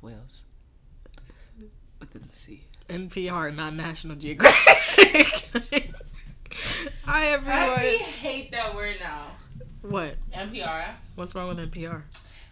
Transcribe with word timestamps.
whales 0.00 0.44
within 1.98 2.22
the 2.28 2.34
sea. 2.36 2.64
NPR, 2.88 3.54
not 3.54 3.74
National 3.74 4.16
Geographic. 4.16 5.90
Hi 7.04 7.04
I 7.06 7.26
everyone. 7.28 7.58
actually 7.70 7.96
hate 7.98 8.52
that 8.52 8.74
word 8.74 8.96
now. 9.00 9.26
What? 9.82 10.16
NPR. 10.32 10.84
What's 11.14 11.34
wrong 11.34 11.48
with 11.48 11.70
NPR? 11.72 12.02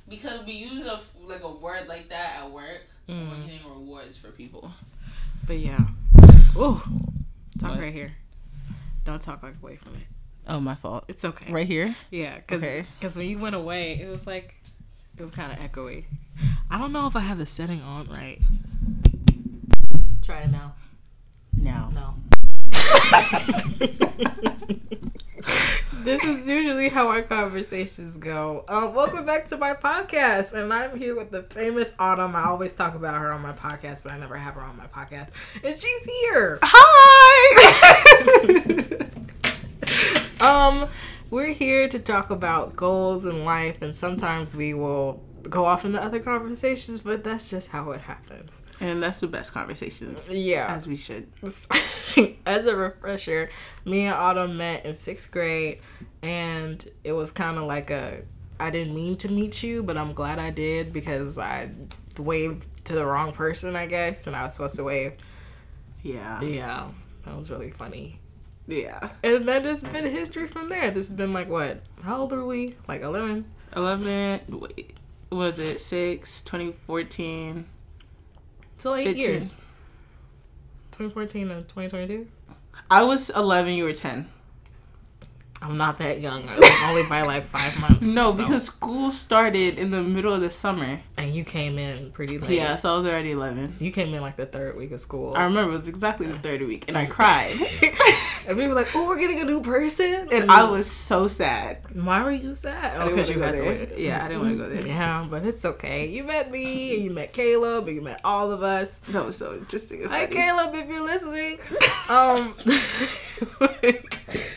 Because 0.08 0.44
we 0.46 0.52
use 0.52 0.86
a 0.86 0.94
f- 0.94 1.14
like 1.26 1.42
a 1.42 1.50
word 1.50 1.88
like 1.88 2.08
that 2.10 2.36
at 2.42 2.50
work. 2.50 2.82
and 3.08 3.28
Mm. 3.28 3.30
We're 3.30 3.46
getting 3.46 3.70
rewards 3.70 4.16
for 4.18 4.28
people. 4.30 4.70
But 5.46 5.58
yeah. 5.58 5.80
Ooh. 6.56 6.80
Talk 7.58 7.70
What? 7.72 7.80
right 7.80 7.92
here. 7.92 8.12
Don't 9.04 9.20
talk 9.20 9.42
like 9.42 9.54
away 9.62 9.76
from 9.76 9.94
it. 9.96 10.02
Oh, 10.46 10.60
my 10.60 10.74
fault. 10.74 11.04
It's 11.08 11.24
okay. 11.24 11.52
Right 11.52 11.66
here. 11.66 11.94
Yeah, 12.10 12.36
because 12.36 12.62
Okay. 12.62 12.86
when 13.18 13.26
you 13.28 13.38
went 13.38 13.54
away, 13.54 13.98
it 14.00 14.08
was 14.08 14.26
like 14.26 14.54
it 15.16 15.22
was 15.22 15.30
kind 15.30 15.52
of 15.52 15.58
echoey. 15.58 16.04
I 16.70 16.76
don't 16.78 16.92
know 16.92 17.06
if 17.06 17.16
I 17.16 17.20
have 17.20 17.38
the 17.38 17.46
setting 17.46 17.80
on 17.80 18.08
right. 18.08 18.38
Try 20.22 20.40
it 20.40 20.50
now. 20.50 20.74
Now. 21.56 21.90
No. 21.94 22.14
this 26.04 26.22
is 26.24 26.46
usually 26.46 26.90
how 26.90 27.08
our 27.08 27.22
conversations 27.22 28.18
go. 28.18 28.66
Um, 28.68 28.92
welcome 28.92 29.24
back 29.24 29.46
to 29.46 29.56
my 29.56 29.72
podcast, 29.72 30.52
and 30.52 30.70
I'm 30.74 30.98
here 30.98 31.16
with 31.16 31.30
the 31.30 31.44
famous 31.44 31.94
Autumn. 31.98 32.36
I 32.36 32.44
always 32.44 32.74
talk 32.74 32.94
about 32.94 33.18
her 33.18 33.32
on 33.32 33.40
my 33.40 33.54
podcast, 33.54 34.02
but 34.02 34.12
I 34.12 34.18
never 34.18 34.36
have 34.36 34.52
her 34.54 34.60
on 34.60 34.76
my 34.76 34.88
podcast, 34.88 35.30
and 35.64 35.74
she's 35.74 36.04
here. 36.04 36.58
Hi. 36.62 37.48
um, 40.80 40.90
we're 41.30 41.54
here 41.54 41.88
to 41.88 41.98
talk 41.98 42.28
about 42.28 42.76
goals 42.76 43.24
in 43.24 43.46
life, 43.46 43.80
and 43.80 43.94
sometimes 43.94 44.54
we 44.54 44.74
will 44.74 45.22
go 45.42 45.64
off 45.64 45.84
into 45.84 46.02
other 46.02 46.20
conversations, 46.20 47.00
but 47.00 47.24
that's 47.24 47.50
just 47.50 47.68
how 47.68 47.90
it 47.92 48.00
happens. 48.00 48.62
And 48.80 49.02
that's 49.02 49.20
the 49.20 49.26
best 49.26 49.52
conversations. 49.52 50.28
Yeah. 50.28 50.66
As 50.68 50.86
we 50.86 50.96
should. 50.96 51.28
as 52.46 52.66
a 52.66 52.76
refresher, 52.76 53.50
me 53.84 54.06
and 54.06 54.14
Autumn 54.14 54.56
met 54.56 54.84
in 54.84 54.94
sixth 54.94 55.30
grade, 55.30 55.80
and 56.22 56.84
it 57.04 57.12
was 57.12 57.30
kind 57.30 57.58
of 57.58 57.64
like 57.64 57.90
a 57.90 58.22
I 58.60 58.70
didn't 58.70 58.94
mean 58.94 59.16
to 59.18 59.28
meet 59.30 59.62
you, 59.62 59.82
but 59.82 59.96
I'm 59.96 60.12
glad 60.12 60.38
I 60.38 60.50
did 60.50 60.92
because 60.92 61.38
I 61.38 61.70
waved 62.18 62.66
to 62.86 62.94
the 62.94 63.06
wrong 63.06 63.32
person, 63.32 63.76
I 63.76 63.86
guess, 63.86 64.26
and 64.26 64.34
I 64.34 64.42
was 64.44 64.54
supposed 64.54 64.76
to 64.76 64.84
wave. 64.84 65.12
Yeah. 66.02 66.40
Yeah, 66.40 66.88
that 67.24 67.36
was 67.36 67.50
really 67.50 67.70
funny. 67.70 68.18
Yeah. 68.66 69.10
And 69.22 69.46
then 69.48 69.64
it's 69.66 69.84
been 69.84 70.06
history 70.06 70.46
from 70.46 70.68
there. 70.68 70.90
This 70.90 71.08
has 71.08 71.16
been 71.16 71.32
like 71.32 71.48
what? 71.48 71.80
How 72.02 72.18
old 72.18 72.32
are 72.32 72.44
we? 72.44 72.74
Like 72.86 73.02
11? 73.02 73.44
11. 73.76 74.40
Wait. 74.48 74.97
Was 75.30 75.58
it 75.58 75.80
6, 75.80 76.40
2014? 76.42 77.66
So 78.76 78.94
eight 78.94 79.04
15. 79.04 79.22
years. 79.22 79.56
2014 80.92 81.48
to 81.48 81.54
2022. 81.62 82.28
I 82.90 83.02
was 83.02 83.30
11, 83.30 83.74
you 83.74 83.84
were 83.84 83.92
10. 83.92 84.28
I'm 85.60 85.76
not 85.76 85.98
that 85.98 86.20
young. 86.20 86.48
I 86.48 86.56
was 86.56 86.82
only 86.86 87.02
by 87.08 87.22
like 87.22 87.44
five 87.46 87.78
months. 87.80 88.14
No, 88.14 88.30
so- 88.30 88.44
because 88.44 88.64
school 88.64 89.10
started 89.10 89.78
in 89.78 89.90
the 89.90 90.02
middle 90.02 90.32
of 90.32 90.40
the 90.40 90.50
summer. 90.50 91.00
and 91.16 91.34
you 91.34 91.44
came 91.44 91.78
in 91.78 92.10
pretty 92.12 92.38
late. 92.38 92.50
Yeah, 92.50 92.76
so 92.76 92.94
I 92.94 92.96
was 92.96 93.06
already 93.06 93.32
11. 93.32 93.76
You 93.80 93.90
came 93.90 94.14
in 94.14 94.20
like 94.20 94.36
the 94.36 94.46
third 94.46 94.76
week 94.76 94.92
of 94.92 95.00
school. 95.00 95.34
I 95.36 95.44
remember 95.44 95.72
it 95.74 95.78
was 95.78 95.88
exactly 95.88 96.26
the 96.26 96.38
third 96.38 96.60
week, 96.62 96.84
and 96.88 96.96
I 96.96 97.06
cried. 97.18 97.56
and 98.48 98.56
we 98.56 98.66
were 98.68 98.74
like, 98.74 98.88
"Oh, 98.94 99.06
we're 99.08 99.18
getting 99.18 99.40
a 99.40 99.44
new 99.44 99.60
person," 99.60 100.28
and 100.32 100.50
I 100.50 100.64
was 100.64 100.86
so 100.90 101.26
sad. 101.28 101.78
Why 101.92 102.22
were 102.22 102.30
you 102.32 102.54
sad? 102.54 103.00
Oh, 103.00 103.08
because 103.08 103.28
you 103.28 103.40
had 103.42 103.56
to 103.56 103.62
wait. 103.62 103.98
Yeah, 103.98 104.24
I 104.24 104.28
didn't 104.28 104.42
want 104.42 104.54
to 104.54 104.60
go 104.62 104.68
there. 104.68 104.86
Yeah, 104.86 105.26
but 105.28 105.44
it's 105.44 105.64
okay. 105.64 106.06
You 106.06 106.24
met 106.24 106.50
me, 106.50 106.94
and 106.96 107.04
you 107.04 107.10
met 107.10 107.32
Caleb, 107.32 107.86
and 107.88 107.96
you 107.96 108.02
met 108.02 108.20
all 108.24 108.52
of 108.52 108.62
us. 108.62 109.00
That 109.08 109.24
was 109.26 109.36
so 109.36 109.54
interesting. 109.54 110.04
Hi. 110.08 110.26
Caleb, 110.26 110.74
if 110.74 110.88
you're 110.88 111.04
listening. 111.04 111.58
um, 112.08 112.54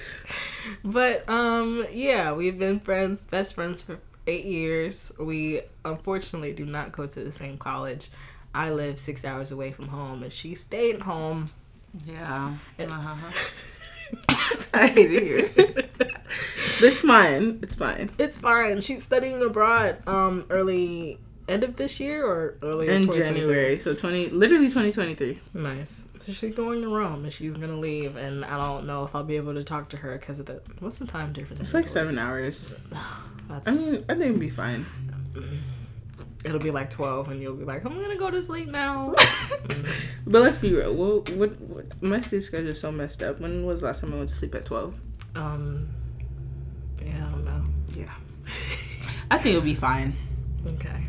but 0.84 1.28
um, 1.30 1.86
yeah, 1.92 2.34
we've 2.34 2.58
been 2.58 2.80
friends, 2.80 3.28
best 3.28 3.56
friends 3.56 3.82
for 3.82 4.00
eight 4.28 4.46
years. 4.46 5.12
We 5.20 5.62
unfortunately 5.86 6.54
do 6.54 6.66
not 6.66 6.92
go 6.92 7.08
to 7.08 7.24
the 7.24 7.32
same 7.32 7.58
college. 7.58 8.10
I 8.54 8.72
live 8.72 9.00
six 9.00 9.24
hours 9.24 9.52
away 9.52 9.72
from 9.72 9.88
home, 9.88 10.24
and 10.24 10.32
she 10.32 10.56
stayed 10.56 11.02
home. 11.02 11.50
Yeah. 12.06 12.56
Uh-huh. 12.80 13.32
I 14.74 14.88
hate 14.88 15.12
it 15.12 15.24
here. 15.24 15.52
it's 16.82 17.02
fine. 17.02 17.60
It's 17.62 17.76
fine. 17.76 18.10
It's 18.18 18.38
fine. 18.38 18.82
She's 18.82 19.04
studying 19.04 19.42
abroad. 19.42 20.06
Um, 20.08 20.46
early 20.50 21.18
end 21.48 21.64
of 21.64 21.76
this 21.76 22.00
year 22.00 22.26
or 22.26 22.58
early 22.62 22.88
In 22.88 23.12
January, 23.12 23.78
so 23.80 23.94
20, 23.94 24.30
literally 24.30 24.68
2023. 24.68 25.40
Nice. 25.54 26.08
She's 26.28 26.56
going 26.56 26.82
to 26.82 26.90
Rome 26.90 27.24
and 27.24 27.34
she's 27.34 27.56
gonna 27.56 27.78
leave, 27.80 28.16
and 28.16 28.46
I 28.46 28.58
don't 28.60 28.86
know 28.86 29.04
if 29.04 29.16
I'll 29.16 29.24
be 29.24 29.36
able 29.38 29.54
to 29.54 29.64
talk 29.64 29.90
to 29.90 29.98
her 29.98 30.18
because 30.18 30.40
of 30.40 30.46
the 30.46 30.62
what's 30.80 31.00
the 31.00 31.08
time 31.08 31.34
difference? 31.34 31.60
It's 31.60 31.74
like 31.74 31.88
seven 31.88 32.18
hours. 32.18 32.74
That's 33.50 33.90
I 33.90 33.92
mean, 33.92 34.06
I 34.08 34.14
think 34.14 34.26
it'll 34.26 34.38
be 34.38 34.50
fine. 34.50 34.86
it'll 36.46 36.60
be 36.60 36.72
like 36.72 36.90
twelve, 36.90 37.30
and 37.30 37.42
you'll 37.42 37.56
be 37.56 37.66
like, 37.66 37.84
I'm 37.86 38.00
gonna 38.00 38.18
go 38.18 38.30
to 38.32 38.42
sleep 38.42 38.70
now. 38.70 39.14
But 40.28 40.44
let's 40.44 40.58
be 40.58 40.74
real. 40.74 40.94
What, 40.94 41.30
what, 41.32 41.60
what, 41.62 42.04
my 42.04 42.20
sleep 42.20 42.44
schedule 42.44 42.70
is 42.70 42.80
so 42.80 42.92
messed 42.92 43.24
up. 43.24 43.40
When 43.40 43.66
was 43.66 43.82
the 43.82 43.88
last 43.88 44.02
time 44.02 44.14
I 44.14 44.18
went 44.18 44.30
to 44.30 44.36
sleep 44.36 44.54
at 44.56 44.66
12? 44.66 45.00
um, 45.36 45.90
yeah, 47.04 47.28
I 47.28 47.32
don't 47.32 47.44
know. 47.46 47.64
Yeah. 47.96 48.14
I 49.32 49.38
think 49.38 49.56
it'll 49.56 49.62
be 49.62 49.76
fine. 49.76 50.16
Okay, 50.74 51.06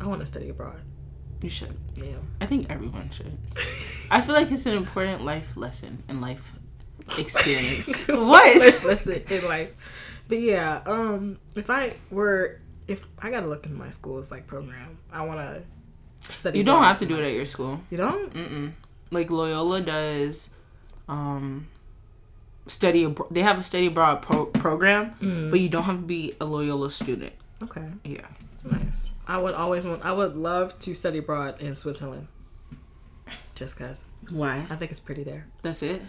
I 0.00 0.06
want 0.06 0.20
to 0.20 0.26
study 0.26 0.48
abroad. 0.48 0.80
You 1.42 1.48
should. 1.48 1.76
Yeah. 1.96 2.16
I 2.40 2.46
think 2.46 2.70
everyone 2.70 3.10
should. 3.10 3.36
I 4.10 4.20
feel 4.20 4.34
like 4.34 4.50
it's 4.50 4.66
an 4.66 4.76
important 4.76 5.24
life 5.24 5.56
lesson 5.56 6.02
and 6.08 6.20
life 6.20 6.52
experience. 7.18 8.06
what? 8.08 8.56
Listen, 8.84 9.22
in 9.28 9.44
life. 9.48 9.74
But 10.28 10.40
yeah, 10.40 10.82
um, 10.86 11.38
if 11.56 11.70
I 11.70 11.94
were, 12.10 12.60
if 12.86 13.04
I 13.18 13.30
gotta 13.30 13.46
look 13.46 13.64
into 13.66 13.76
my 13.78 13.90
school's 13.90 14.30
like 14.30 14.46
program, 14.46 14.98
I 15.12 15.24
want 15.24 15.40
to 15.40 16.32
study. 16.32 16.58
You 16.58 16.64
don't 16.64 16.84
have 16.84 16.98
to 16.98 17.06
do 17.06 17.16
it 17.16 17.24
at 17.24 17.32
your 17.32 17.46
school. 17.46 17.80
You 17.90 17.96
don't? 17.96 18.32
Mm-mm. 18.34 18.72
Like 19.10 19.30
Loyola 19.30 19.80
does, 19.80 20.50
um, 21.08 21.66
study 22.66 23.04
abroad. 23.04 23.28
They 23.32 23.42
have 23.42 23.58
a 23.58 23.62
study 23.62 23.86
abroad 23.86 24.22
pro- 24.22 24.46
program, 24.46 25.14
Mm. 25.20 25.50
but 25.50 25.58
you 25.60 25.68
don't 25.68 25.82
have 25.84 25.96
to 25.96 26.02
be 26.06 26.34
a 26.40 26.44
Loyola 26.44 26.90
student. 26.90 27.32
Okay. 27.62 27.88
Yeah. 28.04 28.26
Nice. 28.64 29.10
I 29.26 29.38
would 29.38 29.54
always 29.54 29.86
want. 29.86 30.04
I 30.04 30.12
would 30.12 30.36
love 30.36 30.78
to 30.80 30.94
study 30.94 31.18
abroad 31.18 31.60
in 31.60 31.74
Switzerland. 31.74 32.28
Just 33.54 33.76
cause 33.78 34.04
Why? 34.30 34.58
I 34.70 34.76
think 34.76 34.90
it's 34.90 35.00
pretty 35.00 35.22
there. 35.22 35.46
That's 35.62 35.82
it. 35.82 36.00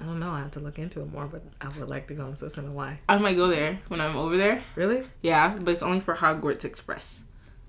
I 0.00 0.04
don't 0.04 0.20
know. 0.20 0.30
I 0.30 0.38
have 0.40 0.52
to 0.52 0.60
look 0.60 0.78
into 0.78 1.00
it 1.00 1.12
more, 1.12 1.26
but 1.26 1.42
I 1.60 1.68
would 1.78 1.88
like 1.88 2.06
to 2.08 2.14
go 2.14 2.26
in 2.26 2.36
Switzerland. 2.36 2.74
Why? 2.74 3.00
I 3.08 3.18
might 3.18 3.36
go 3.36 3.48
there 3.48 3.80
when 3.88 4.00
I'm 4.00 4.16
over 4.16 4.36
there. 4.36 4.62
Really? 4.76 5.04
Yeah, 5.22 5.56
but 5.58 5.68
it's 5.68 5.82
only 5.82 6.00
for 6.00 6.14
Hogwarts 6.14 6.64
Express. 6.64 7.24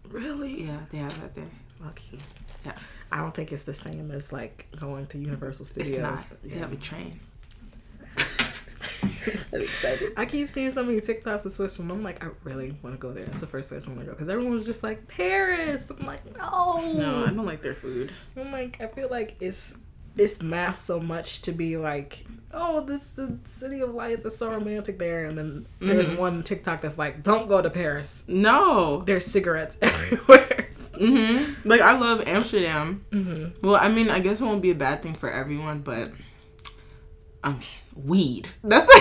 Really? 0.08 0.66
Yeah, 0.66 0.78
they 0.90 1.00
have 1.00 1.20
that 1.22 1.34
there. 1.36 1.50
Lucky. 1.80 2.20
Yeah. 2.66 2.74
I 3.12 3.18
don't 3.18 3.34
think 3.34 3.52
it's 3.52 3.64
the 3.64 3.74
same 3.74 4.12
as 4.12 4.32
like 4.32 4.68
going 4.80 5.08
to 5.08 5.18
Universal 5.18 5.66
Studios. 5.66 5.94
It's 5.94 6.02
not. 6.02 6.38
Yeah. 6.44 6.54
They 6.54 6.60
have 6.60 6.74
a 6.74 6.76
train. 6.76 7.20
I'm 9.54 9.62
excited. 9.62 10.14
I 10.18 10.26
keep 10.26 10.48
seeing 10.48 10.72
so 10.72 10.84
many 10.84 11.00
TikToks 11.02 11.46
of 11.46 11.52
Switzerland. 11.52 11.92
And 11.92 12.00
I'm 12.00 12.04
like, 12.04 12.24
I 12.24 12.30
really 12.44 12.76
want 12.82 12.96
to 12.96 13.00
go 13.00 13.12
there. 13.12 13.26
That's 13.26 13.42
the 13.42 13.48
first 13.48 13.70
place 13.70 13.88
I 13.88 13.92
want 13.92 14.02
to 14.02 14.06
go 14.08 14.12
because 14.14 14.30
everyone's 14.30 14.66
just 14.66 14.84
like 14.84 15.08
Paris. 15.08 15.90
I'm 15.90 16.06
like, 16.06 16.24
no, 16.38 16.92
No, 16.94 17.24
I 17.26 17.28
don't 17.34 17.46
like 17.46 17.62
their 17.62 17.74
food. 17.76 18.12
I'm 18.38 18.52
like, 18.52 18.82
I 18.82 18.88
feel 18.88 19.10
like 19.10 19.38
it's 19.42 19.78
it's 20.18 20.42
masked 20.42 20.84
so 20.86 21.00
much 21.00 21.42
to 21.44 21.52
be 21.52 21.78
like, 21.78 22.26
oh, 22.54 22.82
this 22.82 23.10
the 23.10 23.38
city 23.46 23.82
of 23.82 23.94
lights 23.94 24.26
is 24.26 24.38
so 24.38 24.52
romantic 24.52 24.98
there, 25.00 25.26
and 25.26 25.38
then 25.38 25.66
there's 25.80 26.10
Mhm. 26.10 26.18
one 26.18 26.44
TikTok 26.44 26.82
that's 26.82 26.98
like, 26.98 27.24
don't 27.24 27.48
go 27.48 27.62
to 27.62 27.70
Paris. 27.70 28.26
No. 28.28 29.02
There's 29.06 29.26
cigarettes 29.26 29.78
everywhere. 29.82 30.70
hmm 30.98 31.54
Like 31.64 31.82
I 31.82 31.98
love 31.98 32.24
Amsterdam. 32.28 33.06
hmm 33.12 33.46
Well, 33.62 33.76
I 33.76 33.88
mean, 33.90 34.10
I 34.10 34.20
guess 34.20 34.42
it 34.42 34.46
won't 34.46 34.62
be 34.62 34.72
a 34.72 34.76
bad 34.76 35.02
thing 35.02 35.14
for 35.16 35.30
everyone, 35.32 35.80
but 35.80 36.12
I 37.44 37.52
mean, 37.52 37.62
weed. 37.96 38.50
That's 38.64 38.86
the 38.86 39.00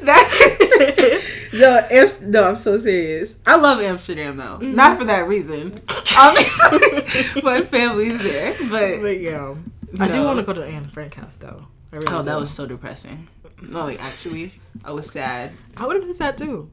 that's 0.02 1.52
no. 1.52 1.86
Amst- 1.90 2.22
no, 2.22 2.44
I'm 2.44 2.56
so 2.56 2.78
serious. 2.78 3.38
I 3.46 3.56
love 3.56 3.80
Amsterdam 3.80 4.36
though, 4.36 4.58
mm-hmm. 4.58 4.74
not 4.74 4.98
for 4.98 5.04
that 5.04 5.26
reason. 5.28 5.80
Um, 6.16 6.34
Obviously, 6.72 7.42
my 7.42 7.60
family's 7.60 8.22
there, 8.22 8.56
but 8.70 9.02
But 9.02 9.20
yeah, 9.20 9.54
I 10.00 10.08
do 10.08 10.24
want 10.24 10.38
to 10.38 10.44
go 10.46 10.54
to 10.54 10.60
the 10.60 10.66
Anne 10.66 10.86
Frank 10.86 11.14
house 11.14 11.36
though. 11.36 11.66
I 11.92 11.96
really 11.96 12.08
oh, 12.08 12.22
that 12.22 12.40
was 12.40 12.50
so 12.50 12.64
depressing. 12.64 13.28
No, 13.60 13.84
like 13.84 14.02
actually, 14.02 14.54
I 14.82 14.92
was 14.92 15.10
sad. 15.10 15.52
I 15.76 15.86
would 15.86 15.96
have 15.96 16.04
been 16.04 16.14
sad 16.14 16.38
too. 16.38 16.70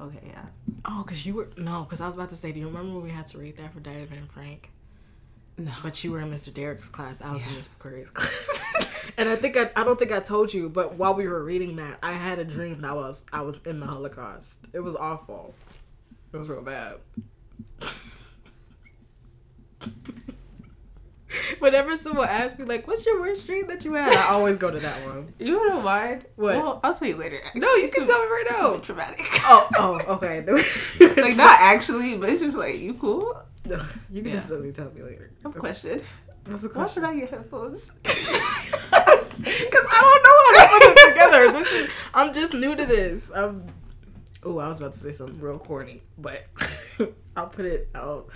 Okay, 0.00 0.20
yeah. 0.24 0.46
Oh, 0.84 1.04
cause 1.04 1.26
you 1.26 1.34
were 1.34 1.48
no, 1.56 1.84
cause 1.90 2.00
I 2.00 2.06
was 2.06 2.14
about 2.14 2.28
to 2.28 2.36
say, 2.36 2.52
do 2.52 2.60
you 2.60 2.68
remember 2.68 2.94
when 2.94 3.02
we 3.02 3.10
had 3.10 3.26
to 3.28 3.38
read 3.38 3.56
that 3.56 3.74
for 3.74 3.80
Diary 3.80 4.04
of 4.04 4.12
Anne 4.12 4.28
Frank? 4.32 4.70
No. 5.60 5.72
But 5.82 6.02
you 6.02 6.12
were 6.12 6.20
in 6.20 6.30
Mr. 6.30 6.52
Derek's 6.52 6.88
class. 6.88 7.20
I 7.20 7.30
was 7.30 7.44
yeah. 7.46 7.52
in 7.52 7.58
Mr. 7.58 7.78
Curry's 7.78 8.08
class. 8.08 9.12
and 9.18 9.28
I 9.28 9.36
think 9.36 9.58
I, 9.58 9.70
I 9.76 9.84
don't 9.84 9.98
think 9.98 10.10
I 10.10 10.20
told 10.20 10.54
you, 10.54 10.70
but 10.70 10.94
while 10.94 11.12
we 11.12 11.28
were 11.28 11.44
reading 11.44 11.76
that, 11.76 11.98
I 12.02 12.12
had 12.12 12.38
a 12.38 12.44
dream 12.44 12.80
that 12.80 12.96
was 12.96 13.26
I 13.30 13.42
was 13.42 13.60
in 13.66 13.78
the 13.78 13.84
Holocaust. 13.84 14.66
It 14.72 14.80
was 14.80 14.96
awful. 14.96 15.54
It 16.32 16.38
was 16.38 16.48
real 16.48 16.62
bad. 16.62 16.94
Whenever 21.58 21.94
someone 21.94 22.26
asks 22.26 22.58
me, 22.58 22.64
like, 22.64 22.86
what's 22.88 23.04
your 23.04 23.20
worst 23.20 23.44
dream 23.44 23.66
that 23.66 23.84
you 23.84 23.92
had? 23.92 24.14
I 24.14 24.32
always 24.32 24.56
go 24.56 24.70
to 24.70 24.78
that 24.78 25.06
one. 25.06 25.34
You 25.38 25.56
don't 25.68 25.84
mind? 25.84 26.24
What? 26.36 26.56
Well, 26.56 26.80
I'll 26.82 26.94
tell 26.94 27.06
you 27.06 27.16
later. 27.16 27.38
Actually. 27.44 27.60
No, 27.60 27.74
you 27.74 27.84
it's 27.84 27.94
can 27.94 28.06
tell 28.06 28.18
me 28.18 28.26
right 28.30 28.46
now. 28.50 28.74
It's 28.74 28.86
traumatic. 28.86 29.20
Oh, 29.42 29.68
oh, 29.76 30.00
okay. 30.14 30.40
like, 31.20 31.36
not 31.36 31.60
actually, 31.60 32.16
but 32.16 32.30
it's 32.30 32.40
just 32.40 32.56
like, 32.56 32.78
you 32.78 32.94
cool? 32.94 33.42
No, 33.64 33.76
you 34.10 34.22
can 34.22 34.30
Yeah. 34.32 34.40
definitely 34.40 34.72
tell 34.72 34.90
me 34.92 35.02
later. 35.02 35.30
I 35.44 35.48
have 35.48 35.56
a 35.56 35.58
question. 35.60 36.00
What's 36.46 36.62
the 36.62 36.68
Why 36.68 36.74
question? 36.74 37.02
should 37.02 37.10
I 37.10 37.16
get 37.20 37.30
headphones? 37.30 37.90
Because 39.40 39.86
I 39.90 40.00
don't 40.02 40.22
know 40.22 40.38
how 40.60 40.78
to 40.78 40.84
put 40.84 40.98
it 40.98 41.08
together. 41.10 41.52
This 41.58 41.72
is, 41.72 41.90
I'm 42.12 42.30
just 42.32 42.52
new 42.52 42.76
to 42.76 42.84
this. 42.84 43.30
Oh, 43.34 44.58
I 44.58 44.68
was 44.68 44.76
about 44.78 44.92
to 44.92 44.98
say 44.98 45.12
something 45.12 45.40
real 45.40 45.58
corny, 45.58 46.02
but 46.18 46.44
I'll 47.36 47.46
put 47.46 47.64
it. 47.64 47.88
I'll, 47.94 48.28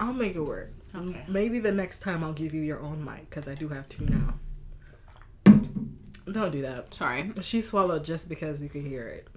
I'll 0.00 0.12
make 0.12 0.34
it 0.34 0.40
work. 0.40 0.72
Okay. 0.92 1.24
Maybe 1.28 1.60
the 1.60 1.70
next 1.70 2.00
time 2.00 2.24
I'll 2.24 2.32
give 2.32 2.52
you 2.52 2.62
your 2.62 2.80
own 2.80 3.04
mic 3.04 3.30
because 3.30 3.46
I 3.46 3.54
do 3.54 3.68
have 3.68 3.88
two 3.88 4.06
now. 4.06 4.34
Don't 6.32 6.50
do 6.50 6.62
that. 6.62 6.92
Sorry. 6.92 7.30
She 7.40 7.60
swallowed 7.60 8.04
just 8.04 8.28
because 8.28 8.60
you 8.60 8.68
could 8.68 8.82
hear 8.82 9.06
it. 9.06 9.28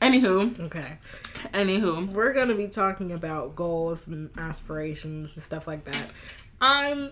Anywho, 0.00 0.58
Okay. 0.60 0.98
anywho. 1.52 2.08
We're 2.12 2.32
gonna 2.32 2.54
be 2.54 2.68
talking 2.68 3.12
about 3.12 3.56
goals 3.56 4.06
and 4.06 4.30
aspirations 4.38 5.34
and 5.34 5.42
stuff 5.42 5.66
like 5.66 5.84
that. 5.84 6.10
I'm 6.60 7.10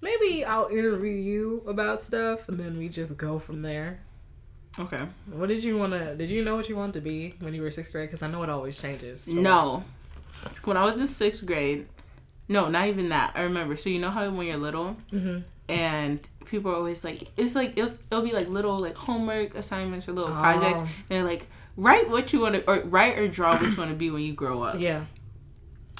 maybe 0.00 0.44
I'll 0.44 0.68
interview 0.68 1.10
you 1.12 1.62
about 1.66 2.02
stuff 2.02 2.48
and 2.48 2.58
then 2.58 2.78
we 2.78 2.88
just 2.88 3.16
go 3.16 3.38
from 3.38 3.60
there. 3.60 4.00
Okay. 4.78 5.02
What 5.32 5.48
did 5.48 5.64
you 5.64 5.76
want 5.78 5.94
to? 5.94 6.14
Did 6.14 6.28
you 6.30 6.44
know 6.44 6.54
what 6.54 6.68
you 6.68 6.76
wanted 6.76 6.94
to 6.94 7.00
be 7.00 7.34
when 7.40 7.54
you 7.54 7.62
were 7.62 7.70
sixth 7.70 7.90
grade? 7.92 8.08
Because 8.08 8.22
I 8.22 8.28
know 8.28 8.42
it 8.42 8.50
always 8.50 8.78
changes. 8.80 9.22
So- 9.22 9.32
No. 9.32 9.84
When 10.64 10.76
I 10.76 10.84
was 10.84 11.00
in 11.00 11.08
sixth 11.08 11.44
grade, 11.46 11.86
no, 12.48 12.68
not 12.68 12.86
even 12.86 13.08
that. 13.08 13.32
I 13.34 13.42
remember. 13.42 13.76
So 13.76 13.88
you 13.88 13.98
know 13.98 14.10
how 14.10 14.28
when 14.30 14.46
you're 14.46 14.58
little 14.58 14.96
Mhm. 15.12 15.44
and 15.68 16.20
people 16.44 16.70
are 16.70 16.76
always 16.76 17.02
like, 17.04 17.22
it's 17.38 17.54
like 17.54 17.72
it'll, 17.76 17.96
it'll 18.10 18.22
be 18.22 18.32
like 18.32 18.48
little 18.48 18.78
like 18.78 18.96
homework 18.96 19.54
assignments 19.56 20.06
or 20.08 20.12
little 20.12 20.30
projects, 20.30 20.78
Oh. 20.80 20.82
and 20.82 20.90
they're 21.08 21.24
like 21.24 21.46
write 21.76 22.08
what 22.08 22.32
you 22.32 22.40
want 22.40 22.54
to 22.54 22.70
or 22.70 22.80
write 22.88 23.18
or 23.18 23.28
draw 23.28 23.52
what 23.52 23.70
you 23.70 23.76
want 23.76 23.90
to 23.90 23.96
be 23.96 24.10
when 24.10 24.22
you 24.22 24.32
grow 24.32 24.62
up. 24.62 24.80
Yeah. 24.80 25.04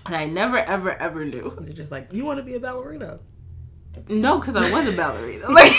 And 0.06 0.14
I 0.14 0.26
never 0.26 0.58
ever 0.58 0.92
ever 0.94 1.24
knew. 1.24 1.56
You're 1.60 1.72
just 1.72 1.90
like 1.90 2.12
you 2.12 2.24
want 2.24 2.38
to 2.38 2.42
be 2.42 2.54
a 2.54 2.60
ballerina. 2.60 3.20
No, 4.08 4.38
because 4.38 4.56
I 4.56 4.70
was 4.70 4.86
a 4.86 4.92
ballerina. 4.92 5.48
Like, 5.50 5.72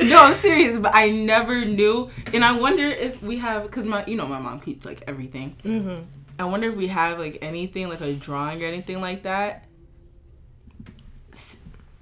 no, 0.00 0.24
I'm 0.24 0.34
serious. 0.34 0.78
But 0.78 0.94
I 0.94 1.10
never 1.10 1.64
knew, 1.64 2.10
and 2.32 2.44
I 2.44 2.52
wonder 2.52 2.86
if 2.86 3.22
we 3.22 3.36
have 3.38 3.64
because 3.64 3.86
my, 3.86 4.04
you 4.06 4.16
know, 4.16 4.26
my 4.26 4.38
mom 4.38 4.60
keeps 4.60 4.86
like 4.86 5.04
everything. 5.06 5.56
Mm-hmm. 5.62 6.04
I 6.38 6.44
wonder 6.44 6.68
if 6.68 6.76
we 6.76 6.86
have 6.88 7.18
like 7.18 7.38
anything 7.42 7.88
like 7.88 8.00
a 8.00 8.14
drawing 8.14 8.62
or 8.62 8.66
anything 8.66 9.00
like 9.00 9.24
that. 9.24 9.64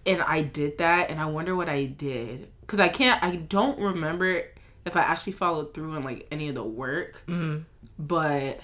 And 0.06 0.22
I 0.22 0.42
did 0.42 0.78
that, 0.78 1.10
and 1.10 1.20
I 1.20 1.26
wonder 1.26 1.56
what 1.56 1.68
I 1.68 1.86
did 1.86 2.48
because 2.60 2.78
I 2.78 2.88
can't. 2.88 3.22
I 3.24 3.36
don't 3.36 3.80
remember 3.80 4.44
if 4.86 4.96
I 4.96 5.00
actually 5.00 5.32
followed 5.34 5.74
through 5.74 5.92
on 5.94 6.02
like 6.02 6.26
any 6.30 6.48
of 6.48 6.54
the 6.54 6.64
work, 6.64 7.22
Mm-hmm. 7.26 7.62
but 7.98 8.60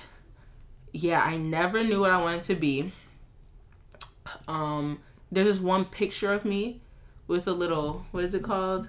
yeah, 0.92 1.22
I 1.22 1.36
never 1.36 1.82
knew 1.84 2.00
what 2.00 2.10
I 2.10 2.20
wanted 2.22 2.42
to 2.42 2.54
be. 2.54 2.92
Um, 4.48 5.00
there's 5.30 5.46
this 5.46 5.60
one 5.60 5.84
picture 5.84 6.32
of 6.32 6.44
me 6.44 6.80
with 7.26 7.46
a 7.48 7.52
little 7.52 8.06
what 8.12 8.24
is 8.24 8.34
it 8.34 8.42
called 8.42 8.88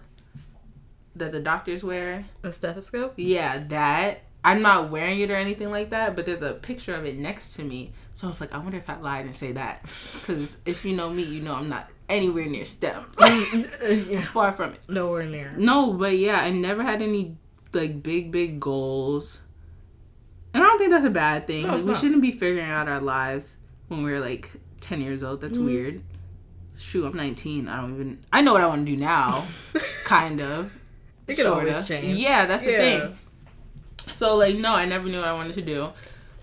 that 1.15 1.31
the 1.31 1.39
doctors 1.39 1.83
wear? 1.83 2.25
A 2.43 2.51
stethoscope. 2.51 3.13
Yeah, 3.17 3.59
that. 3.69 4.23
I'm 4.45 4.61
not 4.61 4.89
wearing 4.89 5.21
it 5.21 5.31
or 5.31 5.35
anything 5.35 5.71
like 5.71 5.91
that, 5.91 6.15
but 6.17 6.25
there's 6.25 6.41
a 6.41 6.53
picture 6.53 6.93
of 6.95 7.05
it 7.05 7.17
next 7.17 7.53
to 7.53 7.63
me. 7.63 7.93
So 8.13 8.27
I 8.27 8.29
was 8.29 8.41
like, 8.41 8.51
I 8.53 8.57
wonder 8.57 8.77
if 8.77 8.89
I 8.89 8.97
lied 8.99 9.25
and 9.25 9.37
say 9.37 9.53
that. 9.53 9.83
Because 9.83 10.57
if 10.65 10.83
you 10.83 10.93
know 10.95 11.09
me, 11.09 11.23
you 11.23 11.39
know 11.41 11.55
I'm 11.55 11.69
not 11.69 11.89
anywhere 12.09 12.45
near 12.45 12.65
STEM. 12.65 13.03
Mm, 13.17 13.65
mm, 13.65 14.07
uh, 14.09 14.11
yeah. 14.11 14.21
Far 14.21 14.51
from 14.51 14.73
it. 14.73 14.79
Nowhere 14.89 15.25
near. 15.25 15.53
No, 15.57 15.93
but 15.93 16.17
yeah, 16.17 16.37
I 16.39 16.49
never 16.49 16.83
had 16.83 17.01
any 17.01 17.37
like 17.73 18.01
big, 18.03 18.31
big 18.31 18.59
goals. 18.59 19.39
And 20.53 20.61
I 20.63 20.67
don't 20.67 20.77
think 20.77 20.91
that's 20.91 21.05
a 21.05 21.09
bad 21.09 21.47
thing. 21.47 21.63
No, 21.65 21.75
Like, 21.75 21.83
we 21.85 21.95
shouldn't 21.95 22.21
be 22.21 22.31
figuring 22.31 22.69
out 22.69 22.87
our 22.87 22.99
lives 22.99 23.57
when 23.87 24.03
we're 24.03 24.19
like 24.19 24.51
10 24.81 25.01
years 25.01 25.23
old. 25.23 25.41
That's 25.41 25.57
Mhm. 25.57 25.65
weird. 25.65 26.03
Shoot, 26.77 27.05
I'm 27.05 27.15
19. 27.17 27.67
I 27.67 27.81
don't 27.81 27.93
even. 27.95 28.19
I 28.31 28.41
know 28.41 28.53
what 28.53 28.61
I 28.61 28.67
want 28.67 28.85
to 28.85 28.91
do 28.91 28.97
now. 28.99 29.43
kind 30.05 30.41
of. 30.41 30.77
It 31.27 31.35
could 31.35 31.45
always 31.47 31.87
change. 31.87 32.13
Yeah, 32.13 32.45
that's 32.45 32.65
the 32.65 32.77
thing. 32.77 33.17
So 34.11 34.35
like 34.35 34.57
no, 34.57 34.73
I 34.73 34.85
never 34.85 35.07
knew 35.07 35.19
what 35.19 35.27
I 35.27 35.33
wanted 35.33 35.53
to 35.55 35.61
do. 35.61 35.89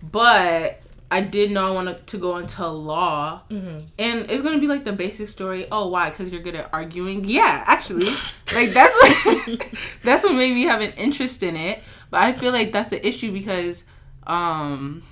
But 0.02 0.79
I 1.12 1.20
did 1.22 1.50
know 1.50 1.66
I 1.66 1.70
wanted 1.72 2.06
to 2.06 2.18
go 2.18 2.36
into 2.36 2.66
law. 2.68 3.42
Mm-hmm. 3.50 3.86
And 3.98 4.30
it's 4.30 4.42
gonna 4.42 4.60
be 4.60 4.68
like 4.68 4.84
the 4.84 4.92
basic 4.92 5.26
story. 5.28 5.66
Oh, 5.72 5.88
why? 5.88 6.10
Because 6.10 6.30
you're 6.32 6.40
good 6.42 6.54
at 6.54 6.70
arguing. 6.72 7.24
Yeah, 7.24 7.64
actually, 7.66 8.06
like 8.54 8.70
that's 8.72 8.96
what 8.96 9.98
that's 10.04 10.22
what 10.22 10.34
made 10.34 10.54
me 10.54 10.62
have 10.64 10.80
an 10.82 10.92
interest 10.92 11.42
in 11.42 11.56
it. 11.56 11.82
But 12.10 12.20
I 12.22 12.32
feel 12.32 12.52
like 12.52 12.72
that's 12.72 12.90
the 12.90 13.04
issue 13.06 13.32
because 13.32 13.84
um, 14.26 15.02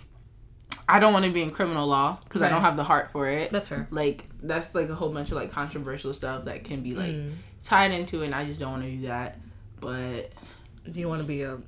I 0.88 0.98
don't 1.00 1.12
want 1.12 1.24
to 1.24 1.30
be 1.32 1.42
in 1.42 1.50
criminal 1.50 1.86
law 1.86 2.18
because 2.24 2.42
I 2.42 2.48
don't 2.48 2.62
have 2.62 2.76
the 2.76 2.84
heart 2.84 3.10
for 3.10 3.28
it. 3.28 3.50
That's 3.50 3.68
fair. 3.68 3.88
Like 3.90 4.24
that's 4.42 4.74
like 4.74 4.88
a 4.90 4.94
whole 4.94 5.10
bunch 5.10 5.30
of 5.30 5.36
like 5.36 5.50
controversial 5.50 6.14
stuff 6.14 6.44
that 6.44 6.64
can 6.64 6.82
be 6.82 6.94
like 6.94 7.14
Mm. 7.14 7.34
tied 7.62 7.90
into 7.90 8.22
it. 8.22 8.26
and 8.26 8.34
I 8.34 8.44
just 8.44 8.60
don't 8.60 8.70
want 8.70 8.84
to 8.84 8.90
do 8.90 9.06
that. 9.08 9.38
But 9.80 10.30
Do 10.90 11.00
you 11.00 11.08
want 11.08 11.20
to 11.22 11.26
be 11.26 11.42
a 11.42 11.58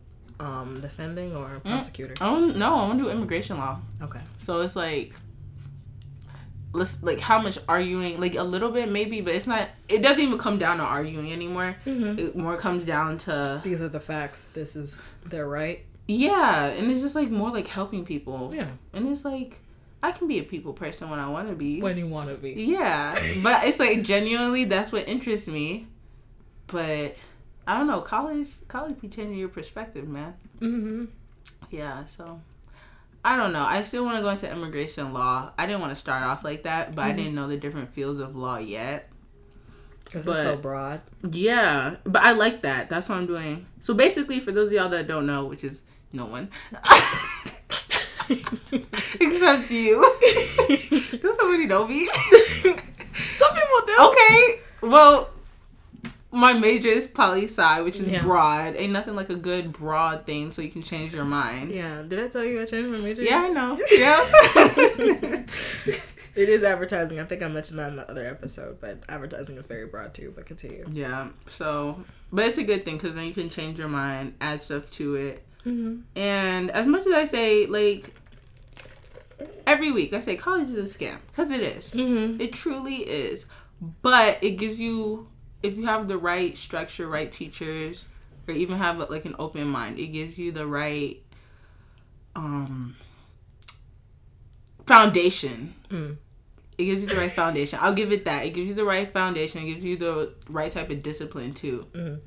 um, 0.40 0.80
defending 0.80 1.36
or 1.36 1.54
a 1.56 1.60
prosecutor? 1.60 2.14
I 2.20 2.26
don't 2.30 2.56
know. 2.56 2.74
I 2.74 2.82
want 2.88 2.98
to 2.98 3.04
do 3.04 3.10
immigration 3.10 3.58
law. 3.58 3.78
Okay. 4.02 4.20
So 4.38 4.60
it's 4.62 4.74
like 4.74 5.14
let's 6.72 7.02
like 7.02 7.18
how 7.18 7.40
much 7.42 7.58
arguing 7.68 8.20
like 8.20 8.36
a 8.36 8.42
little 8.44 8.70
bit 8.70 8.88
maybe 8.88 9.20
but 9.20 9.34
it's 9.34 9.46
not 9.48 9.68
it 9.88 10.02
doesn't 10.04 10.20
even 10.20 10.38
come 10.38 10.56
down 10.56 10.76
to 10.76 10.84
arguing 10.84 11.32
anymore 11.32 11.76
Mm-hmm. 11.84 12.18
it 12.18 12.36
more 12.36 12.56
comes 12.56 12.84
down 12.84 13.18
to 13.26 13.60
These 13.64 13.82
are 13.82 13.88
the 13.88 13.98
facts. 13.98 14.48
This 14.48 14.76
is 14.76 15.04
their 15.26 15.48
right. 15.48 15.84
yeah 16.06 16.66
and 16.66 16.88
it's 16.88 17.00
just 17.00 17.16
like 17.16 17.28
more 17.28 17.50
like 17.50 17.66
helping 17.66 18.04
people 18.04 18.52
Yeah. 18.54 18.68
and 18.92 19.08
it's 19.08 19.24
like 19.24 19.58
i 20.00 20.12
can 20.12 20.28
be 20.28 20.38
a 20.38 20.44
people 20.44 20.72
person 20.72 21.10
when 21.10 21.18
i 21.18 21.28
want 21.28 21.48
to 21.48 21.54
be 21.56 21.82
When 21.82 21.98
you 21.98 22.06
want 22.06 22.28
to 22.30 22.36
be. 22.36 22.52
yeah 22.52 23.16
but 23.42 23.64
it's 23.64 23.80
like 23.80 24.02
genuinely 24.02 24.64
that's 24.64 24.92
what 24.92 25.08
interests 25.08 25.48
me 25.48 25.88
but 26.68 27.16
i 27.70 27.78
don't 27.78 27.86
know 27.86 28.00
college 28.00 28.48
college 28.68 29.00
be 29.00 29.08
changing 29.08 29.38
your 29.38 29.48
perspective 29.48 30.06
man 30.08 30.34
Mm-hmm. 30.60 31.06
Yeah, 31.70 32.04
so 32.04 32.40
I 33.24 33.36
don't 33.36 33.52
know. 33.52 33.62
I 33.62 33.82
still 33.82 34.04
want 34.04 34.16
to 34.16 34.22
go 34.22 34.28
into 34.28 34.50
immigration 34.50 35.12
law. 35.12 35.52
I 35.56 35.66
didn't 35.66 35.80
want 35.80 35.92
to 35.92 35.96
start 35.96 36.22
off 36.22 36.44
like 36.44 36.64
that, 36.64 36.94
but 36.94 37.02
I 37.02 37.12
didn't 37.12 37.34
know 37.34 37.48
the 37.48 37.56
different 37.56 37.90
fields 37.90 38.20
of 38.20 38.36
law 38.36 38.58
yet. 38.58 39.08
Because 40.04 40.26
it's 40.26 40.42
so 40.42 40.56
broad. 40.56 41.02
Yeah, 41.30 41.96
but 42.04 42.22
I 42.22 42.32
like 42.32 42.62
that. 42.62 42.88
That's 42.88 43.08
what 43.08 43.18
I'm 43.18 43.26
doing. 43.26 43.66
So 43.80 43.94
basically, 43.94 44.40
for 44.40 44.50
those 44.52 44.68
of 44.68 44.72
y'all 44.74 44.88
that 44.88 45.06
don't 45.06 45.26
know, 45.26 45.44
which 45.44 45.62
is 45.62 45.82
no 46.12 46.26
one, 46.26 46.50
except 48.28 49.70
you, 49.70 50.00
don't 51.22 51.38
nobody 51.38 51.66
know 51.66 51.86
me. 51.86 52.06
Some 53.14 53.54
people 53.54 53.86
do. 53.86 53.96
okay, 54.00 54.60
well, 54.82 55.30
my 56.32 56.52
major 56.52 56.88
is 56.88 57.06
poli 57.08 57.44
sci, 57.46 57.80
which 57.82 57.98
is 58.00 58.08
Yeah. 58.08 58.22
broad. 58.22 58.74
Ain't 58.76 58.92
nothing 58.92 59.16
like 59.16 59.30
a 59.30 59.34
good 59.36 59.72
broad 59.72 60.26
thing, 60.26 60.50
so 60.50 60.62
you 60.62 60.70
can 60.70 60.82
change 60.82 61.12
your 61.14 61.24
mind. 61.24 61.72
Yeah. 61.72 62.02
Did 62.06 62.20
I 62.20 62.28
tell 62.28 62.44
you 62.44 62.60
I 62.60 62.64
changed 62.66 62.88
my 62.88 62.98
major? 62.98 63.22
Yeah, 63.22 63.42
I 63.42 63.48
know. 63.48 63.78
Yeah. 63.92 65.44
It 66.36 66.48
is 66.48 66.62
advertising. 66.62 67.18
I 67.18 67.24
think 67.24 67.42
I 67.42 67.48
mentioned 67.48 67.80
that 67.80 67.88
in 67.90 67.96
the 67.96 68.08
other 68.08 68.24
episode, 68.24 68.80
but 68.80 69.00
advertising 69.08 69.56
is 69.56 69.66
very 69.66 69.86
broad 69.86 70.14
too. 70.14 70.32
But 70.34 70.46
continue. 70.46 70.86
yeah. 70.92 71.30
So, 71.48 72.04
but 72.32 72.46
it's 72.46 72.56
a 72.56 72.62
good 72.62 72.84
thing 72.84 72.96
because 72.98 73.16
then 73.16 73.26
you 73.26 73.34
can 73.34 73.50
change 73.50 73.78
your 73.80 73.88
mind, 73.88 74.34
add 74.40 74.60
stuff 74.60 74.88
to 74.90 75.16
it. 75.16 75.44
Mm-hmm. 75.66 76.02
And 76.16 76.70
as 76.70 76.86
much 76.86 77.04
as 77.06 77.12
I 77.12 77.24
say, 77.24 77.66
like, 77.66 78.14
every 79.66 79.90
week 79.90 80.12
I 80.12 80.20
say 80.20 80.36
college 80.36 80.70
is 80.70 80.76
a 80.96 80.98
scam 80.98 81.16
because 81.28 81.50
it 81.50 81.60
is. 81.62 81.92
Mm-hmm. 81.94 82.40
It 82.40 82.52
truly 82.52 82.96
is. 82.98 83.46
But 84.02 84.38
it 84.40 84.52
gives 84.52 84.78
you, 84.78 85.26
if 85.62 85.76
you 85.76 85.86
have 85.86 86.08
the 86.08 86.18
right 86.18 86.56
structure, 86.56 87.06
right 87.08 87.30
teachers, 87.30 88.06
or 88.48 88.54
even 88.54 88.78
have 88.78 88.98
like 89.10 89.24
an 89.24 89.36
open 89.38 89.68
mind, 89.68 89.98
it 89.98 90.08
gives 90.08 90.38
you 90.38 90.52
the 90.52 90.66
right 90.66 91.22
um 92.34 92.96
foundation. 94.86 95.74
Mm. 95.88 96.16
It 96.78 96.84
gives 96.84 97.02
you 97.02 97.08
the 97.10 97.16
right 97.16 97.30
foundation. 97.30 97.78
I'll 97.82 97.94
give 97.94 98.12
it 98.12 98.24
that. 98.24 98.46
It 98.46 98.54
gives 98.54 98.68
you 98.68 98.74
the 98.74 98.84
right 98.84 99.12
foundation. 99.12 99.62
It 99.62 99.66
gives 99.66 99.84
you 99.84 99.96
the 99.96 100.32
right 100.48 100.70
type 100.72 100.90
of 100.90 101.02
discipline 101.02 101.52
too. 101.52 101.86
Mhm. 101.92 102.20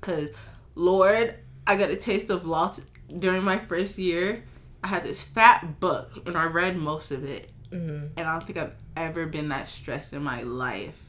Cause 0.00 0.30
Lord, 0.74 1.34
I 1.66 1.76
got 1.76 1.90
a 1.90 1.96
taste 1.96 2.30
of 2.30 2.46
loss 2.46 2.80
during 3.18 3.42
my 3.42 3.58
first 3.58 3.98
year. 3.98 4.44
I 4.84 4.88
had 4.88 5.02
this 5.02 5.26
fat 5.26 5.80
book 5.80 6.26
and 6.26 6.36
I 6.36 6.44
read 6.44 6.76
most 6.76 7.10
of 7.10 7.24
it. 7.24 7.50
Mm-hmm. 7.70 8.06
And 8.16 8.28
I 8.28 8.32
don't 8.32 8.46
think 8.46 8.58
I've 8.58 8.76
ever 8.96 9.26
been 9.26 9.48
that 9.48 9.68
stressed 9.68 10.12
in 10.12 10.22
my 10.22 10.42
life 10.42 11.05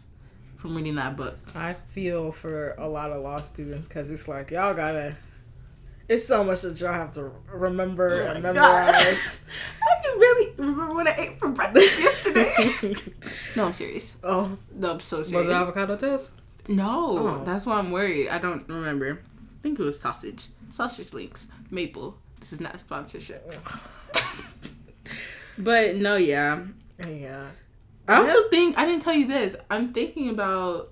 from 0.58 0.76
reading 0.76 0.96
that 0.96 1.16
book. 1.16 1.38
I 1.56 1.74
feel 1.88 2.32
for 2.32 2.76
a 2.78 2.88
lot 2.88 3.12
of 3.12 3.22
law 3.24 3.42
students 3.42 3.88
because 3.88 4.10
it's 4.10 4.28
like 4.28 4.52
y'all 4.52 4.74
gotta. 4.74 5.16
It's 6.10 6.26
so 6.26 6.42
much 6.44 6.62
that 6.62 6.80
y'all 6.80 6.94
have 6.94 7.12
to 7.14 7.32
remember 7.52 8.24
Oh 8.24 8.32
and 8.32 8.42
memorize. 8.44 9.44
I 9.82 10.02
can 10.04 10.18
really 10.20 10.54
remember 10.58 10.94
what 10.94 11.06
I 11.08 11.16
ate 11.18 11.38
for 11.40 11.50
breakfast 11.50 12.00
yesterday. 12.00 12.96
no, 13.58 13.66
I'm 13.66 13.74
serious. 13.74 14.16
oh, 14.24 14.58
No, 14.74 14.92
I'm 14.94 15.00
so 15.02 15.22
serious. 15.22 15.48
was 15.48 15.54
it 15.54 15.60
avocado 15.60 15.98
toast? 15.98 16.40
No, 16.70 17.18
Oh. 17.40 17.44
that's 17.44 17.66
why 17.66 17.78
I'm 17.78 17.92
worried. 17.92 18.30
I 18.30 18.38
don't 18.38 18.66
remember. 18.70 19.20
I 19.22 19.62
think 19.62 19.80
it 19.80 19.84
was 19.84 20.00
sausage. 20.00 20.48
Sausage 20.70 21.14
links. 21.14 21.48
Maple. 21.72 22.18
This 22.40 22.54
is 22.54 22.62
not 22.62 22.76
a 22.76 22.80
sponsorship. 22.80 23.52
but 25.58 25.96
no, 25.98 26.16
yeah. 26.16 26.64
Yeah. 27.06 27.50
I 28.08 28.18
also 28.18 28.48
think 28.50 28.78
I 28.78 28.86
didn't 28.86 29.02
tell 29.02 29.14
you 29.14 29.28
this. 29.28 29.56
I'm 29.70 29.92
thinking 29.94 30.30
about 30.30 30.92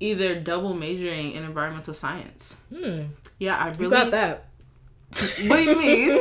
either 0.00 0.38
double 0.40 0.74
majoring 0.74 1.32
in 1.32 1.44
environmental 1.44 1.92
science. 1.94 2.56
Hmm. 2.74 3.02
Yeah, 3.38 3.56
I 3.56 3.68
really 3.70 3.84
You 3.84 3.90
got 3.90 4.10
that. 4.12 4.44
What 5.46 5.56
do 5.56 5.62
you 5.64 5.78
mean? 5.78 6.20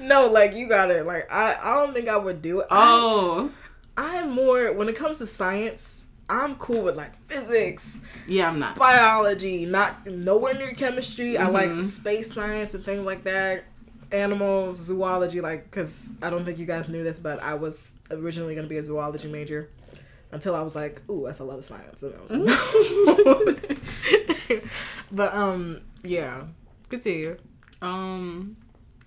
no, 0.00 0.28
like 0.28 0.54
you 0.54 0.68
got 0.68 0.90
it. 0.90 1.06
Like 1.06 1.30
I, 1.32 1.56
I 1.60 1.74
don't 1.74 1.94
think 1.94 2.08
I 2.08 2.16
would 2.16 2.42
do 2.42 2.60
it. 2.60 2.66
Oh, 2.70 3.50
I, 3.96 4.18
I'm 4.18 4.30
more 4.30 4.72
when 4.72 4.88
it 4.88 4.96
comes 4.96 5.18
to 5.18 5.26
science. 5.26 6.04
I'm 6.28 6.56
cool 6.56 6.82
with 6.82 6.96
like 6.96 7.14
physics, 7.28 8.00
yeah, 8.26 8.48
I'm 8.48 8.58
not. 8.58 8.76
biology, 8.76 9.64
not 9.64 10.06
nowhere 10.06 10.54
near 10.54 10.72
chemistry. 10.74 11.38
I 11.38 11.46
Mhm. 11.46 11.52
like 11.52 11.82
space 11.84 12.32
science 12.32 12.74
and 12.74 12.82
things 12.84 13.06
like 13.06 13.22
that. 13.24 13.62
Animals, 14.12 14.78
zoology, 14.78 15.40
like 15.40 15.64
because 15.64 16.12
I 16.22 16.30
don't 16.30 16.44
think 16.44 16.58
you 16.58 16.66
guys 16.66 16.88
knew 16.88 17.02
this, 17.02 17.18
but 17.18 17.42
I 17.42 17.54
was 17.54 17.98
originally 18.10 18.54
gonna 18.54 18.68
be 18.68 18.78
a 18.78 18.82
zoology 18.82 19.28
major 19.28 19.70
until 20.32 20.54
I 20.54 20.62
was 20.62 20.76
like, 20.76 21.02
"Ooh, 21.10 21.24
that's 21.26 21.40
a 21.40 21.44
lot 21.44 21.58
of 21.58 21.64
science," 21.64 22.02
and 22.02 22.14
I 22.14 22.20
was 22.20 22.32
like, 22.32 23.70
no. 24.48 24.60
but 25.12 25.34
um, 25.34 25.80
yeah, 26.02 26.44
continue. 26.88 27.36
Um, 27.82 28.56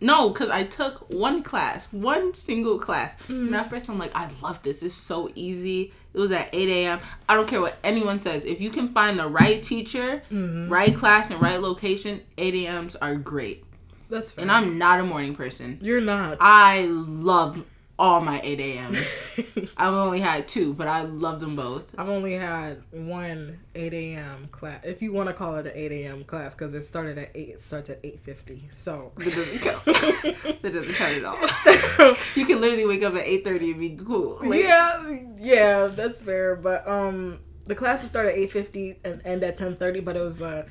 no, 0.01 0.29
because 0.29 0.49
I 0.49 0.63
took 0.63 1.13
one 1.13 1.43
class, 1.43 1.91
one 1.91 2.33
single 2.33 2.79
class. 2.79 3.17
And 3.27 3.53
at 3.55 3.69
first, 3.69 3.89
I'm 3.89 3.99
like, 3.99 4.15
I 4.15 4.29
love 4.41 4.63
this. 4.63 4.81
It's 4.81 4.93
so 4.93 5.29
easy. 5.35 5.91
It 6.13 6.19
was 6.19 6.31
at 6.31 6.49
8 6.53 6.69
a.m. 6.69 6.99
I 7.27 7.35
don't 7.35 7.47
care 7.47 7.59
what 7.59 7.77
anyone 7.83 8.19
says. 8.19 8.45
If 8.45 8.61
you 8.61 8.69
can 8.69 8.87
find 8.87 9.19
the 9.19 9.27
right 9.27 9.61
teacher, 9.61 10.23
right 10.69 10.95
class, 10.95 11.31
and 11.31 11.41
right 11.41 11.61
location, 11.61 12.21
8 12.37 12.53
a.m.s 12.65 12.95
are 12.95 13.15
great. 13.15 13.65
That's 14.09 14.31
fair. 14.31 14.41
And 14.43 14.51
I'm 14.51 14.77
not 14.77 14.99
a 14.99 15.03
morning 15.03 15.35
person. 15.35 15.79
You're 15.81 16.01
not. 16.01 16.37
I 16.41 16.85
love 16.85 17.63
all 17.99 18.21
my 18.21 18.39
8 18.41 18.59
a.m.s. 18.61 19.21
I've 19.77 19.93
only 19.93 20.21
had 20.21 20.47
two, 20.47 20.73
but 20.73 20.87
I 20.87 21.01
love 21.03 21.41
them 21.41 21.55
both. 21.57 21.93
I've 21.99 22.07
only 22.07 22.33
had 22.33 22.81
one 22.91 23.59
8 23.75 23.93
a.m. 23.93 24.47
class, 24.51 24.81
if 24.85 25.01
you 25.01 25.11
want 25.11 25.27
to 25.27 25.33
call 25.33 25.57
it 25.57 25.67
an 25.67 25.73
8 25.75 25.91
a.m. 25.91 26.23
class, 26.23 26.55
because 26.55 26.73
it 26.73 26.81
started 26.81 27.17
at 27.17 27.31
8, 27.35 27.49
it 27.49 27.61
starts 27.61 27.89
at 27.89 28.01
8.50, 28.01 28.73
so. 28.73 29.11
That 29.17 29.25
doesn't 29.25 29.59
count. 29.61 29.85
that 30.61 30.73
doesn't 30.73 30.95
count 30.95 31.17
at 31.17 31.25
all. 31.25 32.15
You 32.35 32.45
can 32.45 32.61
literally 32.61 32.85
wake 32.85 33.03
up 33.03 33.15
at 33.15 33.25
8.30 33.25 33.71
and 33.71 33.79
be 33.79 33.97
cool. 34.03 34.39
Like, 34.43 34.63
yeah, 34.63 35.19
yeah, 35.37 35.87
that's 35.87 36.19
fair, 36.19 36.55
but 36.55 36.87
um, 36.87 37.39
the 37.65 37.75
class 37.75 38.01
would 38.01 38.09
start 38.09 38.27
at 38.27 38.35
8.50 38.35 38.97
and 39.03 39.21
end 39.25 39.43
at 39.43 39.57
10.30, 39.57 40.05
but 40.05 40.15
it 40.15 40.21
was 40.21 40.41
a 40.41 40.65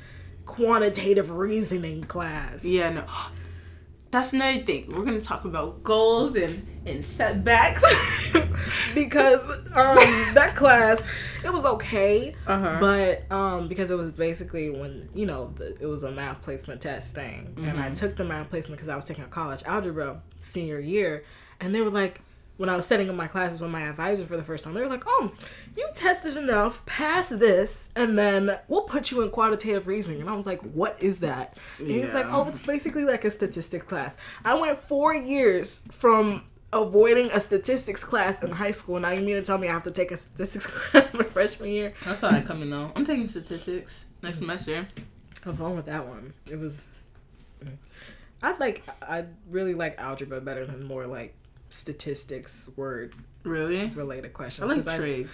quantitative 0.49 1.31
reasoning 1.31 2.02
class. 2.05 2.64
Yeah, 2.64 2.90
no. 2.90 3.05
That's 4.11 4.33
another 4.33 4.62
thing. 4.62 4.87
We're 4.90 5.05
gonna 5.05 5.21
talk 5.21 5.45
about 5.45 5.83
goals 5.85 6.35
and 6.35 6.67
and 6.87 7.05
setbacks. 7.05 7.85
because 8.95 9.50
um 9.76 9.97
that 10.35 10.55
class 10.57 11.17
it 11.45 11.52
was 11.52 11.64
okay 11.64 12.35
Uh-huh. 12.47 12.78
but 12.81 13.31
um 13.31 13.69
because 13.69 13.90
it 13.90 13.97
was 13.97 14.12
basically 14.12 14.71
when 14.71 15.09
you 15.14 15.26
know 15.26 15.52
the, 15.55 15.76
it 15.81 15.87
was 15.87 16.02
a 16.02 16.11
math 16.11 16.43
placement 16.43 16.81
test 16.81 17.14
thing 17.14 17.55
and 17.59 17.67
Mm-hmm. 17.67 17.81
i 17.83 17.90
took 17.90 18.17
the 18.17 18.25
math 18.25 18.50
placement 18.50 18.78
because 18.78 18.88
i 18.88 18.97
was 18.97 19.05
taking 19.07 19.25
a 19.25 19.28
college 19.28 19.62
algebra 19.64 20.21
senior 20.40 20.81
year 20.81 21.25
and 21.61 21.73
they 21.75 21.81
were 21.81 21.90
like 21.90 22.21
when 22.59 22.69
i 22.69 22.77
was 22.77 22.87
setting 22.87 23.09
up 23.09 23.17
my 23.17 23.27
classes 23.27 23.61
with 23.61 23.71
my 23.71 23.83
advisor 23.83 24.25
for 24.25 24.37
the 24.37 24.45
first 24.45 24.65
time 24.65 24.75
they 24.75 24.81
were 24.81 24.87
like 24.87 25.05
oh 25.07 25.33
you 25.77 25.88
tested 25.95 26.37
enough 26.37 26.85
pass 26.85 27.31
this 27.31 27.91
and 27.97 28.19
then 28.19 28.59
we'll 28.69 28.83
put 28.83 29.11
you 29.11 29.23
in 29.23 29.31
quantitative 29.31 29.87
reasoning 29.87 30.21
and 30.21 30.29
i 30.29 30.35
was 30.35 30.47
like 30.47 30.61
what 30.61 30.97
is 31.03 31.21
that 31.21 31.57
and 31.79 31.91
he 31.91 32.00
was 32.00 32.12
like 32.12 32.27
oh 32.29 32.47
it's 32.47 32.61
basically 32.61 33.05
like 33.05 33.25
a 33.25 33.31
statistics 33.31 33.85
class 33.85 34.19
i 34.45 34.55
went 34.55 34.79
four 34.79 35.15
years 35.15 35.83
from 35.91 36.45
avoiding 36.73 37.31
a 37.33 37.41
statistics 37.41 38.05
class 38.05 38.43
in 38.43 38.50
high 38.50 38.71
school. 38.71 39.00
Now 39.00 39.11
you 39.11 39.23
mean 39.23 39.37
to 39.37 39.43
tell 39.43 39.59
me 39.59 39.69
I 39.69 39.73
have 39.73 39.85
to 39.85 39.91
take 39.91 40.11
a 40.11 40.17
statistics 40.17 40.67
class 40.91 41.15
my 41.15 41.25
freshman 41.25 41.71
year? 41.71 41.95
I 42.07 42.15
saw 42.15 42.31
that 42.31 42.45
coming 42.45 42.71
though. 42.71 42.93
I'm 42.95 43.05
taking 43.05 43.29
statistics 43.29 44.07
next 44.23 44.38
mm-hmm. 44.38 44.47
semester. 44.47 44.88
Have 45.45 45.59
fun 45.59 45.77
with 45.77 45.87
that 45.87 46.07
one. 46.07 46.35
It 46.47 46.59
was. 46.59 46.93
Mm. 47.65 47.77
I'd 48.43 48.61
like. 48.61 48.83
I 49.03 49.27
really 49.49 49.75
like 49.75 49.99
algebra 49.99 50.41
better 50.41 50.67
than 50.67 50.85
more 50.85 51.07
like 51.07 51.35
statistics 51.69 52.71
word 52.77 53.15
Really? 53.45 53.87
related 53.95 54.33
questions. 54.33 54.71
I 54.71 54.75
like 54.91 54.97
trade. 54.99 55.29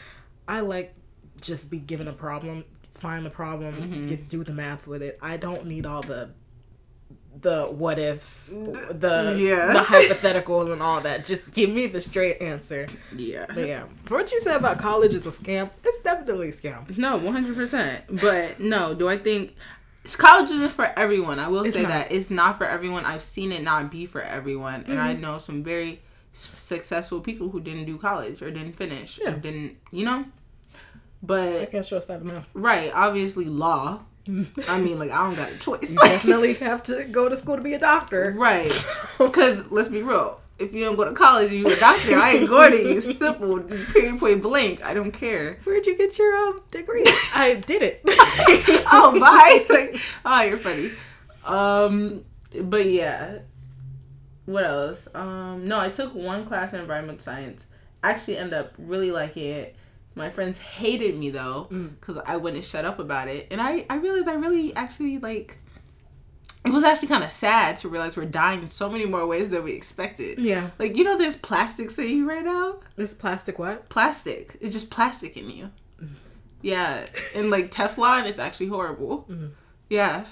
I 0.47 0.61
like 0.61 0.95
just 1.41 1.71
be 1.71 1.79
given 1.79 2.07
a 2.09 2.13
problem, 2.13 2.65
find 2.93 3.25
the 3.25 3.31
problem, 3.31 3.75
Mm-hmm. 3.75 4.07
get 4.07 4.29
do 4.29 4.45
the 4.45 4.53
math 4.53 4.87
with 4.87 5.03
it. 5.03 5.19
I 5.23 5.37
don't 5.37 5.67
need 5.67 5.87
all 5.87 6.03
the 6.03 6.31
the 7.41 7.65
what 7.65 7.99
ifs, 7.99 8.51
the 8.51 9.35
Yeah. 9.37 9.73
the 9.73 9.79
hypotheticals 9.93 10.73
and 10.73 10.81
all 10.81 11.01
that. 11.01 11.27
Just 11.27 11.53
give 11.53 11.69
me 11.71 11.89
the 11.89 12.01
straight 12.01 12.41
answer. 12.41 12.87
Yeah. 13.17 13.47
But 13.49 13.67
yeah, 13.67 13.85
what 14.09 14.31
you 14.31 14.39
said 14.39 14.57
about 14.57 14.79
college 14.79 15.15
is 15.15 15.27
a 15.27 15.31
scam, 15.31 15.71
it's 15.83 16.03
definitely 16.05 16.51
a 16.51 16.53
scam. 16.53 16.97
No, 16.97 17.19
100%. 17.19 18.21
But 18.21 18.61
no, 18.61 18.95
do 18.95 19.09
I 19.09 19.19
think 19.19 19.57
college 20.17 20.51
isn't 20.51 20.71
for 20.73 20.97
everyone? 20.97 21.41
I 21.41 21.49
will 21.49 21.65
It's 21.65 21.75
say 21.75 21.83
not. 21.83 21.89
that 21.89 22.13
it's 22.13 22.31
not 22.31 22.57
for 22.57 22.67
everyone. 22.69 23.05
I've 23.05 23.23
seen 23.23 23.51
it 23.51 23.63
not 23.65 23.91
be 23.91 24.07
for 24.07 24.23
everyone. 24.23 24.85
And 24.87 24.95
Mm-hmm. 24.95 25.01
I 25.01 25.13
know 25.15 25.39
some 25.39 25.65
very 25.65 26.03
successful 26.35 27.21
people 27.21 27.49
who 27.49 27.61
didn't 27.61 27.87
do 27.87 27.97
college 27.97 28.43
or 28.43 28.51
didn't 28.51 28.75
finish 28.75 29.19
or 29.25 29.33
didn't, 29.33 29.77
you 29.91 30.05
know? 30.05 30.27
But 31.23 31.63
I 31.63 31.65
can't 31.67 31.85
stress 31.85 32.07
that 32.07 32.21
enough. 32.21 32.49
right, 32.53 32.91
obviously 32.95 33.47
law. 33.47 34.01
I 34.69 34.81
mean, 34.81 34.99
like 34.99 35.11
I 35.11 35.25
don't 35.25 35.37
got 35.37 35.53
a 35.53 35.59
choice. 35.59 35.93
You 35.93 35.99
definitely 35.99 36.55
have 36.55 36.83
to 36.85 37.05
go 37.05 37.29
to 37.29 37.37
school 37.37 37.57
to 37.57 37.63
be 37.63 37.75
a 37.75 37.79
doctor. 37.79 38.35
Right. 38.37 38.71
Because 39.19 39.71
let's 39.71 39.89
be 39.89 40.03
real. 40.03 40.41
If 40.59 40.73
you 40.73 40.85
don't 40.85 40.97
go 40.97 41.05
to 41.05 41.13
college 41.13 41.51
and 41.51 41.61
you 41.61 41.73
a 41.73 41.77
doctor, 41.77 42.17
I 42.17 42.33
ain't 42.33 42.49
going 42.49 42.71
to 42.73 42.79
you. 42.79 43.01
Simple, 43.01 43.61
period, 43.61 44.21
point 44.21 44.43
blank. 44.43 44.85
I 44.85 44.95
don't 44.95 45.11
care. 45.11 45.59
Where'd 45.65 45.85
you 45.85 45.97
get 45.97 46.17
your 46.17 46.33
um, 46.35 46.63
degree? 46.71 47.05
I 47.35 47.63
did 47.67 47.83
it. 47.83 48.03
oh, 48.07 49.19
bye. 49.19 49.67
Like, 49.75 50.01
oh, 50.25 50.43
you're 50.43 50.59
funny. 50.59 50.93
Um, 51.45 52.25
but 52.63 52.87
yeah. 52.87 53.41
What 54.47 54.65
else? 54.65 55.09
Um, 55.15 55.67
no, 55.67 55.81
I 55.81 55.89
took 55.89 56.15
one 56.15 56.45
class 56.45 56.73
in 56.73 56.81
environmental 56.81 57.21
science. 57.21 57.67
Actually, 58.03 58.39
ended 58.39 58.59
up 58.59 58.75
really 58.79 59.11
liking 59.11 59.49
it. 59.49 59.77
My 60.15 60.31
friends 60.31 60.59
hated 60.59 61.19
me 61.19 61.31
though, 61.31 61.67
mm. 61.71 61.99
because 61.99 62.19
I 62.25 62.37
wouldn't 62.37 62.65
shut 62.65 62.85
up 62.85 62.99
about 62.99 63.29
it, 63.29 63.49
and 63.51 63.61
I 63.61 63.85
I 63.91 63.97
realized 63.97 64.29
I 64.29 64.35
really 64.35 64.75
actually 64.77 65.19
like. 65.19 65.59
It 66.65 66.73
was 66.73 66.83
actually 66.83 67.09
kind 67.09 67.23
of 67.23 67.31
sad 67.31 67.77
to 67.79 67.89
realize 67.89 68.17
we're 68.17 68.25
dying 68.25 68.63
in 68.63 68.71
so 68.71 68.89
many 68.89 69.05
more 69.05 69.27
ways 69.27 69.51
than 69.51 69.65
we 69.65 69.73
expected. 69.73 70.39
Yeah. 70.39 70.71
Like 70.79 70.97
you 70.97 71.05
know, 71.05 71.19
there's 71.19 71.37
plastics 71.37 71.99
in 71.99 72.09
you 72.09 72.29
right 72.29 72.45
now. 72.45 72.77
This 72.97 73.13
plastic 73.13 73.59
what? 73.59 73.89
Plastic. 73.89 74.57
It's 74.61 74.75
just 74.75 74.89
plastic 74.89 75.37
in 75.37 75.51
you. 75.51 75.71
Mm. 76.01 76.09
Yeah, 76.63 77.07
and 77.35 77.51
like 77.51 77.71
Teflon 77.71 78.27
is 78.27 78.39
actually 78.39 78.69
horrible. 78.69 79.27
Mm. 79.29 79.51
Yeah. 79.91 80.25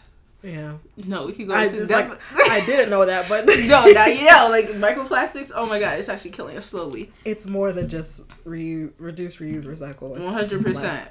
Yeah. 0.43 0.75
No, 1.07 1.27
we 1.27 1.33
can 1.33 1.47
go 1.47 1.55
I 1.55 1.65
into 1.65 1.87
depth. 1.87 2.21
like 2.35 2.51
I 2.51 2.67
didn't 2.67 2.91
know 2.91 3.05
that, 3.07 3.29
but 3.29 3.47
no, 3.47 3.85
now 3.93 4.07
you 4.07 4.25
know, 4.25 4.49
like 4.51 4.67
microplastics. 4.71 5.53
Oh 5.55 5.67
my 5.67 5.79
god, 5.79 5.99
it's 5.99 6.09
actually 6.09 6.33
killing 6.33 6.57
us 6.57 6.67
slowly. 6.67 7.13
it's 7.25 7.47
more 7.47 7.73
than 7.73 7.89
just 7.89 8.29
re- 8.45 8.91
reduce, 8.99 9.37
reuse, 9.37 9.65
recycle. 9.65 10.17
It's 10.17 10.25
One 10.25 10.33
hundred 10.33 10.63
percent. 10.65 11.09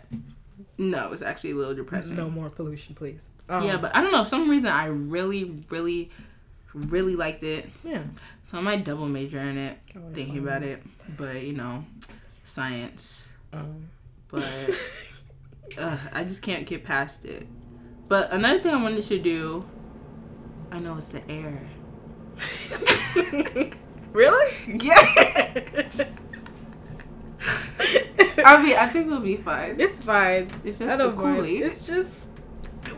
No, 0.77 1.13
it's 1.13 1.21
actually 1.21 1.51
a 1.51 1.55
little 1.55 1.75
depressing. 1.75 2.17
No 2.17 2.29
more 2.29 2.49
pollution, 2.49 2.95
please. 2.95 3.29
Um, 3.49 3.65
Yeah, 3.65 3.77
but 3.77 3.95
I 3.95 4.01
don't 4.01 4.11
know. 4.11 4.23
For 4.23 4.29
some 4.29 4.49
reason 4.49 4.69
I 4.69 4.87
really, 4.87 5.61
really, 5.69 6.09
really 6.73 7.15
liked 7.15 7.43
it. 7.43 7.69
yeah. 7.83 8.03
So 8.43 8.57
I 8.57 8.61
might 8.61 8.83
double 8.83 9.07
major 9.07 9.39
in 9.39 9.57
it, 9.57 9.77
thinking 10.13 10.39
about 10.39 10.63
it. 10.63 10.83
But 11.15 11.43
you 11.43 11.53
know, 11.53 11.85
science. 12.43 13.29
Um, 13.53 13.87
But 14.27 14.43
uh, 15.79 15.97
I 16.11 16.23
just 16.25 16.41
can't 16.41 16.65
get 16.65 16.83
past 16.83 17.23
it. 17.25 17.47
But 18.11 18.33
another 18.33 18.59
thing 18.59 18.73
I 18.73 18.83
wanted 18.83 19.03
to 19.03 19.19
do, 19.19 19.63
I 20.69 20.79
know 20.79 20.97
it's 20.97 21.13
the 21.13 21.21
air. 21.31 21.65
really? 24.11 24.51
Yeah. 24.67 24.97
I 28.43 28.61
mean, 28.61 28.75
I 28.75 28.87
think 28.91 29.07
it'll 29.07 29.21
be 29.21 29.37
fine. 29.37 29.79
It's 29.79 30.03
fine. 30.03 30.49
It's 30.65 30.79
just 30.79 30.97
the 30.97 31.03
don't 31.05 31.15
mind. 31.15 31.45
It's 31.45 31.87
just 31.87 32.27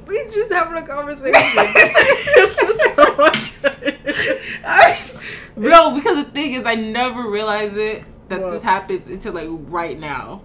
we 0.08 0.16
just 0.32 0.52
having 0.52 0.82
a 0.82 0.88
conversation. 0.88 1.32
it's 1.36 2.60
just 2.60 2.96
so 2.96 3.16
much. 3.16 3.54
no, 5.56 5.94
because 5.94 6.26
the 6.26 6.32
thing 6.32 6.54
is, 6.54 6.66
I 6.66 6.74
never 6.74 7.30
realized 7.30 7.78
it 7.78 8.04
that 8.30 8.42
What? 8.42 8.50
this 8.50 8.64
happens 8.64 9.10
until 9.10 9.34
like 9.34 9.48
right 9.72 10.00
now. 10.00 10.42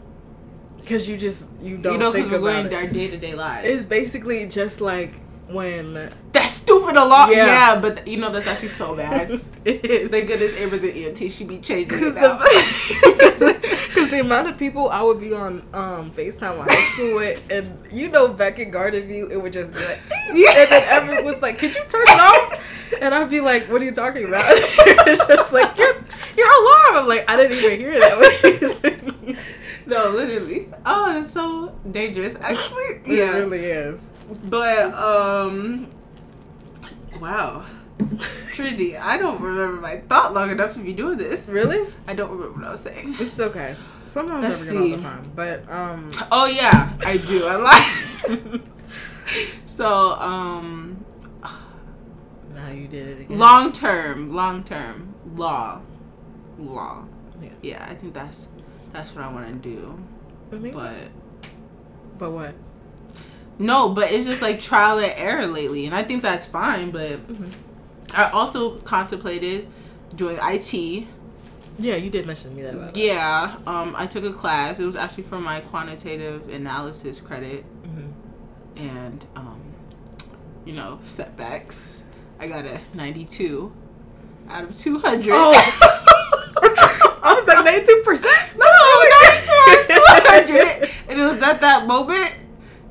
Because 0.89 1.07
you 1.09 1.19
just 1.19 1.51
you 1.61 1.77
don't 1.77 1.93
you 1.93 1.99
know, 1.99 2.11
think 2.13 2.27
because 2.29 2.41
we're 2.41 2.51
about 2.61 2.71
going 2.71 2.83
it. 2.85 2.87
our 2.87 2.93
day 2.93 3.09
to 3.09 3.19
day 3.19 3.35
lives. 3.35 3.69
It's 3.69 3.85
basically 3.85 4.47
just 4.47 4.81
like 4.81 5.21
when 5.49 5.93
the 6.33 6.43
stupid 6.49 6.97
a 6.97 7.05
lot. 7.05 7.31
Yeah. 7.31 7.47
Yeah, 7.47 7.81
but 7.81 8.09
you 8.09 8.17
know 8.17 8.31
that's 8.31 8.47
actually 8.47 8.69
so 8.69 8.97
bad. 8.97 9.39
it 9.67 9.85
is. 9.85 10.11
Thank 10.11 10.29
goodness 10.29 10.57
Amber's 10.57 10.83
an 10.85 10.91
EMT. 10.93 11.31
She 11.31 11.45
be 11.45 11.59
changing 11.59 11.89
Because 11.89 12.17
it 12.17 12.23
out. 12.23 12.41
the, 12.41 13.79
'cause 13.95 14.11
the 14.11 14.21
amount 14.21 14.49
of 14.49 14.57
people 14.57 14.89
I 14.89 15.03
would 15.03 15.21
be 15.21 15.33
on 15.35 15.63
um, 15.75 16.11
FaceTime 16.11 16.55
in 16.55 16.61
high 16.61 16.75
school 16.93 17.17
with, 17.17 17.45
and 17.51 17.93
you 17.93 18.09
know, 18.09 18.29
back 18.29 18.59
in 18.59 18.71
Garden 18.71 19.07
View, 19.07 19.29
it 19.31 19.37
would 19.37 19.53
just 19.53 19.75
be 19.75 19.81
like, 19.85 20.01
Yeah. 20.33 20.51
and 20.57 20.69
then 20.71 20.83
everyone 20.89 21.25
was 21.27 21.43
like, 21.43 21.59
"Could 21.59 21.75
you 21.75 21.83
turn 21.83 22.03
it 22.07 22.19
off?" 22.21 22.65
And 23.03 23.15
I'd 23.15 23.29
be 23.29 23.41
like, 23.43 23.65
"What 23.71 23.83
are 23.83 23.85
you 23.85 23.93
talking 23.93 24.25
about?" 24.27 24.43
it's 24.47 25.27
just 25.27 25.53
like 25.53 25.77
your 25.77 25.93
your 26.37 26.49
alarm. 26.49 27.03
I'm 27.05 27.09
like, 27.09 27.31
I 27.31 27.37
didn't 27.37 27.59
even 27.59 27.79
hear 27.79 27.93
that. 28.01 29.39
No, 29.89 30.11
literally. 30.11 30.69
Oh, 30.85 31.19
it's 31.19 31.31
so 31.31 31.75
dangerous. 31.91 32.35
Actually, 32.41 32.83
it 33.07 33.19
yeah. 33.19 33.39
really 33.39 33.65
is. 33.65 34.13
But 34.45 34.93
um, 34.93 35.89
wow, 37.21 37.65
Trinity, 38.53 38.99
I 38.99 39.17
don't 39.17 39.41
remember 39.41 39.81
my 39.81 39.97
thought 39.99 40.35
long 40.35 40.51
enough 40.51 40.75
to 40.75 40.81
be 40.81 40.93
doing 40.93 41.17
this. 41.17 41.49
Really? 41.49 41.91
I 42.07 42.13
don't 42.13 42.31
remember 42.31 42.59
what 42.61 42.69
I 42.69 42.71
was 42.71 42.81
saying. 42.81 43.17
It's 43.19 43.41
okay. 43.41 43.77
Sometimes 44.09 44.43
Let's 44.43 44.69
I 44.69 44.73
forget 44.73 44.83
all 44.83 44.97
the 44.97 45.03
time, 45.03 45.33
but 45.35 45.71
um, 45.71 46.11
Oh 46.33 46.45
yeah, 46.47 46.93
I 47.07 47.17
do. 47.17 47.47
I 47.47 47.57
like. 48.51 48.61
so 49.67 50.13
um, 50.21 51.05
now 52.55 52.71
you 52.71 52.89
did 52.89 53.09
it 53.09 53.21
again. 53.23 53.39
long 53.39 53.73
term, 53.73 54.35
long 54.35 54.65
term 54.65 55.15
law, 55.35 55.81
law. 56.59 57.05
Yeah. 57.41 57.51
Yeah, 57.63 57.87
I 57.89 57.95
think 57.95 58.15
that's 58.15 58.49
that's 58.93 59.15
what 59.15 59.25
I 59.25 59.33
want 59.33 59.63
to 59.63 59.69
do. 59.69 59.99
But, 60.51 60.73
But 60.73 60.95
but 62.19 62.31
what? 62.33 62.55
no, 63.59 63.91
but 63.91 64.11
it's 64.13 64.25
just 64.27 64.41
like 64.43 64.61
trial 64.61 64.99
and 64.99 65.13
error 65.17 65.47
lately, 65.47 65.87
and 65.87 65.95
I 65.95 66.03
think 66.05 66.23
that's 66.23 66.47
fine. 66.47 66.91
But 66.91 67.27
Mhm. 67.29 67.51
I 68.15 68.31
also 68.31 68.77
contemplated 68.79 69.69
doing 70.17 70.39
IT. 70.41 71.07
Yeah, 71.81 71.95
you 71.97 72.11
did 72.11 72.27
mention 72.27 72.57
me 72.57 72.63
that. 72.63 72.75
About 72.75 72.87
that. 72.95 72.97
Yeah, 72.97 73.57
um, 73.67 73.95
I 73.97 74.07
took 74.07 74.25
a 74.25 74.33
class. 74.33 74.81
It 74.81 74.87
was 74.87 74.97
actually 74.97 75.25
for 75.25 75.39
my 75.39 75.61
quantitative 75.61 76.49
analysis 76.49 77.21
credit, 77.21 77.65
Mhm. 77.85 78.13
and 78.77 79.25
um, 79.37 79.61
you 80.65 80.73
know 80.73 80.99
setbacks. 81.03 82.03
I 82.41 82.49
got 82.49 82.65
a 82.65 82.81
ninety-two 82.95 83.71
out 84.49 84.65
of 84.65 84.77
two 84.77 84.99
hundred. 84.99 85.35
Oh. 85.35 86.35
I 87.29 87.35
was 87.35 87.47
like 87.47 87.65
ninety-two 87.65 88.03
percent. 88.05 88.39
no, 88.57 88.67
ninety-two 88.67 89.53
out 89.53 89.81
of 89.81 89.87
two 89.87 90.03
hundred, 90.07 90.91
and 91.09 91.21
it 91.21 91.25
was 91.25 91.43
at 91.43 91.61
that 91.61 91.87
moment. 91.87 92.37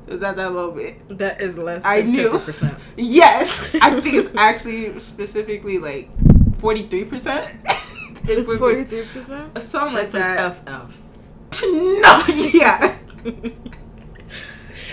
It 0.06 0.12
was 0.12 0.22
at 0.22 0.36
that 0.36 0.52
moment. 0.52 1.18
That 1.18 1.40
is 1.40 1.58
less. 1.58 1.84
I 1.84 2.00
knew. 2.02 2.30
50%. 2.30 2.80
Yes, 2.96 3.74
I 3.82 4.00
think 4.00 4.14
it's 4.14 4.30
actually 4.36 4.98
specifically 4.98 5.78
like 5.78 6.08
forty-three 6.58 7.04
percent. 7.04 7.50
It's 8.30 8.54
forty-three 8.54 9.06
percent. 9.06 9.56
Something 9.62 9.94
like 9.94 10.10
that. 10.10 10.56
FF. 10.56 11.00
No, 11.62 12.22
yeah. 12.52 12.98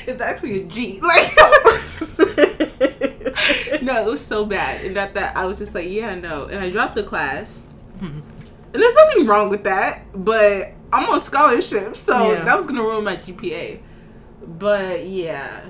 It's 0.07 0.21
actually 0.21 0.61
a 0.61 0.63
G. 0.65 1.01
Like, 1.01 1.35
no, 3.81 4.01
it 4.01 4.11
was 4.11 4.25
so 4.25 4.45
bad. 4.45 4.85
And 4.85 4.95
that, 4.95 5.13
that 5.15 5.35
I 5.35 5.45
was 5.45 5.57
just 5.57 5.73
like, 5.75 5.89
yeah, 5.89 6.15
no. 6.15 6.45
And 6.45 6.59
I 6.63 6.69
dropped 6.69 6.95
the 6.95 7.03
class. 7.03 7.63
Mm-hmm. 7.99 8.19
And 8.75 8.83
there's 8.83 8.93
nothing 8.95 9.25
wrong 9.25 9.47
with 9.47 9.63
that, 9.63 10.03
but 10.13 10.73
I'm 10.91 11.09
on 11.09 11.21
scholarship, 11.21 11.95
so 11.95 12.33
Yeah. 12.33 12.43
that 12.43 12.57
was 12.57 12.67
gonna 12.67 12.81
ruin 12.83 13.05
my 13.05 13.15
GPA. 13.15 13.79
But 14.45 15.07
yeah, 15.07 15.61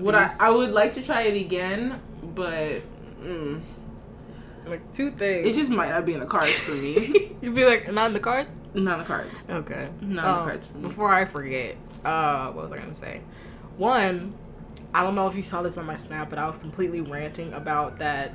what 0.00 0.16
I 0.16 0.22
Yes. 0.22 0.40
I 0.40 0.50
would 0.50 0.72
like 0.72 0.92
to 0.94 1.02
try 1.02 1.22
it 1.22 1.40
again, 1.40 2.00
but 2.34 2.82
mm, 3.22 3.60
like 4.66 4.92
two 4.92 5.12
things. 5.12 5.46
it 5.48 5.54
just 5.54 5.70
might 5.70 5.90
not 5.90 6.04
be 6.04 6.14
in 6.14 6.20
the 6.20 6.26
cards 6.26 6.50
for 6.58 6.72
me. 6.72 7.36
You'd 7.42 7.54
be 7.54 7.64
like, 7.64 7.92
not 7.92 8.06
in 8.08 8.12
the 8.12 8.18
cards. 8.18 8.50
not 8.74 8.94
in 8.94 8.98
the 8.98 9.04
cards. 9.04 9.46
Okay. 9.48 9.90
Not 10.00 10.24
Um, 10.24 10.32
in 10.32 10.38
the 10.46 10.50
cards 10.50 10.70
for 10.72 10.78
me. 10.78 10.82
Before 10.88 11.12
I 11.12 11.24
forget, 11.24 11.76
uh, 12.04 12.50
what 12.50 12.64
was 12.68 12.72
I 12.72 12.78
gonna 12.82 12.92
say? 12.96 13.20
One, 13.76 14.34
I 14.92 15.04
don't 15.04 15.14
know 15.14 15.28
if 15.28 15.36
you 15.36 15.44
saw 15.44 15.62
this 15.62 15.78
on 15.78 15.86
my 15.86 15.94
snap, 15.94 16.28
but 16.28 16.40
I 16.40 16.48
was 16.48 16.56
completely 16.58 17.02
ranting 17.02 17.52
about 17.52 18.00
that. 18.00 18.32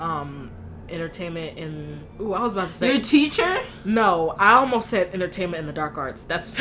Um, 0.00 0.50
entertainment 0.90 1.58
in. 1.58 2.00
Ooh, 2.20 2.32
I 2.34 2.42
was 2.42 2.52
about 2.52 2.68
to 2.68 2.72
say. 2.72 2.92
Your 2.94 3.02
teacher? 3.02 3.60
No, 3.84 4.34
I 4.38 4.54
almost 4.54 4.88
said 4.90 5.10
entertainment 5.14 5.60
in 5.60 5.66
the 5.66 5.72
dark 5.72 5.96
arts. 5.98 6.22
That's 6.24 6.56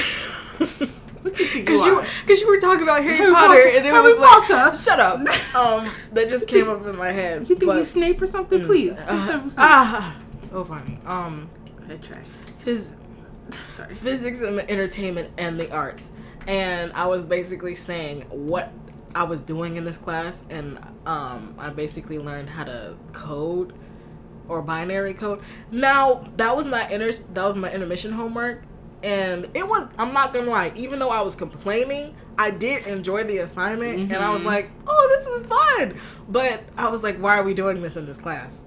What 0.58 0.70
do 1.36 1.44
you 1.44 1.50
think 1.50 1.66
because 1.66 1.86
you 1.86 1.96
you 2.02 2.06
because 2.26 2.42
you 2.42 2.48
were 2.48 2.60
talking 2.60 2.84
about 2.84 3.04
Harry, 3.04 3.18
Harry 3.18 3.34
Potter, 3.34 3.56
Potter. 3.56 3.68
and 3.78 3.86
it 3.86 3.92
Harry 3.92 4.02
was 4.13 4.18
like 4.20 4.48
Potter. 4.48 4.78
shut 4.78 5.00
up. 5.00 5.20
Um, 5.56 5.90
that 6.13 6.30
just 6.30 6.48
came 6.48 6.70
up 6.70 6.86
in 6.86 6.96
my 6.96 7.12
head. 7.12 7.42
You 7.42 7.56
think 7.56 7.66
but- 7.66 7.78
you 7.78 7.86
Snape 7.86 8.22
or 8.22 8.28
something? 8.28 8.63
Please. 8.66 8.94
Uh, 8.94 9.06
Six, 9.08 9.26
seven, 9.26 9.50
six. 9.50 9.56
ah, 9.60 10.16
so 10.44 10.63
funny. 10.63 11.00
Um, 11.06 11.50
I 11.90 11.96
try. 11.96 12.20
phys- 12.60 12.94
Sorry. 13.66 13.94
physics 13.94 14.42
and 14.42 14.58
the 14.58 14.70
entertainment 14.70 15.32
and 15.38 15.60
the 15.60 15.72
arts, 15.72 16.12
and 16.48 16.92
I 16.94 17.06
was 17.08 17.26
basically 17.26 17.76
saying 17.76 18.22
what 18.30 18.72
I 19.16 19.24
was 19.24 19.42
doing 19.42 19.78
in 19.78 19.86
this 19.86 19.98
class, 19.98 20.46
and 20.50 20.78
um, 21.06 21.56
I 21.58 21.70
basically 21.70 22.20
learned 22.20 22.50
how 22.50 22.66
to 22.66 22.96
code 23.13 23.74
or 24.48 24.62
binary 24.62 25.14
code. 25.14 25.42
Now 25.72 26.26
that 26.38 26.56
was 26.56 26.68
my 26.68 26.88
inter 26.90 27.12
that 27.34 27.44
was 27.46 27.58
my 27.58 27.72
intermission 27.72 28.12
homework, 28.12 28.64
and 29.04 29.48
it 29.54 29.68
was 29.68 29.88
I'm 29.98 30.14
not 30.14 30.34
gonna 30.34 30.50
lie, 30.50 30.72
even 30.76 31.00
though 31.00 31.10
I 31.10 31.22
was 31.22 31.36
complaining, 31.36 32.16
I 32.38 32.52
did 32.52 32.86
enjoy 32.88 33.24
the 33.24 33.40
assignment, 33.40 34.12
and 34.12 34.16
I 34.24 34.30
was 34.32 34.42
Mhm. 34.42 34.46
like, 34.46 34.70
oh, 34.88 35.08
this 35.18 35.28
was 35.28 35.46
fun. 35.46 35.96
But 36.30 36.64
I 36.78 36.90
was 36.90 37.04
like, 37.04 37.18
why 37.18 37.38
are 37.38 37.44
we 37.44 37.54
doing 37.54 37.82
this 37.82 37.96
in 37.98 38.06
this 38.06 38.18
class? 38.18 38.62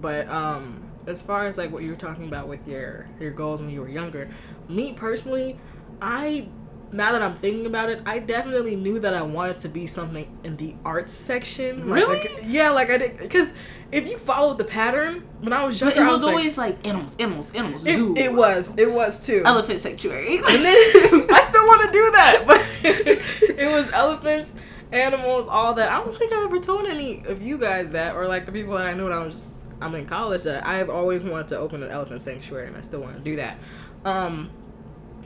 But 0.00 0.28
um, 0.28 0.82
as 1.06 1.22
far 1.22 1.46
as 1.46 1.56
like 1.58 1.70
what 1.72 1.82
you 1.82 1.90
were 1.90 1.96
talking 1.96 2.26
about 2.28 2.48
with 2.48 2.66
your 2.68 3.06
your 3.20 3.30
goals 3.30 3.60
when 3.60 3.70
you 3.70 3.80
were 3.80 3.88
younger, 3.88 4.28
me 4.68 4.92
personally, 4.92 5.58
I 6.02 6.48
now 6.92 7.10
that 7.12 7.22
I'm 7.22 7.34
thinking 7.34 7.66
about 7.66 7.90
it, 7.90 8.02
I 8.06 8.20
definitely 8.20 8.76
knew 8.76 9.00
that 9.00 9.14
I 9.14 9.22
wanted 9.22 9.58
to 9.60 9.68
be 9.68 9.86
something 9.86 10.36
in 10.44 10.56
the 10.58 10.76
arts 10.84 11.12
section. 11.12 11.88
Like, 11.90 12.06
Really? 12.06 12.18
like- 12.18 12.40
yeah, 12.44 12.70
like 12.70 12.90
I 12.90 12.98
did 12.98 13.18
because 13.18 13.52
if 13.92 14.08
you 14.08 14.18
followed 14.18 14.58
the 14.58 14.64
pattern 14.64 15.26
when 15.40 15.52
I 15.52 15.64
was 15.66 15.78
But 15.80 15.94
younger, 15.96 16.02
it 16.02 16.08
I 16.08 16.12
was, 16.12 16.22
was 16.22 16.24
like, 16.24 16.32
always 16.34 16.58
like, 16.58 16.86
animals, 16.86 17.16
animals, 17.18 17.54
animals, 17.54 17.82
zoo. 17.82 18.14
it, 18.16 18.26
it 18.26 18.32
was 18.32 18.76
it 18.78 18.90
was 18.90 19.24
too. 19.24 19.42
elephant 19.44 19.80
sanctuary. 19.80 20.36
And 20.36 20.44
then 20.44 20.74
I 21.30 21.46
still 21.48 21.66
want 21.66 21.86
to 21.86 21.92
do 21.92 22.10
that, 22.12 22.44
but 22.46 22.60
it 22.84 23.70
was 23.72 23.90
elephants, 23.92 24.50
animals, 24.92 25.46
all 25.48 25.74
that. 25.74 25.90
I 25.90 25.98
don't 25.98 26.16
think 26.16 26.32
I 26.32 26.44
ever 26.44 26.58
told 26.58 26.86
any 26.86 27.24
of 27.26 27.40
you 27.42 27.58
guys 27.58 27.90
that, 27.92 28.14
or 28.16 28.26
like 28.26 28.46
the 28.46 28.52
people 28.52 28.74
that 28.74 28.86
I 28.86 28.94
knew 28.94 29.04
when 29.04 29.12
I 29.12 29.24
was 29.24 29.52
I'm 29.80 29.94
in 29.94 30.06
college. 30.06 30.42
That 30.44 30.64
I 30.66 30.74
have 30.74 30.90
always 30.90 31.24
wanted 31.26 31.48
to 31.48 31.58
open 31.58 31.82
an 31.82 31.90
elephant 31.90 32.22
sanctuary, 32.22 32.68
and 32.68 32.76
I 32.76 32.80
still 32.80 33.00
want 33.00 33.16
to 33.16 33.22
do 33.22 33.36
that. 33.36 33.58
Um, 34.04 34.50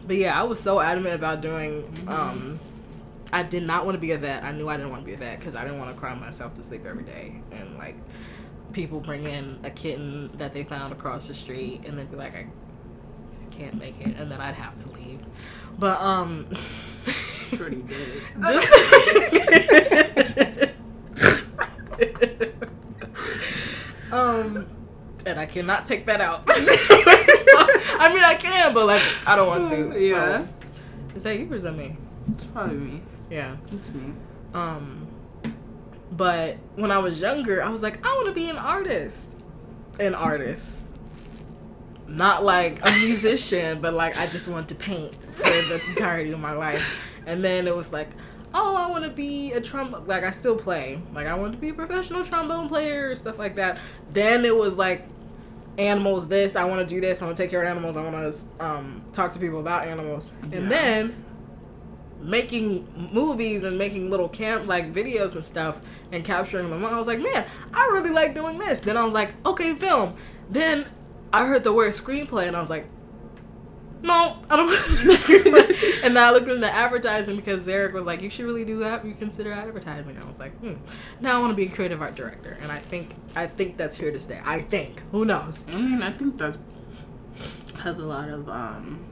but 0.07 0.17
yeah, 0.17 0.39
I 0.39 0.43
was 0.45 0.59
so 0.61 0.81
adamant 0.81 1.15
about 1.15 1.41
doing. 1.43 2.05
Um, 2.09 2.61
I 3.31 3.43
did 3.43 3.63
not 3.63 3.85
want 3.85 3.95
to 3.95 4.01
be 4.01 4.13
a 4.13 4.19
vet. 4.19 4.43
I 4.43 4.53
knew 4.53 4.69
I 4.71 4.77
didn't 4.79 4.91
want 4.91 5.03
to 5.03 5.07
be 5.07 5.13
a 5.13 5.19
vet 5.19 5.39
because 5.39 5.55
I 5.55 5.63
didn't 5.65 5.79
want 5.79 5.95
to 5.95 6.01
cry 6.01 6.15
myself 6.15 6.55
to 6.55 6.65
sleep 6.65 6.87
every 6.87 7.05
day, 7.05 7.43
and 7.53 7.77
like 7.77 7.97
people 8.79 9.01
bring 9.01 9.25
in 9.25 9.59
a 9.65 9.71
kitten 9.71 10.31
that 10.39 10.53
they 10.53 10.63
found 10.63 10.93
across 10.93 11.27
the 11.27 11.35
street, 11.35 11.81
and 11.85 11.99
they'd 11.99 12.09
be 12.09 12.17
like, 12.17 12.33
I 12.37 12.47
can't 13.51 13.75
make 13.75 14.01
it, 14.01 14.17
and 14.17 14.31
then 14.31 14.41
I'd 14.41 14.55
have 14.55 14.77
to 14.85 14.89
leave. 14.91 15.19
But 15.77 16.01
um, 16.01 16.47
Shorty 16.55 17.83
did. 17.83 18.23
just 18.41 18.73
um, 24.13 24.65
and 25.27 25.41
I 25.41 25.47
cannot 25.47 25.85
take 25.85 26.07
that 26.07 26.21
out. 26.21 26.45
I 26.47 28.13
mean, 28.15 28.23
I 28.23 28.37
can, 28.39 28.73
but 28.75 28.87
like 28.87 29.03
I 29.27 29.35
don't 29.35 29.49
want 29.49 29.67
to. 29.71 29.93
Yeah. 29.97 30.45
So. 30.45 30.49
Is 31.17 31.25
that 31.25 31.37
you 31.37 31.53
or 31.53 31.57
is 31.57 31.65
that 31.65 31.73
me? 31.73 31.97
It's 32.33 32.45
probably 32.45 32.77
me. 32.77 33.03
Yeah. 33.29 33.57
It's 33.73 33.91
me. 33.91 34.13
Um, 34.55 35.08
but 36.19 36.57
when 36.75 36.91
I 36.91 36.99
was 36.99 37.21
younger, 37.21 37.63
I 37.63 37.71
was 37.71 37.83
like, 37.83 38.05
I 38.05 38.13
want 38.17 38.27
to 38.27 38.35
be 38.35 38.51
an 38.51 38.59
artist. 38.59 39.39
An 40.01 40.15
artist. 40.15 40.97
Not 42.09 42.45
like 42.45 42.81
a 42.87 42.93
musician, 42.99 43.81
but 43.81 43.95
like 43.95 44.19
I 44.19 44.27
just 44.27 44.49
want 44.49 44.69
to 44.71 44.75
paint 44.75 45.15
for 45.33 45.45
the 45.45 45.81
entirety 45.89 46.33
of 46.33 46.41
my 46.41 46.53
life. 46.53 47.01
And 47.25 47.45
then 47.45 47.69
it 47.69 47.77
was 47.77 47.93
like, 47.93 48.09
oh, 48.53 48.75
I 48.75 48.91
want 48.91 49.05
to 49.05 49.11
be 49.11 49.53
a 49.53 49.61
trombone. 49.61 50.07
Like 50.07 50.25
I 50.25 50.31
still 50.31 50.57
play. 50.57 51.01
Like 51.15 51.29
I 51.29 51.35
want 51.35 51.53
to 51.53 51.59
be 51.59 51.69
a 51.69 51.75
professional 51.75 52.25
trombone 52.25 52.69
player, 52.69 53.15
stuff 53.15 53.39
like 53.39 53.55
that. 53.55 53.79
Then 54.13 54.45
it 54.45 54.57
was 54.57 54.77
like, 54.77 55.07
animals. 55.79 56.27
This 56.27 56.57
I 56.57 56.65
want 56.65 56.87
to 56.87 56.95
do 56.95 57.01
this. 57.01 57.23
I 57.23 57.27
want 57.27 57.37
to 57.37 57.43
take 57.43 57.51
care 57.51 57.63
of 57.63 57.69
animals. 57.69 57.97
I 57.97 58.03
want 58.03 58.33
to 58.33 58.65
um, 58.65 59.05
talk 59.13 59.33
to 59.35 59.39
people 59.39 59.61
about 59.61 59.87
animals. 59.87 60.33
Yeah. 60.51 60.59
And 60.59 60.73
then 60.73 61.25
making 62.21 63.11
movies 63.13 63.65
and 63.65 63.79
making 63.79 64.11
little 64.11 64.29
camp 64.29 64.67
like 64.67 64.93
videos 64.93 65.35
and 65.35 65.45
stuff 65.45 65.81
and 66.11 66.25
capturing 66.25 66.71
them. 66.71 66.85
I 66.85 66.97
was 66.97 67.07
like, 67.07 67.21
man, 67.21 67.47
I 67.73 67.87
really 67.93 68.11
like 68.11 68.35
doing 68.35 68.59
this. 68.59 68.81
Then 68.81 68.97
I 68.97 69.05
was 69.05 69.15
like, 69.15 69.35
okay, 69.47 69.75
film. 69.75 70.15
Then 70.51 70.87
I 71.33 71.47
heard 71.47 71.65
the 71.65 71.73
word 71.73 71.93
screenplay 71.93 72.47
and 72.47 72.57
I 72.57 72.61
was 72.61 72.71
like, 72.71 72.87
no, 74.03 74.41
I 74.49 74.57
don't. 74.57 74.71
and 76.05 76.17
then 76.17 76.25
I 76.25 76.31
looked 76.31 76.49
into 76.49 76.73
advertising 76.73 77.37
because 77.37 77.67
Zarek 77.67 77.93
was 77.93 78.07
like, 78.07 78.23
you 78.23 78.31
should 78.31 78.47
really 78.47 78.65
do 78.65 78.79
that. 78.81 79.05
You 79.05 79.15
consider 79.15 79.53
advertising. 79.53 80.17
I 80.19 80.25
was 80.27 80.39
like, 80.39 80.57
hmm. 80.61 80.75
Now 81.21 81.39
I 81.39 81.41
want 81.41 81.51
to 81.51 81.57
be 81.57 81.67
a 81.67 81.71
creative 81.71 82.01
art 82.01 82.15
director, 82.15 82.57
and 82.63 82.71
I 82.71 82.79
think 82.79 83.15
I 83.35 83.47
think 83.47 83.77
that's 83.77 83.97
here 83.97 84.13
to 84.13 84.21
stay. 84.21 84.41
I 84.45 84.61
think. 84.61 85.03
Who 85.11 85.25
knows? 85.25 85.69
I 85.69 85.75
mean, 85.75 86.03
I 86.03 86.13
think 86.13 86.39
that 86.39 86.57
has 87.83 87.99
a 87.99 88.05
lot 88.05 88.29
of 88.29 88.49
um 88.49 89.05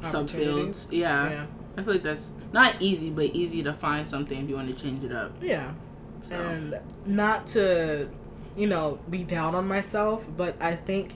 subfields. 0.00 0.86
Yeah. 0.90 1.30
Yeah. 1.30 1.46
I 1.78 1.82
feel 1.82 1.94
like 1.94 2.02
that's 2.02 2.32
not 2.52 2.82
easy, 2.82 3.08
but 3.08 3.26
easy 3.26 3.62
to 3.62 3.72
find 3.72 4.06
something 4.06 4.42
if 4.42 4.48
you 4.48 4.56
want 4.56 4.66
to 4.68 4.74
change 4.74 5.04
it 5.04 5.12
up. 5.12 5.32
Yeah. 5.40 5.74
So. 6.22 6.34
And 6.34 6.80
not 7.06 7.46
to, 7.48 8.08
you 8.56 8.66
know, 8.66 8.98
be 9.08 9.22
down 9.22 9.54
on 9.54 9.68
myself, 9.68 10.28
but 10.36 10.60
I 10.60 10.74
think 10.74 11.14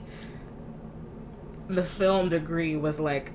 the 1.67 1.83
film 1.83 2.29
degree 2.29 2.77
was 2.77 2.97
like 3.01 3.33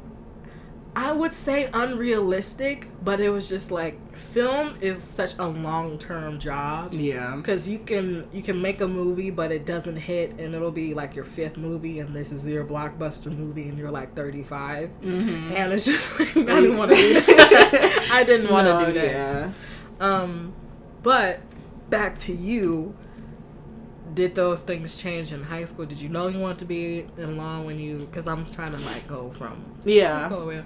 I 0.97 1.13
would 1.13 1.33
say 1.33 1.71
unrealistic, 1.73 2.89
but 3.05 3.21
it 3.21 3.31
was 3.31 3.49
just 3.49 3.71
like 3.71 3.99
film 4.17 4.77
is 4.81 5.01
such 5.01 5.35
a 5.39 5.47
long-term 5.47 6.41
job 6.41 6.93
Yeah. 6.93 7.37
because 7.37 7.69
you 7.69 7.79
can 7.79 8.27
you 8.33 8.43
can 8.43 8.61
make 8.61 8.81
a 8.81 8.89
movie 8.89 9.31
but 9.31 9.53
it 9.53 9.65
doesn't 9.65 9.97
hit 9.97 10.31
and 10.41 10.55
it'll 10.57 10.73
be 10.73 10.95
like 10.95 11.15
your 11.15 11.25
fifth 11.25 11.57
movie 11.57 12.01
and 12.01 12.13
this 12.15 12.33
is 12.33 12.45
your 12.47 12.65
blockbuster 12.65 13.31
movie 13.37 13.69
and 13.69 13.79
you're 13.79 13.93
like 13.93 14.17
35 14.17 14.91
Mm-hmm. 15.01 15.53
and 15.55 15.73
it's 15.73 15.85
just 15.85 16.19
like 16.19 16.37
I 16.49 16.61
didn't 16.61 16.77
want 16.79 16.91
to 16.91 16.97
do 16.97 17.15
that. 17.21 18.09
I 18.13 18.25
didn't 18.25 18.51
want 18.51 18.67
to 18.67 18.87
do 18.87 18.93
that. 18.99 19.07
Yeah. 19.13 19.53
Um, 20.01 20.53
but 21.05 21.41
back 21.91 22.19
to 22.21 22.33
you. 22.33 22.97
Did 24.15 24.35
those 24.35 24.63
things 24.63 24.97
change 24.97 25.33
in 25.33 25.43
high 25.43 25.65
school? 25.65 25.87
Did 25.87 26.01
you 26.01 26.09
know 26.09 26.29
you 26.29 26.39
wanted 26.39 26.59
to 26.59 26.65
be 26.65 27.07
in 27.17 27.37
law 27.37 27.63
when 27.63 27.79
you? 27.79 27.99
Because 27.99 28.27
I'm 28.27 28.47
trying 28.53 28.73
to 28.73 28.79
like 28.79 29.07
go 29.07 29.31
from 29.31 29.65
Yeah. 29.85 30.63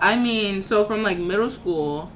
I 0.00 0.16
mean, 0.16 0.62
so 0.62 0.84
from 0.84 1.02
like 1.02 1.18
middle 1.18 1.50
school 1.50 2.10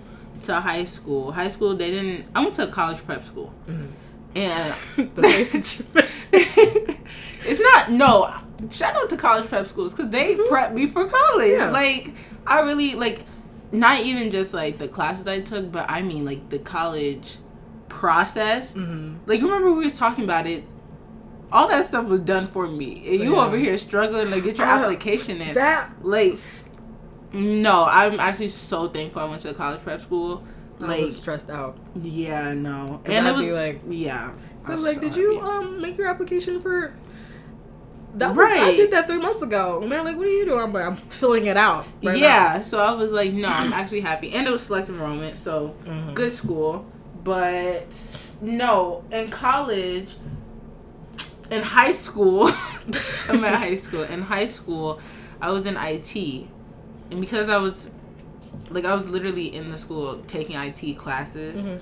to 0.44 0.54
high 0.60 0.84
school. 0.84 1.32
High 1.32 1.48
school, 1.48 1.76
they 1.76 1.90
didn't. 1.90 2.26
I 2.34 2.40
went 2.40 2.54
to 2.54 2.68
a 2.68 2.70
college 2.70 3.04
prep 3.04 3.24
school, 3.24 3.52
mm-hmm. 3.68 3.86
and 4.34 4.74
the 5.14 5.22
face 5.22 5.52
that 5.52 5.78
you 5.78 5.84
it's 6.32 7.60
not 7.60 7.90
no. 7.90 8.34
Shout 8.70 8.96
out 8.96 9.08
to 9.10 9.16
college 9.16 9.48
prep 9.48 9.66
schools 9.66 9.94
because 9.94 10.10
they 10.10 10.34
mm-hmm. 10.34 10.48
prep 10.48 10.72
me 10.72 10.86
for 10.86 11.08
college. 11.08 11.52
Yeah. 11.52 11.70
Like 11.70 12.14
I 12.46 12.60
really 12.60 12.94
like, 12.94 13.24
not 13.72 14.00
even 14.00 14.30
just 14.30 14.52
like 14.52 14.78
the 14.78 14.88
classes 14.88 15.26
I 15.26 15.40
took, 15.40 15.70
but 15.70 15.88
I 15.88 16.02
mean 16.02 16.24
like 16.24 16.48
the 16.48 16.58
college 16.58 17.36
process. 17.98 18.72
hmm 18.74 19.14
Like 19.26 19.40
you 19.40 19.46
remember 19.46 19.72
we 19.72 19.84
was 19.84 19.98
talking 19.98 20.24
about 20.24 20.46
it. 20.46 20.64
All 21.50 21.66
that 21.68 21.86
stuff 21.86 22.08
was 22.10 22.20
done 22.20 22.46
for 22.46 22.66
me, 22.66 22.90
and 23.10 23.20
you 23.24 23.34
Yeah. 23.36 23.44
over 23.46 23.56
here 23.56 23.76
struggling 23.78 24.30
to 24.30 24.40
get 24.40 24.58
your 24.58 24.66
application 24.66 25.40
in. 25.40 25.54
That 25.54 25.90
like, 26.02 26.34
no, 27.32 27.84
I'm 27.84 28.20
actually 28.20 28.48
so 28.48 28.88
thankful 28.88 29.22
I 29.22 29.24
went 29.24 29.40
to 29.42 29.50
a 29.50 29.54
college 29.54 29.80
prep 29.82 30.02
school. 30.02 30.42
I 30.80 31.00
was 31.02 31.16
stressed 31.16 31.50
out. 31.50 31.76
yeah, 32.00 32.52
no. 32.54 33.00
and 33.06 33.26
it 33.26 33.30
I'd 33.30 33.36
was 33.36 33.44
be 33.46 33.52
like- 33.52 33.80
yeah. 33.88 34.30
So 34.64 34.72
I 34.72 34.72
I 34.72 34.74
was 34.74 34.84
was 34.84 34.84
like, 34.84 34.94
so 34.96 35.00
did 35.08 35.16
you 35.16 35.40
happy. 35.40 35.50
um 35.52 35.80
make 35.80 35.96
your 35.98 36.06
application 36.08 36.60
for? 36.60 36.92
That 38.14 38.34
was 38.34 38.48
I 38.48 38.74
did 38.76 38.90
that 38.92 39.06
three 39.06 39.18
months 39.18 39.42
ago, 39.42 39.80
and 39.82 39.90
they're 39.92 40.02
like, 40.02 40.16
"What 40.16 40.26
are 40.26 40.30
you 40.30 40.44
doing?" 40.46 40.60
I'm 40.60 40.72
like, 40.72 40.84
"I'm 40.86 40.96
filling 40.96 41.46
it 41.46 41.56
out." 41.56 41.86
right 42.02 42.16
yeah, 42.18 42.62
so 42.62 42.78
I 42.80 42.92
was 42.92 43.10
like, 43.10 43.32
no, 43.32 43.48
I'm 43.48 43.72
actually 43.72 44.00
happy, 44.00 44.32
and 44.32 44.46
it 44.46 44.50
was 44.50 44.62
select 44.62 44.88
enrollment, 44.88 45.38
so 45.38 45.74
now." 45.86 45.92
Mhm. 45.92 46.14
good 46.14 46.32
school. 46.32 46.86
But 47.24 47.86
no, 48.40 49.04
in 49.10 49.28
college, 49.28 50.10
in 51.50 51.62
high 51.62 51.92
school, 51.92 52.48
I'm 53.28 53.44
at 53.44 53.54
high 53.56 53.76
school. 53.86 54.02
In 54.02 54.22
high 54.22 54.48
school, 54.48 55.00
I 55.40 55.50
was 55.50 55.66
in 55.66 55.76
IT, 55.76 56.16
and 57.10 57.20
because 57.20 57.48
I 57.48 57.58
was, 57.58 57.90
like, 58.70 58.84
I 58.84 58.94
was 58.94 59.06
literally 59.06 59.54
in 59.54 59.70
the 59.70 59.78
school 59.78 60.22
taking 60.26 60.56
IT 60.56 60.94
classes. 60.96 61.64
Mhm. 61.64 61.80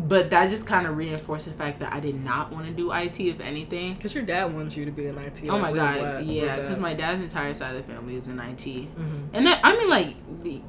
But 0.00 0.30
that 0.30 0.48
just 0.48 0.64
kind 0.64 0.86
of 0.86 0.96
reinforced 0.96 1.46
the 1.46 1.52
fact 1.52 1.80
that 1.80 1.92
I 1.92 1.98
did 1.98 2.14
not 2.22 2.52
want 2.52 2.66
to 2.66 2.72
do 2.72 2.92
IT, 2.92 3.18
if 3.18 3.40
anything. 3.40 3.96
Cause 3.96 4.14
your 4.14 4.22
dad 4.22 4.54
wants 4.54 4.76
you 4.76 4.84
to 4.84 4.92
be 4.92 5.06
in 5.08 5.18
IT. 5.18 5.42
oh 5.48 5.58
my 5.58 5.72
god, 5.72 6.24
yeah, 6.24 6.54
because 6.56 6.78
my 6.78 6.94
dad's 6.94 7.20
entire 7.20 7.52
side 7.52 7.74
of 7.74 7.84
the 7.84 7.92
family 7.92 8.14
is 8.14 8.28
in 8.28 8.38
IT. 8.38 8.64
Mhm. 8.64 9.28
And 9.32 9.46
that, 9.48 9.60
I 9.64 9.76
mean, 9.76 9.88
like, 9.90 10.14
the, 10.44 10.62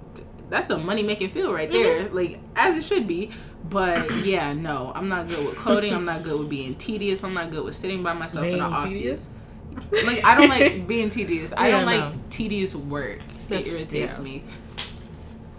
that's 0.50 0.70
a 0.70 0.78
money 0.78 1.04
making 1.04 1.32
field 1.32 1.54
right 1.54 1.72
there, 1.72 2.10
like 2.10 2.40
as 2.56 2.76
it 2.76 2.84
should 2.84 3.08
be. 3.08 3.32
But 3.70 4.12
yeah, 4.26 4.54
no, 4.54 4.92
I'm 4.96 5.08
not 5.10 5.28
good 5.28 5.46
with 5.46 5.56
coding. 5.58 5.94
I'm 5.94 6.06
not 6.06 6.24
good 6.24 6.40
with 6.40 6.50
being 6.50 6.76
tedious. 6.76 7.24
I'm 7.24 7.34
not 7.34 7.52
good 7.52 7.64
with 7.64 7.76
sitting 7.76 8.02
by 8.04 8.14
myself 8.14 8.46
in 8.46 8.52
Being 8.52 8.64
an 8.64 8.74
office. 8.74 8.90
tedious? 8.90 9.36
Like 10.06 10.24
I 10.26 10.36
don't 10.36 10.50
like 10.50 10.88
being 10.88 11.10
tedious. 11.20 11.54
I 11.56 11.70
Yeah, 11.70 11.78
don't 11.78 11.86
like 11.86 12.14
no. 12.16 12.22
tedious 12.30 12.76
work. 12.76 13.20
That's- 13.48 13.70
it 13.70 13.76
irritates 13.76 14.18
yeah. 14.18 14.24
me. 14.24 14.44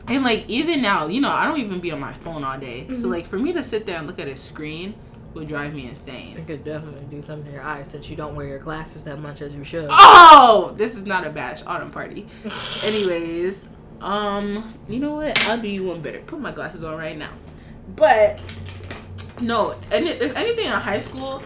And 0.09 0.25
like 0.25 0.49
even 0.49 0.83
now, 0.83 1.07
you 1.07 1.21
know, 1.21 1.31
I 1.31 1.45
don't 1.47 1.61
even 1.61 1.81
be 1.81 1.93
on 1.93 2.01
my 2.01 2.13
phone 2.15 2.43
all 2.43 2.59
day. 2.59 2.87
So 2.89 2.95
Mm-hmm. 2.95 3.11
like 3.11 3.27
for 3.27 3.39
me 3.39 3.53
to 3.53 3.63
sit 3.63 3.87
there 3.87 3.97
and 3.97 4.07
look 4.07 4.19
at 4.19 4.27
a 4.29 4.37
screen 4.37 4.95
would 5.35 5.47
drive 5.47 5.73
me 5.73 5.87
insane. 5.89 6.37
It 6.37 6.47
could 6.49 6.65
definitely 6.65 7.07
do 7.09 7.23
something 7.23 7.47
to 7.47 7.53
your 7.53 7.63
eyes 7.63 7.89
since 7.89 8.11
you 8.11 8.17
don't 8.17 8.35
wear 8.35 8.49
your 8.49 8.59
glasses 8.59 9.05
that 9.05 9.21
much 9.21 9.41
as 9.43 9.55
you 9.55 9.63
should. 9.63 9.87
Oh, 9.91 10.75
this 10.77 10.97
is 10.97 11.05
not 11.07 11.25
a 11.25 11.31
bash 11.31 11.63
autumn 11.65 11.93
party. 11.93 12.27
Anyways, 12.85 13.69
um, 14.01 14.75
you 14.89 14.99
know 14.99 15.15
what? 15.17 15.39
I'll 15.49 15.59
do 15.61 15.69
you 15.69 15.85
one 15.85 16.01
better. 16.01 16.21
Put 16.21 16.41
my 16.41 16.53
glasses 16.53 16.83
on 16.85 16.97
right 16.97 17.17
now. 17.17 17.31
But 17.97 18.41
no, 19.41 19.75
and 19.93 20.07
if 20.07 20.37
anything 20.37 20.67
in 20.67 20.73
high 20.73 21.01
school, 21.01 21.43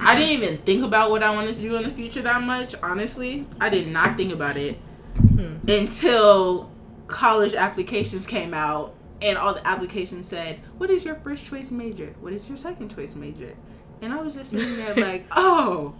I 0.00 0.14
didn't 0.14 0.30
even 0.42 0.58
think 0.58 0.82
about 0.84 1.10
what 1.10 1.22
I 1.22 1.34
wanted 1.34 1.54
to 1.56 1.60
do 1.60 1.76
in 1.76 1.82
the 1.84 1.90
future 1.90 2.22
that 2.22 2.42
much. 2.42 2.74
Honestly, 2.82 3.46
I 3.60 3.68
did 3.68 3.88
not 3.88 4.16
think 4.16 4.32
about 4.32 4.56
it 4.56 4.76
Hmm. 5.16 5.56
until 5.68 6.70
college 7.06 7.54
applications 7.54 8.26
came 8.26 8.52
out 8.52 8.94
and 9.22 9.38
all 9.38 9.54
the 9.54 9.66
applications 9.66 10.26
said, 10.28 10.60
"What 10.78 10.90
is 10.90 11.04
your 11.04 11.14
first 11.14 11.46
choice 11.46 11.70
major? 11.70 12.14
What 12.20 12.32
is 12.32 12.48
your 12.48 12.58
second 12.58 12.94
choice 12.94 13.14
major?" 13.14 13.54
And 14.02 14.12
I 14.12 14.20
was 14.20 14.34
just 14.34 14.50
sitting 14.50 14.76
there 14.76 14.94
like, 14.96 15.26
"Oh." 15.30 15.94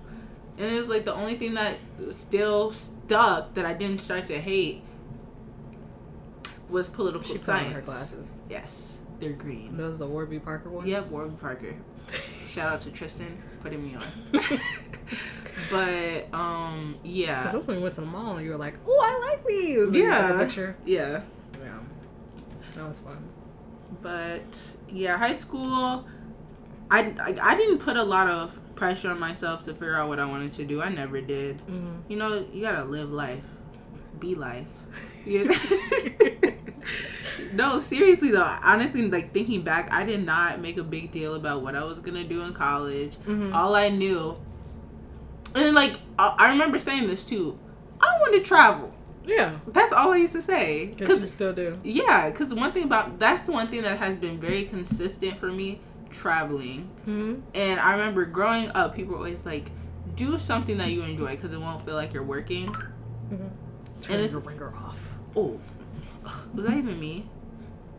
And 0.58 0.66
it 0.66 0.78
was 0.78 0.88
like 0.88 1.04
the 1.04 1.14
only 1.14 1.34
thing 1.36 1.54
that 1.54 1.78
still 2.10 2.70
stuck 2.70 3.54
that 3.54 3.64
I 3.66 3.72
didn't 3.74 4.00
start 4.00 4.26
to 4.26 4.40
hate 4.40 4.82
was 6.68 6.88
political 6.88 7.22
She 7.26 7.32
put 7.34 7.40
science. 7.42 7.66
on 7.68 7.72
her 7.72 7.80
glasses. 7.82 8.30
Yes, 8.50 8.98
they're 9.20 9.32
green. 9.32 9.76
Those 9.76 9.96
are 9.96 10.06
the 10.06 10.10
Warby 10.10 10.38
Parker 10.40 10.68
ones. 10.70 10.88
Yep, 10.88 11.06
Warby 11.10 11.36
Parker. 11.40 11.74
Shout 12.12 12.72
out 12.72 12.80
to 12.82 12.90
Tristan 12.90 13.36
for 13.42 13.62
putting 13.64 13.82
me 13.82 13.96
on. 13.96 14.02
but 15.70 16.32
um, 16.34 16.96
yeah, 17.02 17.38
Because 17.40 17.52
that's 17.54 17.68
when 17.68 17.76
we 17.78 17.82
went 17.82 17.94
to 17.94 18.00
the 18.02 18.06
mall 18.06 18.36
and 18.36 18.44
you 18.44 18.50
were 18.52 18.56
like, 18.58 18.76
"Oh, 18.86 19.00
I 19.02 19.30
like 19.30 19.46
these." 19.46 19.78
And 19.88 19.94
you 19.94 20.02
took 20.02 20.12
Yeah. 20.12 20.34
a 20.34 20.38
picture. 20.44 20.76
yeah. 20.84 21.20
Yeah, 21.62 21.78
that 22.74 22.88
was 22.88 22.98
fun. 22.98 23.28
but 24.02 24.74
yeah 24.90 25.16
high 25.16 25.32
school 25.34 26.04
I, 26.90 27.14
I 27.20 27.34
i 27.40 27.54
didn't 27.54 27.78
put 27.78 27.96
a 27.96 28.02
lot 28.02 28.28
of 28.28 28.60
pressure 28.74 29.10
on 29.10 29.18
myself 29.18 29.64
to 29.64 29.72
figure 29.72 29.94
out 29.94 30.08
what 30.08 30.18
i 30.20 30.24
wanted 30.24 30.50
to 30.52 30.64
do 30.64 30.82
i 30.82 30.88
never 30.88 31.20
did 31.20 31.58
Mm-hmm. 31.66 31.96
you 32.08 32.16
know 32.18 32.44
you 32.52 32.60
gotta 32.62 32.84
live 32.84 33.10
life 33.12 33.44
be 34.18 34.34
life 34.34 34.68
you 35.24 35.44
know? 35.46 35.54
no 37.52 37.80
seriously 37.80 38.30
though 38.30 38.42
honestly 38.62 39.08
like 39.08 39.32
thinking 39.32 39.62
back 39.62 39.90
i 39.92 40.04
did 40.04 40.24
not 40.24 40.60
make 40.60 40.76
a 40.78 40.82
big 40.84 41.10
deal 41.10 41.34
about 41.34 41.62
what 41.62 41.74
i 41.74 41.82
was 41.82 42.00
gonna 42.00 42.24
do 42.24 42.42
in 42.42 42.52
college 42.52 43.16
Mhm. 43.26 43.54
all 43.54 43.74
i 43.74 43.88
knew 43.88 44.36
and 45.54 45.74
like 45.74 45.94
i 46.18 46.34
I 46.38 46.50
remember 46.50 46.78
saying 46.78 47.06
this 47.06 47.24
too 47.24 47.58
i 48.00 48.06
want 48.20 48.34
to 48.34 48.40
travel 48.40 48.90
Yeah, 49.26 49.58
that's 49.68 49.92
all 49.92 50.12
i 50.12 50.16
used 50.18 50.34
to 50.34 50.42
say 50.42 50.94
because 50.96 51.20
you 51.22 51.28
still 51.28 51.52
do. 51.54 51.78
yeah, 51.82 52.28
because 52.30 52.52
one 52.54 52.72
thing 52.72 52.84
about 52.84 53.18
that's 53.18 53.44
the 53.44 53.52
one 53.52 53.68
thing 53.68 53.82
that 53.82 53.98
has 53.98 54.14
been 54.14 54.38
very 54.38 54.64
consistent 54.64 55.38
for 55.38 55.50
me 55.50 55.80
traveling. 56.10 56.88
Mm-hmm. 57.08 57.40
And 57.54 57.80
I 57.80 57.92
remember 57.92 58.24
growing 58.26 58.68
up, 58.74 58.94
people 58.94 59.12
were 59.14 59.18
always 59.24 59.44
like, 59.46 59.70
do 60.14 60.38
something 60.38 60.76
that 60.78 60.90
you 60.92 61.02
enjoy 61.02 61.30
because 61.34 61.52
it 61.52 61.60
won't 61.60 61.84
feel 61.84 61.94
like 61.96 62.12
you're 62.14 62.22
working. 62.36 62.68
Mm-hmm. 62.68 63.48
Turn 64.02 64.16
it's- 64.16 64.30
your 64.32 64.40
ringer 64.42 64.72
off. 64.76 65.00
Oh, 65.34 65.58
was 66.54 66.66
that 66.66 66.76
even 66.76 66.98
me? 66.98 67.28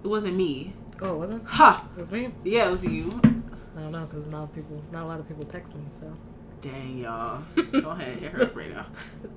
It 0.03 0.07
wasn't 0.07 0.35
me. 0.35 0.73
Oh, 1.01 1.15
it 1.15 1.17
wasn't? 1.17 1.45
Ha! 1.47 1.87
It 1.95 1.99
was 1.99 2.11
me. 2.11 2.31
Yeah, 2.43 2.67
it 2.67 2.71
was 2.71 2.83
you. 2.83 3.09
I 3.23 3.81
don't 3.81 3.91
know 3.91 4.05
because 4.05 4.27
not 4.27 4.53
people, 4.55 4.81
not 4.91 5.03
a 5.03 5.07
lot 5.07 5.19
of 5.19 5.27
people 5.27 5.43
text 5.43 5.75
me. 5.75 5.81
So 5.99 6.15
Dang, 6.61 6.97
y'all. 6.97 7.43
Go 7.71 7.91
ahead, 7.91 8.17
hit 8.19 8.31
her 8.31 8.43
up 8.43 8.55
right 8.55 8.73
now. 8.73 8.87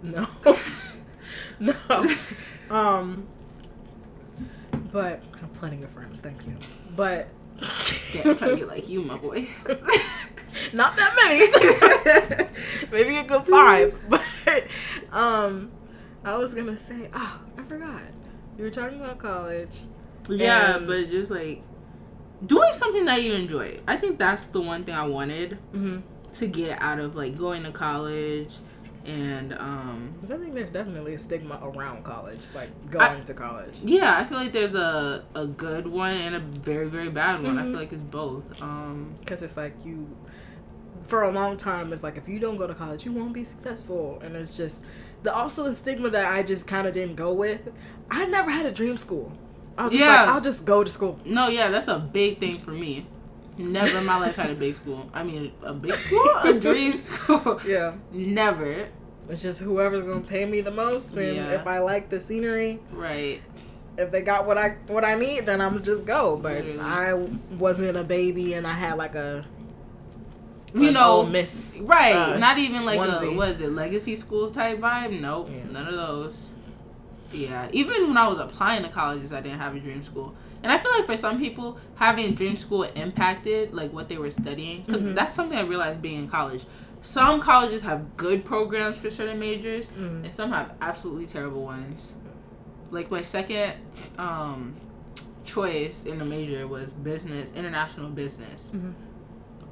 no, 0.03 0.27
no. 1.90 2.07
Um, 2.70 3.27
but 4.92 5.20
I 5.35 5.38
have 5.40 5.53
plenty 5.55 5.83
of 5.83 5.90
friends. 5.90 6.20
Thank 6.20 6.46
you. 6.46 6.57
But 6.96 7.29
Yeah, 8.14 8.22
I'm 8.24 8.37
trying 8.37 8.51
to 8.53 8.57
get 8.57 8.68
like 8.68 8.88
you, 8.88 9.03
my 9.03 9.16
boy. 9.18 9.48
not 10.72 10.96
that 10.96 11.14
many. 11.16 12.90
Maybe 12.92 13.16
a 13.16 13.24
good 13.24 13.46
five. 13.46 13.94
But 14.09 14.22
um, 15.12 15.70
I 16.24 16.37
was 16.37 16.55
gonna 16.55 16.79
say, 16.79 17.11
oh, 17.12 17.40
I 17.59 17.62
forgot. 17.64 18.03
You 18.59 18.64
were 18.64 18.71
talking 18.71 19.01
about 19.01 19.18
college. 19.18 19.79
yeah, 20.29 20.79
but 20.79 21.11
just 21.11 21.31
like 21.31 21.62
doing 22.44 22.73
something 22.73 23.05
that 23.07 23.23
you 23.23 23.33
enjoy. 23.35 23.81
I 23.88 23.97
think 23.97 24.18
that's 24.18 24.42
the 24.44 24.61
one 24.61 24.85
thing 24.85 24.94
I 24.94 25.07
wanted. 25.07 25.53
Mm-hmm. 25.73 25.99
to 26.33 26.47
get 26.47 26.81
out 26.83 26.99
of 27.01 27.16
like 27.16 27.38
going 27.38 27.62
to 27.64 27.71
college 27.71 28.53
And 29.07 29.55
um, 29.55 30.12
I 30.25 30.27
think 30.37 30.53
there's 30.53 30.71
definitely 30.71 31.14
a 31.14 31.18
stigma 31.18 31.59
around 31.62 32.05
college, 32.05 32.44
like 32.55 32.68
going 32.90 33.25
to 33.25 33.33
college. 33.33 33.79
yeah, 33.83 34.18
I 34.18 34.25
feel 34.25 34.37
like 34.37 34.53
there's 34.53 34.75
a 34.75 35.25
a 35.35 35.47
good 35.47 35.87
one 35.87 36.12
and 36.14 36.35
a 36.37 36.40
very 36.40 36.88
very 36.90 37.09
bad 37.09 37.42
one. 37.42 37.59
I 37.59 37.62
Mhm. 37.62 37.71
feel 37.71 37.81
like 37.81 37.92
it's 37.94 38.03
both. 38.03 38.61
Um, 38.61 39.14
Because 39.21 39.42
it's 39.42 39.57
like 39.57 39.75
you, 39.87 40.07
for 41.05 41.23
a 41.23 41.31
long 41.31 41.57
time, 41.57 41.90
it's 41.94 42.03
like 42.03 42.18
if 42.18 42.29
you 42.29 42.38
don't 42.38 42.59
go 42.59 42.66
to 42.66 42.75
college, 42.75 43.07
you 43.07 43.12
won't 43.12 43.33
be 43.33 43.44
successful. 43.44 44.21
And 44.23 44.37
it's 44.37 44.55
just, 44.59 44.85
the 45.22 45.35
also 45.35 45.64
the 45.64 45.74
stigma 45.74 46.11
that 46.11 46.24
I 46.24 46.42
just 46.42 46.66
kind 46.66 46.87
of 46.87 46.94
didn't 46.94 47.16
go 47.16 47.33
with. 47.33 47.61
I 48.11 48.26
never 48.26 48.50
had 48.50 48.66
a 48.66 48.70
dream 48.72 48.96
school. 48.96 49.33
I 49.76 49.85
was 49.85 49.92
just 49.92 50.04
Yeah. 50.04 50.22
like, 50.22 50.31
I'll 50.31 50.40
just 50.40 50.64
go 50.66 50.83
to 50.83 50.90
school. 50.90 51.18
no, 51.24 51.48
yeah, 51.48 51.68
that's 51.68 51.88
a 51.88 51.98
big 51.98 52.38
thing 52.40 52.59
for 52.59 52.70
me. 52.72 53.07
Never 53.59 53.98
in 53.98 54.07
my 54.07 54.18
life 54.18 54.37
had 54.37 54.50
a 54.50 54.54
big 54.54 54.74
school. 54.76 55.11
I 55.12 55.24
mean, 55.24 55.52
a 55.62 55.72
big 55.74 55.92
school, 55.92 56.31
a 56.44 56.54
dream 56.59 56.94
school. 56.94 57.61
Yeah. 57.66 57.94
Never. 58.12 58.88
It's 59.28 59.42
just 59.42 59.61
whoever's 59.61 60.02
gonna 60.02 60.20
pay 60.20 60.44
me 60.46 60.61
the 60.62 60.70
most, 60.70 61.14
and 61.16 61.37
Yeah. 61.37 61.50
if 61.50 61.66
I 61.66 61.78
like 61.81 62.09
the 62.09 62.20
scenery, 62.20 62.81
Right. 62.92 63.40
if 63.96 64.11
they 64.11 64.22
got 64.22 64.46
what 64.46 64.57
I 64.57 64.76
what 64.87 65.04
I 65.04 65.16
need, 65.16 65.44
then 65.46 65.61
I'm 65.61 65.83
just 65.83 66.07
go. 66.07 66.37
But 66.40 66.64
Literally. 66.64 66.78
I 66.81 67.14
wasn't 67.59 67.96
a 67.96 68.04
baby, 68.04 68.54
and 68.54 68.66
I 68.66 68.72
had 68.72 68.96
like 68.96 69.14
a 69.16 69.44
You 70.74 70.90
know, 70.90 71.24
Miss 71.24 71.81
right? 71.85 72.12
uh, 72.14 72.38
Not 72.38 72.59
even 72.59 72.85
like 72.85 72.96
a 72.98 73.31
what 73.37 73.48
is 73.48 73.61
it, 73.61 73.72
legacy 73.72 74.14
school 74.16 74.50
type 74.50 74.78
vibe? 74.81 75.18
Nope, 75.20 75.48
Yeah. 75.50 75.64
none 75.72 75.87
of 75.88 75.94
those. 75.94 76.48
Yeah, 77.33 77.68
even 77.72 78.09
when 78.09 78.16
I 78.16 78.26
was 78.28 78.38
applying 78.38 78.83
to 78.83 78.88
colleges, 78.88 79.33
I 79.33 79.40
didn't 79.40 79.59
have 79.61 79.74
a 79.76 79.81
dream 79.81 80.02
school, 80.02 80.35
and 80.62 80.72
I 80.72 80.78
feel 80.78 80.90
like 80.92 81.04
for 81.07 81.16
some 81.16 81.38
people, 81.38 81.78
having 81.96 82.35
dream 82.35 82.57
school 82.57 82.85
impacted 82.85 83.74
like 83.74 83.92
what 83.92 84.09
they 84.09 84.16
were 84.18 84.31
studying 84.31 84.83
because 84.87 85.09
Mhm. 85.09 85.14
that's 85.14 85.35
something 85.35 85.59
I 85.59 85.62
realized 85.62 86.00
being 86.02 86.20
in 86.20 86.28
college. 86.28 86.64
Some 87.02 87.40
colleges 87.40 87.83
have 87.83 88.16
good 88.16 88.44
programs 88.44 88.96
for 88.98 89.09
certain 89.11 89.38
majors, 89.38 89.90
Mhm. 89.90 90.22
and 90.24 90.33
some 90.33 90.50
have 90.52 90.72
absolutely 90.81 91.26
terrible 91.26 91.62
ones. 91.64 92.12
Like 92.90 93.11
my 93.11 93.22
second 93.22 93.74
um, 94.18 94.74
choice 95.44 96.04
in 96.04 96.20
a 96.20 96.24
major 96.24 96.66
was 96.66 96.92
business, 96.92 97.52
international 97.52 98.09
business. 98.11 98.70
Mhm. 98.74 98.92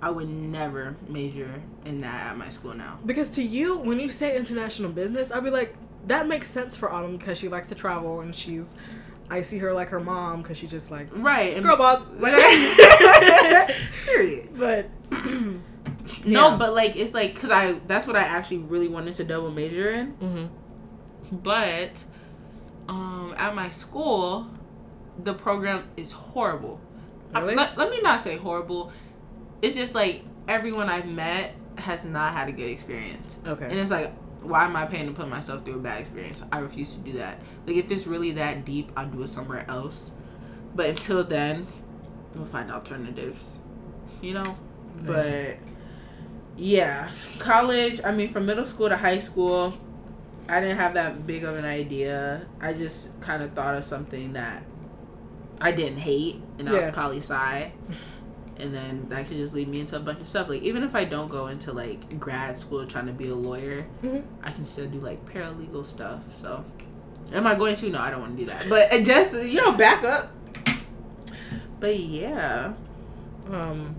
I 0.02 0.10
would 0.10 0.28
never 0.28 0.94
major 1.08 1.62
in 1.84 2.00
that 2.02 2.26
at 2.32 2.36
my 2.38 2.48
school 2.50 2.74
now. 2.74 2.98
Because 3.06 3.30
to 3.30 3.42
you, 3.42 3.78
when 3.78 3.98
you 3.98 4.10
say 4.10 4.36
international 4.36 4.90
business, 4.92 5.32
I'd 5.32 5.42
be 5.44 5.50
like, 5.50 5.74
that 6.06 6.28
makes 6.28 6.48
sense 6.48 6.76
for 6.76 6.92
Autumn 6.92 7.16
because 7.16 7.38
she 7.38 7.48
likes 7.48 7.68
to 7.70 7.74
travel 7.74 8.20
and 8.20 8.34
she's. 8.34 8.76
I 9.28 9.42
see 9.42 9.58
her 9.58 9.72
like 9.72 9.88
her 9.88 9.98
mom 9.98 10.42
because 10.42 10.56
she 10.56 10.68
just 10.68 10.90
likes 10.92 11.12
Right. 11.16 11.52
And 11.54 11.64
girl 11.64 11.76
boss. 11.76 12.06
Period. 14.04 14.48
but 14.56 14.88
No, 16.24 16.50
Yeah. 16.50 16.56
but 16.56 16.74
like 16.74 16.94
it's 16.96 17.12
like 17.12 17.34
because 17.34 17.50
I 17.50 17.72
that's 17.88 18.06
what 18.06 18.14
I 18.16 18.22
actually 18.22 18.58
really 18.58 18.86
wanted 18.88 19.14
to 19.14 19.24
double 19.24 19.50
major 19.50 19.90
in. 19.90 20.12
Mhm. 20.14 20.48
But 21.42 22.04
um, 22.88 23.34
at 23.36 23.54
my 23.56 23.70
school, 23.70 24.46
the 25.22 25.34
program 25.34 25.84
is 25.96 26.12
horrible. 26.12 26.80
Really? 27.34 27.56
let, 27.56 27.76
let 27.76 27.90
me 27.90 28.00
not 28.00 28.20
say 28.20 28.36
horrible. 28.36 28.92
It's 29.62 29.74
just 29.74 29.94
like 29.94 30.22
everyone 30.48 30.88
I've 30.88 31.06
met 31.08 31.54
has 31.78 32.04
not 32.04 32.32
had 32.32 32.48
a 32.48 32.52
good 32.52 32.68
experience. 32.70 33.40
Okay. 33.46 33.64
And 33.64 33.78
it's 33.78 33.90
like, 33.90 34.12
why 34.42 34.64
am 34.64 34.76
I 34.76 34.84
paying 34.86 35.06
to 35.06 35.12
put 35.12 35.28
myself 35.28 35.64
through 35.64 35.76
a 35.76 35.78
bad 35.78 36.00
experience? 36.00 36.42
I 36.52 36.58
refuse 36.58 36.94
to 36.94 37.00
do 37.00 37.12
that. 37.14 37.40
Like, 37.66 37.76
if 37.76 37.90
it's 37.90 38.06
really 38.06 38.32
that 38.32 38.64
deep, 38.64 38.92
I'll 38.96 39.08
do 39.08 39.22
it 39.22 39.28
somewhere 39.28 39.64
else. 39.68 40.12
But 40.74 40.86
until 40.90 41.24
then, 41.24 41.66
we'll 42.34 42.44
find 42.44 42.70
alternatives. 42.70 43.58
You 44.22 44.34
know? 44.34 44.58
But, 45.04 45.56
yeah. 46.56 47.10
College, 47.38 48.00
I 48.04 48.12
mean, 48.12 48.28
from 48.28 48.46
middle 48.46 48.66
school 48.66 48.88
to 48.88 48.96
high 48.96 49.18
school, 49.18 49.76
I 50.48 50.60
didn't 50.60 50.78
have 50.78 50.94
that 50.94 51.26
big 51.26 51.44
of 51.44 51.56
an 51.56 51.64
idea. 51.64 52.46
I 52.60 52.72
just 52.72 53.18
kind 53.20 53.42
of 53.42 53.52
thought 53.52 53.74
of 53.74 53.84
something 53.84 54.34
that 54.34 54.62
I 55.60 55.72
didn't 55.72 55.98
hate, 55.98 56.40
and 56.58 56.68
that 56.68 56.74
Yeah. 56.74 56.86
was 56.86 56.94
poli 56.94 57.18
sci. 57.18 57.72
And 58.58 58.74
then 58.74 59.06
that 59.10 59.26
could 59.28 59.36
just 59.36 59.54
lead 59.54 59.68
me 59.68 59.80
into 59.80 59.96
a 59.96 60.00
bunch 60.00 60.20
of 60.20 60.28
stuff. 60.28 60.48
Like 60.48 60.62
even 60.62 60.82
if 60.82 60.94
I 60.94 61.04
don't 61.04 61.28
go 61.28 61.48
into 61.48 61.72
like 61.72 62.18
grad 62.18 62.58
school 62.58 62.86
trying 62.86 63.06
to 63.06 63.12
be 63.12 63.28
a 63.28 63.34
lawyer, 63.34 63.86
Mhm. 64.02 64.22
I 64.42 64.50
can 64.50 64.64
still 64.64 64.86
do 64.86 64.98
like 64.98 65.24
paralegal 65.26 65.84
stuff. 65.84 66.20
So, 66.34 66.64
am 67.32 67.46
I 67.46 67.54
going 67.54 67.76
to? 67.76 67.90
No, 67.90 67.98
I 68.00 68.10
don't 68.10 68.20
want 68.20 68.36
to 68.38 68.44
do 68.44 68.50
that. 68.50 68.66
But 68.68 68.92
it 68.92 69.04
just 69.04 69.34
you 69.34 69.60
know, 69.60 69.72
back 69.72 70.04
up. 70.04 70.32
But 71.80 71.98
yeah, 71.98 72.72
Um, 73.50 73.94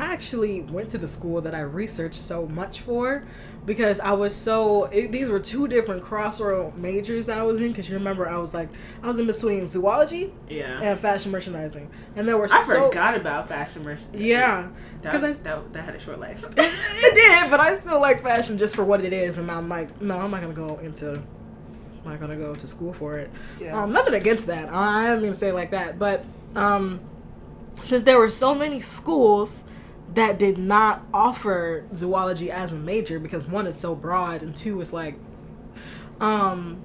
I 0.00 0.12
actually 0.12 0.62
went 0.62 0.90
to 0.90 0.98
the 0.98 1.08
school 1.08 1.40
that 1.42 1.54
I 1.54 1.60
researched 1.60 2.16
so 2.20 2.46
much 2.46 2.80
for 2.80 3.22
because 3.66 4.00
I 4.00 4.12
was 4.12 4.34
so. 4.34 4.84
It, 4.86 5.12
these 5.12 5.28
were 5.28 5.38
two 5.40 5.68
different 5.68 6.02
crossroad 6.02 6.76
majors 6.76 7.26
that 7.26 7.36
I 7.36 7.42
was 7.42 7.60
in. 7.60 7.68
Because 7.68 7.88
you 7.90 7.96
remember, 7.96 8.26
I 8.26 8.38
was 8.38 8.54
like, 8.54 8.70
I 9.02 9.08
was 9.08 9.18
in 9.18 9.26
between 9.26 9.66
zoology 9.66 10.32
yeah. 10.48 10.80
and 10.80 10.98
fashion 10.98 11.30
merchandising, 11.30 11.90
and 12.16 12.26
there 12.26 12.38
were 12.38 12.48
I 12.50 12.62
so. 12.62 12.86
forgot 12.88 13.14
about 13.14 13.48
fashion 13.48 13.84
merchandising. 13.84 14.26
Yeah, 14.26 14.70
that, 15.02 15.12
'cause 15.12 15.22
I- 15.22 15.32
that 15.32 15.70
that 15.72 15.84
had 15.84 15.94
a 15.94 16.00
short 16.00 16.18
life. 16.18 16.44
it, 16.44 16.54
it 16.56 17.14
did, 17.14 17.50
but 17.50 17.60
I 17.60 17.78
still 17.78 18.00
like 18.00 18.22
fashion 18.22 18.56
just 18.56 18.74
for 18.74 18.84
what 18.84 19.04
it 19.04 19.12
is, 19.12 19.36
and 19.36 19.50
I'm 19.50 19.68
like, 19.68 20.00
no, 20.00 20.18
I'm 20.18 20.30
not 20.30 20.40
gonna 20.40 20.54
go 20.54 20.78
into. 20.78 21.22
I'm 22.02 22.12
not 22.12 22.20
gonna 22.20 22.38
go 22.38 22.54
to 22.54 22.66
school 22.66 22.94
for 22.94 23.18
it. 23.18 23.30
yeah. 23.60 23.78
Um, 23.78 23.92
nothing 23.92 24.14
against 24.14 24.46
that. 24.46 24.70
I 24.72 25.08
didn't 25.08 25.22
mean 25.24 25.32
to 25.32 25.38
say 25.38 25.50
it 25.50 25.54
like 25.54 25.72
that, 25.72 25.98
but 25.98 26.24
um, 26.56 27.00
since 27.82 28.02
there 28.04 28.18
were 28.18 28.30
so 28.30 28.54
many 28.54 28.80
schools 28.80 29.64
that 30.14 30.38
did 30.38 30.58
not 30.58 31.06
offer 31.14 31.86
zoology 31.94 32.50
as 32.50 32.72
a 32.72 32.78
major 32.78 33.18
because 33.18 33.46
one 33.46 33.66
is 33.66 33.76
so 33.76 33.94
broad 33.94 34.42
and 34.42 34.54
two 34.56 34.80
is 34.80 34.92
like, 34.92 35.16
um, 36.20 36.84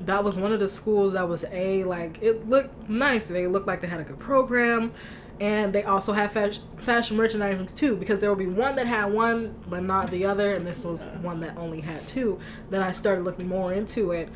that 0.00 0.24
was 0.24 0.36
one 0.36 0.52
of 0.52 0.60
the 0.60 0.68
schools 0.68 1.12
that 1.12 1.28
was 1.28 1.44
a 1.50 1.84
like 1.84 2.20
it 2.22 2.48
looked 2.48 2.88
nice. 2.88 3.26
They 3.26 3.46
looked 3.46 3.66
like 3.66 3.80
they 3.80 3.88
had 3.88 4.00
a 4.00 4.04
good 4.04 4.18
program. 4.18 4.92
And 5.40 5.72
they 5.72 5.82
also 5.82 6.12
had 6.12 6.30
fashion, 6.30 6.62
fashion 6.76 7.16
merchandising 7.16 7.66
too, 7.66 7.96
because 7.96 8.20
there 8.20 8.30
would 8.30 8.38
be 8.38 8.46
one 8.46 8.76
that 8.76 8.86
had 8.86 9.06
one 9.06 9.56
but 9.68 9.82
not 9.82 10.10
the 10.10 10.24
other, 10.24 10.54
and 10.54 10.68
this 10.68 10.84
was 10.84 11.08
one 11.20 11.40
that 11.40 11.56
only 11.56 11.80
had 11.80 12.00
two. 12.02 12.38
Then 12.70 12.80
I 12.80 12.92
started 12.92 13.24
looking 13.24 13.48
more 13.48 13.72
into 13.72 14.12
it, 14.12 14.28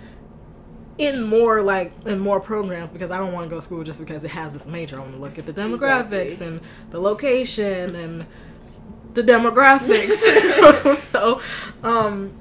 in 0.99 1.23
more 1.23 1.61
like 1.63 1.93
in 2.07 2.19
more 2.19 2.41
programs 2.41 2.91
because 2.91 3.11
I 3.11 3.19
don't 3.19 3.33
want 3.33 3.45
to 3.47 3.51
go 3.51 3.57
to 3.57 3.63
school 3.63 3.85
just 3.85 4.01
because 4.01 4.25
it 4.25 4.31
has 4.31 4.53
this 4.53 4.67
major. 4.67 4.97
I 4.97 5.01
want 5.01 5.13
to 5.15 5.19
look 5.21 5.39
at 5.39 5.45
the 5.47 5.53
demographics 5.53 6.25
Exactly. 6.27 6.47
and 6.47 6.61
the 6.91 7.01
location 7.01 7.95
and 7.95 8.27
the 9.15 9.23
demographics. 9.23 10.97
so, 11.11 11.41
um, 11.83 12.33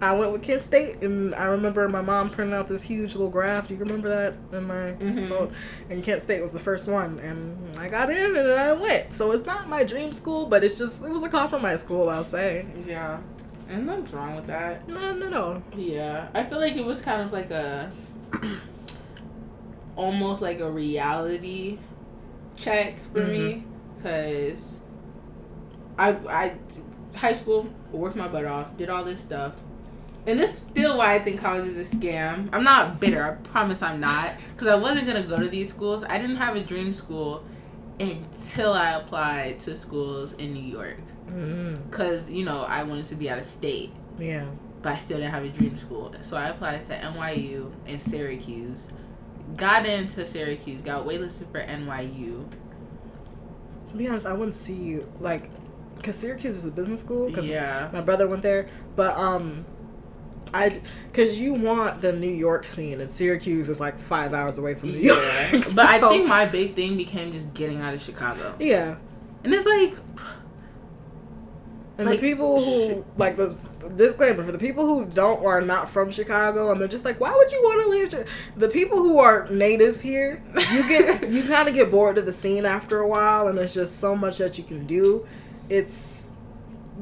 I 0.00 0.12
went 0.16 0.32
with 0.32 0.42
Kent 0.42 0.62
State, 0.62 1.00
and 1.02 1.32
I 1.36 1.44
remember 1.44 1.88
my 1.88 2.00
mom 2.00 2.28
printing 2.28 2.54
out 2.54 2.66
this 2.66 2.82
huge 2.82 3.12
little 3.14 3.30
graph. 3.30 3.68
Do 3.68 3.74
you 3.74 3.80
remember 3.80 4.08
that? 4.08 4.34
In 4.56 4.64
my 4.64 4.92
Mhm. 4.98 5.28
vote? 5.28 5.52
and 5.90 6.02
Kent 6.02 6.22
State 6.22 6.42
was 6.42 6.52
the 6.52 6.58
first 6.58 6.88
one, 6.88 7.20
and 7.20 7.56
I 7.78 7.88
got 7.88 8.10
in 8.10 8.34
and 8.36 8.50
I 8.52 8.72
went. 8.72 9.12
So 9.14 9.30
it's 9.30 9.46
not 9.46 9.68
my 9.68 9.84
dream 9.84 10.12
school, 10.12 10.46
but 10.46 10.64
it's 10.64 10.76
just 10.76 11.04
it 11.04 11.10
was 11.10 11.22
a 11.22 11.28
compromise 11.28 11.82
school. 11.82 12.08
I'll 12.08 12.24
say. 12.24 12.66
yeah. 12.84 13.18
And 13.72 13.86
nothing's 13.86 14.12
wrong 14.12 14.36
with 14.36 14.46
that. 14.48 14.86
No, 14.86 15.14
no, 15.14 15.28
no. 15.28 15.62
Yeah, 15.74 16.28
I 16.34 16.42
feel 16.42 16.60
like 16.60 16.76
it 16.76 16.84
was 16.84 17.00
kind 17.00 17.22
of 17.22 17.32
like 17.32 17.50
a 17.50 17.90
almost 19.96 20.42
like 20.42 20.60
a 20.60 20.70
reality 20.70 21.78
check 22.56 22.96
for 23.12 23.24
me 23.24 23.64
because 23.96 24.76
I 25.98 26.10
I 26.28 26.54
high 27.16 27.32
school 27.32 27.68
worked 27.90 28.16
my 28.16 28.28
butt 28.28 28.44
off, 28.44 28.76
did 28.76 28.90
all 28.90 29.04
this 29.04 29.20
stuff. 29.20 29.58
And 30.26 30.38
this 30.38 30.52
is 30.52 30.58
still 30.60 30.98
why 30.98 31.14
I 31.14 31.18
think 31.18 31.40
college 31.40 31.66
is 31.66 31.92
a 31.92 31.96
scam. 31.96 32.48
I'm 32.52 32.62
not 32.62 33.00
bitter. 33.00 33.24
I 33.24 33.34
promise 33.48 33.82
I'm 33.82 33.98
not. 33.98 34.30
Because 34.54 34.68
I 34.68 34.76
wasn't 34.76 35.06
going 35.06 35.20
to 35.20 35.28
go 35.28 35.40
to 35.40 35.48
these 35.48 35.68
schools. 35.68 36.04
I 36.04 36.16
didn't 36.18 36.36
have 36.36 36.54
a 36.54 36.60
dream 36.60 36.94
school 36.94 37.44
until 37.98 38.72
I 38.72 38.90
applied 38.90 39.58
to 39.60 39.74
schools 39.74 40.34
in 40.34 40.54
New 40.54 40.62
York. 40.62 41.00
Mm, 41.32 41.90
Because, 41.90 42.30
you 42.30 42.44
know, 42.44 42.64
I 42.64 42.82
wanted 42.82 43.06
to 43.06 43.14
be 43.14 43.30
out 43.30 43.38
of 43.38 43.44
state 43.44 43.90
yeah. 44.18 44.44
but 44.82 44.92
I 44.92 44.96
still 44.96 45.18
didn't 45.18 45.32
have 45.32 45.44
a 45.44 45.48
dream 45.48 45.76
school. 45.78 46.12
So 46.20 46.36
I 46.36 46.48
applied 46.48 46.84
to 46.86 46.94
NYU 46.98 47.72
and 47.86 48.00
Syracuse. 48.00 48.88
Got 49.56 49.86
into 49.86 50.24
Syracuse, 50.26 50.82
got 50.82 51.06
waitlisted 51.06 51.50
for 51.50 51.60
NYU. 51.60 52.46
To 53.88 53.96
be 53.96 54.08
honest, 54.08 54.26
I 54.26 54.32
wouldn't 54.32 54.54
see 54.54 54.74
you 54.76 55.10
like, 55.20 55.50
cause 56.02 56.16
Syracuse 56.16 56.56
is 56.56 56.66
a 56.66 56.70
business 56.72 57.00
school. 57.00 57.30
Cause 57.32 57.48
Yeah. 57.48 57.90
my 57.92 58.00
brother 58.00 58.26
went 58.28 58.42
there, 58.42 58.68
but 58.96 59.16
um, 59.18 59.64
I 60.54 60.80
cause 61.12 61.38
you 61.38 61.54
want 61.54 62.00
the 62.00 62.12
New 62.12 62.30
York 62.30 62.64
scene, 62.64 63.00
and 63.00 63.10
Syracuse 63.10 63.68
is 63.68 63.80
like 63.80 63.98
five 63.98 64.32
hours 64.32 64.58
away 64.58 64.74
from 64.74 64.90
New 64.92 64.98
York. 64.98 65.18
Yeah. 65.22 65.60
But 65.74 65.86
I 65.86 65.98
think 66.08 66.26
my 66.26 66.46
big 66.46 66.74
thing 66.74 66.96
became 66.96 67.32
just 67.32 67.52
getting 67.54 67.80
out 67.80 67.92
of 67.94 68.00
Chicago. 68.02 68.54
yeah, 68.58 68.96
And 69.44 69.52
it's 69.52 69.66
like, 69.66 69.94
and 72.02 72.10
Like, 72.10 72.20
the 72.20 72.28
people 72.28 72.60
who 72.60 73.04
like 73.16 73.36
the 73.36 73.56
disclaimer 73.96 74.42
for 74.44 74.52
the 74.52 74.58
people 74.58 74.86
who 74.86 75.04
don't 75.04 75.42
or 75.42 75.58
are 75.58 75.60
not 75.60 75.88
from 75.88 76.10
Chicago, 76.10 76.70
and 76.70 76.80
they're 76.80 76.88
just 76.88 77.04
like, 77.04 77.20
why 77.20 77.34
would 77.34 77.50
you 77.52 77.60
want 77.62 77.82
to 77.82 77.88
leave? 77.88 78.10
Chi-" 78.10 78.30
The 78.56 78.68
people 78.68 78.98
who 78.98 79.18
are 79.18 79.46
natives 79.50 80.00
here, 80.00 80.42
you 80.72 80.88
get 80.88 81.30
you 81.30 81.42
kind 81.44 81.68
of 81.68 81.74
get 81.74 81.90
bored 81.90 82.18
of 82.18 82.26
the 82.26 82.32
scene 82.32 82.66
after 82.66 82.98
a 82.98 83.08
while, 83.08 83.48
and 83.48 83.56
there's 83.56 83.74
just 83.74 83.98
so 83.98 84.14
much 84.16 84.38
that 84.38 84.58
you 84.58 84.64
can 84.64 84.86
do. 84.86 85.26
It's 85.68 86.31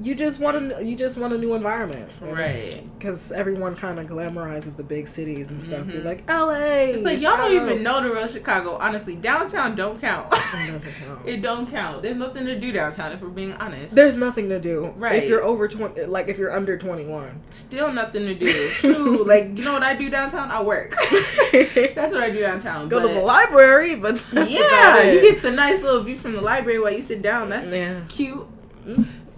you 0.02 0.14
just 0.14 0.40
want 0.40 0.70
to 0.76 0.84
you 0.84 0.96
just 0.96 1.18
want 1.18 1.32
a 1.32 1.38
new 1.38 1.54
environment, 1.54 2.10
Right. 2.20 2.82
Because 2.98 3.32
everyone 3.32 3.74
kind 3.76 3.98
of 3.98 4.06
glamorizes 4.06 4.76
the 4.76 4.82
big 4.82 5.06
cities 5.08 5.50
and 5.50 5.62
stuff. 5.62 5.86
You're 5.88 6.02
Mhm. 6.02 6.04
like 6.04 6.24
L.A. 6.28 6.90
It's 6.92 7.02
like 7.02 7.20
y'all 7.20 7.36
don't 7.36 7.52
even 7.52 7.82
know 7.82 8.02
the 8.02 8.10
real 8.10 8.28
Chicago. 8.28 8.76
Honestly, 8.80 9.16
downtown 9.16 9.74
don't 9.76 10.00
count. 10.00 10.26
It 10.32 10.36
doesn't 10.72 10.92
count. 10.94 11.20
it 11.28 11.42
don't 11.42 11.70
count. 11.70 12.02
There's 12.02 12.16
nothing 12.16 12.44
to 12.46 12.58
do 12.58 12.72
downtown 12.72 13.12
if 13.12 13.20
we're 13.22 13.28
being 13.28 13.52
honest. 13.54 13.94
There's 13.94 14.16
nothing 14.16 14.48
to 14.50 14.58
do. 14.60 14.92
Right. 14.96 15.22
If 15.22 15.28
you're 15.28 15.42
over 15.44 15.66
twenty, 15.68 16.04
like 16.04 16.28
if 16.28 16.38
you're 16.38 16.52
under 16.54 16.76
twenty 16.76 17.06
one. 17.06 17.40
Still 17.50 17.92
nothing 17.92 18.26
to 18.26 18.34
do. 18.34 18.68
True. 18.74 19.24
like 19.24 19.56
you 19.58 19.64
know 19.64 19.72
what 19.72 19.82
I 19.82 19.94
do 19.94 20.10
downtown? 20.10 20.50
I 20.50 20.62
work. 20.62 20.92
That's 21.52 22.12
what 22.12 22.22
I 22.22 22.30
do 22.30 22.40
downtown. 22.40 22.88
Go 22.88 23.00
but 23.00 23.08
to 23.08 23.14
the 23.14 23.20
library, 23.20 23.94
but 23.96 24.22
yeah, 24.32 25.10
you 25.12 25.20
get 25.22 25.42
the 25.42 25.50
nice 25.50 25.82
little 25.82 26.00
view 26.02 26.16
from 26.16 26.34
the 26.34 26.40
library 26.40 26.78
while 26.80 26.92
you 26.92 27.02
sit 27.02 27.22
down. 27.22 27.48
That's 27.48 27.72
Yeah. 27.72 28.00
cute. 28.08 28.46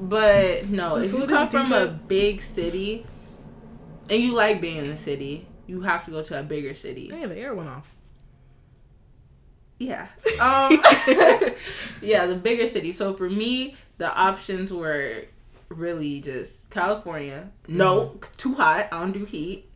But 0.02 0.68
no, 0.68 0.98
The 0.98 1.04
if 1.04 1.12
you 1.12 1.26
come 1.28 1.48
from 1.48 1.72
a 1.72 1.86
big 1.86 2.42
city 2.42 3.06
and 4.10 4.20
you 4.20 4.32
like 4.34 4.60
being 4.60 4.78
in 4.78 4.86
the 4.86 4.96
city, 4.96 5.46
you 5.68 5.82
have 5.82 6.04
to 6.06 6.10
go 6.10 6.22
to 6.24 6.40
a 6.40 6.42
bigger 6.42 6.74
city. 6.74 7.06
Damn, 7.08 7.28
the 7.28 7.38
air 7.38 7.54
went 7.54 7.68
off. 7.68 7.94
Yeah. 9.78 10.08
Um 10.40 10.80
Yeah, 12.02 12.26
the 12.26 12.34
bigger 12.36 12.66
city. 12.66 12.90
So 12.92 13.14
for 13.14 13.30
me, 13.30 13.76
the 13.98 14.12
options 14.12 14.72
were 14.72 15.24
really 15.68 16.20
just 16.20 16.70
California. 16.70 17.50
No, 17.68 18.18
too 18.36 18.54
hot. 18.54 18.88
I 18.90 19.00
don't 19.00 19.12
do 19.12 19.24
heat. 19.24 19.70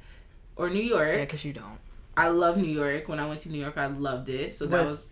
Or 0.57 0.71
New 0.71 0.83
York. 0.83 1.09
Yeah, 1.19 1.21
because 1.25 1.45
you 1.45 1.53
don't. 1.53 1.79
I 2.17 2.29
love 2.29 2.57
New 2.57 2.65
York. 2.69 3.09
When 3.09 3.21
I 3.21 3.29
went 3.29 3.41
to 3.41 3.51
New 3.51 3.61
York, 3.61 3.77
I 3.77 3.87
loved 3.87 4.29
it. 4.29 4.55
So 4.55 4.67
that 4.67 4.79
With 4.79 4.87
was 4.89 5.07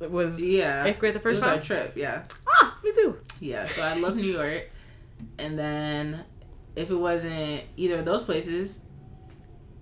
It 0.00 0.10
was 0.10 0.54
Yeah. 0.54 0.84
eighth 0.84 0.98
grade 0.98 1.14
the 1.14 1.18
it 1.18 1.22
first 1.22 1.42
time. 1.42 1.62
trip. 1.62 1.92
Yeah. 1.96 2.24
Ah, 2.46 2.76
me 2.84 2.92
too. 2.92 3.16
Yeah, 3.40 3.64
so 3.64 3.82
I 3.82 3.98
love 3.98 4.16
New 4.16 4.22
York. 4.32 4.70
And 5.38 5.58
then 5.58 6.24
if 6.76 6.90
it 6.90 6.94
wasn't 6.96 7.62
either 7.76 7.96
of 8.00 8.04
those 8.04 8.22
places, 8.22 8.80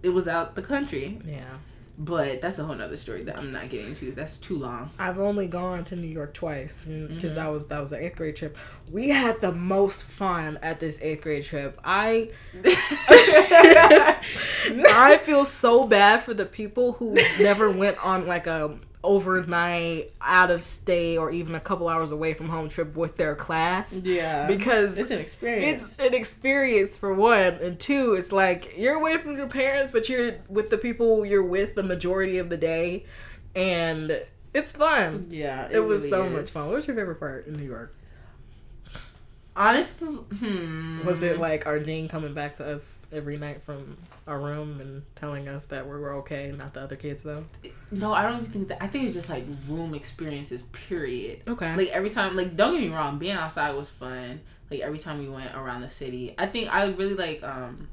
it 0.02 0.08
was 0.10 0.26
out 0.28 0.54
the 0.54 0.62
country. 0.62 1.18
Yeah. 1.26 1.44
But 2.00 2.40
that's 2.40 2.60
a 2.60 2.64
whole 2.64 2.76
nother 2.76 2.96
story 2.96 3.24
that 3.24 3.36
I'm 3.36 3.50
not 3.50 3.68
getting 3.70 3.92
to. 3.94 4.12
That's 4.12 4.38
too 4.38 4.56
long. 4.56 4.90
I've 5.00 5.18
only 5.18 5.48
gone 5.48 5.82
to 5.86 5.96
New 5.96 6.06
York 6.06 6.32
twice 6.32 6.84
because 6.84 7.32
Mhm. 7.32 7.34
that 7.34 7.48
was 7.48 7.66
that 7.66 7.80
was 7.80 7.90
the 7.90 8.00
eighth 8.04 8.14
grade 8.14 8.36
trip. 8.36 8.56
We 8.92 9.08
had 9.08 9.40
the 9.40 9.50
most 9.50 10.04
fun 10.04 10.60
at 10.62 10.78
this 10.78 11.00
eighth 11.02 11.22
grade 11.22 11.42
trip. 11.42 11.76
I 11.82 12.30
I 14.90 15.20
feel 15.24 15.44
so 15.44 15.86
bad 15.86 16.22
for 16.22 16.34
the 16.34 16.46
people 16.46 16.92
who 16.92 17.14
never 17.40 17.70
went 17.70 18.04
on 18.04 18.26
like 18.28 18.46
a 18.46 18.78
overnight 19.04 20.12
out 20.20 20.50
of 20.50 20.60
state 20.60 21.18
or 21.18 21.30
even 21.30 21.54
a 21.54 21.60
couple 21.60 21.88
hours 21.88 22.10
away 22.10 22.34
from 22.34 22.48
home 22.48 22.68
trip 22.68 22.96
with 22.96 23.16
their 23.16 23.36
class 23.36 24.02
yeah. 24.04 24.46
because 24.48 24.98
it's 24.98 25.10
an 25.12 25.20
experience. 25.20 25.84
it's 25.84 25.98
an 26.00 26.14
experience 26.14 26.96
for 26.96 27.14
one 27.14 27.54
and 27.54 27.78
two 27.78 28.14
it's 28.14 28.32
like 28.32 28.76
you're 28.76 28.96
away 28.96 29.16
from 29.16 29.36
your 29.36 29.46
parents 29.46 29.92
but 29.92 30.08
you're 30.08 30.34
with 30.48 30.68
the 30.70 30.78
people 30.78 31.24
you're 31.24 31.44
with 31.44 31.76
the 31.76 31.82
majority 31.82 32.38
of 32.38 32.48
the 32.48 32.56
day 32.56 33.04
and 33.54 34.20
it's 34.52 34.72
fun 34.72 35.24
yeah. 35.30 35.68
it, 35.70 35.78
was 35.78 36.02
really 36.02 36.10
so 36.10 36.24
is. 36.24 36.32
much 36.32 36.50
fun 36.50 36.66
what 36.66 36.76
was 36.76 36.86
your 36.88 36.96
favorite 36.96 37.20
part 37.20 37.46
in 37.46 37.54
new 37.54 37.64
york 37.64 37.94
Honestly, 39.58 40.06
hmm. 40.14 41.04
was 41.04 41.24
it 41.24 41.40
like 41.40 41.66
our 41.66 41.80
dean 41.80 42.06
coming 42.08 42.32
back 42.32 42.54
to 42.56 42.64
us 42.64 43.00
every 43.12 43.36
night 43.36 43.60
from 43.64 43.96
our 44.28 44.38
room 44.38 44.78
and 44.80 45.02
telling 45.16 45.48
us 45.48 45.66
that 45.66 45.84
we 45.84 45.90
were 45.98 46.14
okay 46.14 46.52
not 46.56 46.74
the 46.74 46.80
other 46.80 46.94
kids 46.94 47.24
though 47.24 47.44
No, 47.90 48.12
I 48.12 48.22
don't 48.22 48.40
even 48.40 48.46
think 48.52 48.68
that. 48.68 48.80
I 48.80 48.86
think 48.86 49.06
it's 49.06 49.14
just 49.14 49.28
like 49.28 49.44
room 49.66 49.94
experiences, 49.94 50.62
period. 50.62 51.42
okay 51.48 51.74
Like 51.74 51.88
every 51.88 52.08
time, 52.10 52.36
like 52.36 52.54
don't 52.54 52.72
get 52.74 52.88
me 52.88 52.94
wrong, 52.94 53.18
being 53.18 53.34
outside 53.36 53.74
was 53.74 53.90
fun. 53.90 54.40
Like 54.70 54.80
every 54.80 54.98
time 55.00 55.18
we 55.18 55.28
went 55.28 55.52
around 55.56 55.80
the 55.80 55.90
city, 55.90 56.34
I 56.38 56.46
think 56.46 56.72
I 56.72 56.86
really 56.86 57.14
like 57.14 57.42
um 57.42 57.88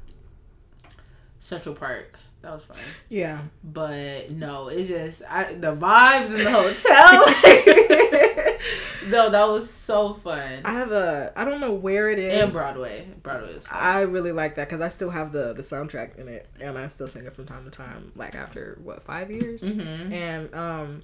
Central 1.40 1.74
Park. 1.74 2.16
That 2.42 2.52
was 2.52 2.64
fun. 2.64 2.76
yeah 3.08 3.40
But 3.64 4.30
no, 4.30 4.68
it's 4.68 4.88
just 4.88 5.22
I, 5.28 5.54
the 5.54 5.74
vibes 5.74 6.26
in 6.26 6.44
the 6.44 6.52
hotel. 6.52 8.22
no, 9.06 9.30
that 9.30 9.48
was 9.48 9.68
so 9.70 10.12
fun. 10.12 10.60
i 10.64 10.72
have 10.72 10.92
a 10.92 11.32
i 11.36 11.44
don't 11.44 11.60
know 11.60 11.72
where 11.72 12.10
it 12.10 12.18
is 12.18 12.42
and 12.42 12.52
Broadway, 12.52 13.06
Broadway 13.22 13.54
was 13.54 13.66
fun. 13.66 13.78
I 13.80 14.00
really 14.02 14.32
like 14.32 14.54
that 14.56 14.68
because 14.68 14.80
I 14.80 14.88
still 14.88 15.10
have 15.10 15.32
the 15.32 15.52
the 15.52 15.62
soundtrack 15.62 16.16
in 16.18 16.28
it, 16.28 16.48
and 16.60 16.76
I 16.78 16.86
still 16.88 17.08
sing 17.08 17.24
it 17.26 17.34
from 17.34 17.46
time 17.46 17.64
to 17.64 17.70
time. 17.70 18.12
Like 18.16 18.34
after 18.34 18.78
what 18.82 19.02
five 19.02 19.30
years, 19.30 19.62
Mhm. 19.62 20.12
and 20.12 20.54
um, 20.54 21.02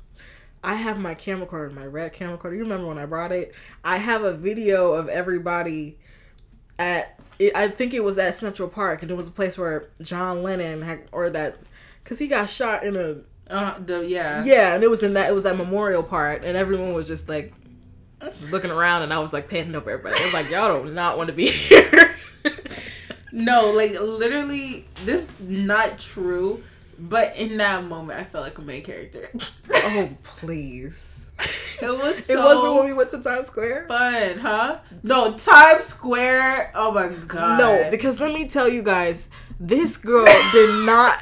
I 0.64 0.74
have 0.74 0.98
my 0.98 1.14
camcorder, 1.14 1.72
my 1.72 1.84
red 1.86 2.14
camcorder. 2.14 2.52
You 2.54 2.60
remember 2.62 2.86
when 2.86 2.98
I 2.98 3.06
brought 3.06 3.32
it? 3.32 3.54
I 3.84 3.96
have 3.98 4.22
a 4.22 4.32
video 4.32 4.92
of 4.92 5.08
everybody 5.08 5.98
at. 6.78 7.18
It, 7.38 7.56
I 7.56 7.68
think 7.68 7.94
it 7.94 8.04
was 8.04 8.18
at 8.18 8.34
Central 8.34 8.68
Park, 8.68 9.02
and 9.02 9.10
it 9.10 9.14
was 9.14 9.26
a 9.28 9.32
place 9.32 9.56
where 9.58 9.88
John 10.02 10.42
Lennon 10.42 10.82
had, 10.82 11.08
or 11.10 11.30
that, 11.30 11.56
because 12.04 12.18
he 12.18 12.28
got 12.28 12.48
shot 12.50 12.84
in 12.84 12.94
a 12.94 13.16
Uh, 13.48 13.78
the 13.84 14.06
yeah. 14.06 14.44
yeah, 14.44 14.74
and 14.74 14.82
it 14.82 14.88
was 14.88 15.02
in 15.02 15.14
that 15.14 15.28
it 15.28 15.34
was 15.34 15.44
that 15.44 15.56
memorial 15.56 16.02
part, 16.02 16.44
and 16.44 16.56
everyone 16.56 16.94
was 16.94 17.06
just 17.06 17.28
like 17.28 17.52
looking 18.50 18.70
around, 18.70 19.02
and 19.02 19.12
I 19.12 19.18
was 19.18 19.32
like 19.32 19.48
panting 19.48 19.74
over 19.74 19.90
everybody. 19.90 20.20
I 20.20 20.24
was 20.24 20.34
like, 20.34 20.50
y'all 20.50 20.82
do 20.82 20.84
not 20.84 20.94
not 20.94 21.16
want 21.18 21.28
to 21.28 21.34
be 21.34 21.46
here. 21.50 22.16
No, 23.32 23.70
like 23.70 23.92
literally, 23.98 24.86
this 25.04 25.26
not 25.40 25.98
true. 25.98 26.62
But 26.98 27.36
in 27.36 27.56
that 27.56 27.84
moment, 27.84 28.20
I 28.20 28.24
felt 28.24 28.44
like 28.44 28.58
a 28.58 28.62
main 28.62 28.82
character. 28.82 29.30
oh 29.72 30.10
please. 30.22 31.26
it 31.80 31.98
was 31.98 32.26
so 32.26 32.34
it 32.34 32.44
wasn't 32.44 32.74
when 32.76 32.84
we 32.84 32.92
went 32.92 33.10
to 33.10 33.20
Times 33.20 33.48
Square. 33.48 33.86
fun, 33.88 34.38
huh? 34.38 34.78
No, 35.02 35.34
Times 35.34 35.86
Square. 35.86 36.70
Oh 36.74 36.92
my 36.92 37.08
god. 37.08 37.58
No, 37.58 37.90
because 37.90 38.20
let 38.20 38.32
me 38.32 38.46
tell 38.46 38.68
you 38.68 38.82
guys, 38.82 39.28
this 39.58 39.96
girl 39.96 40.26
did 40.52 40.86
not. 40.86 41.18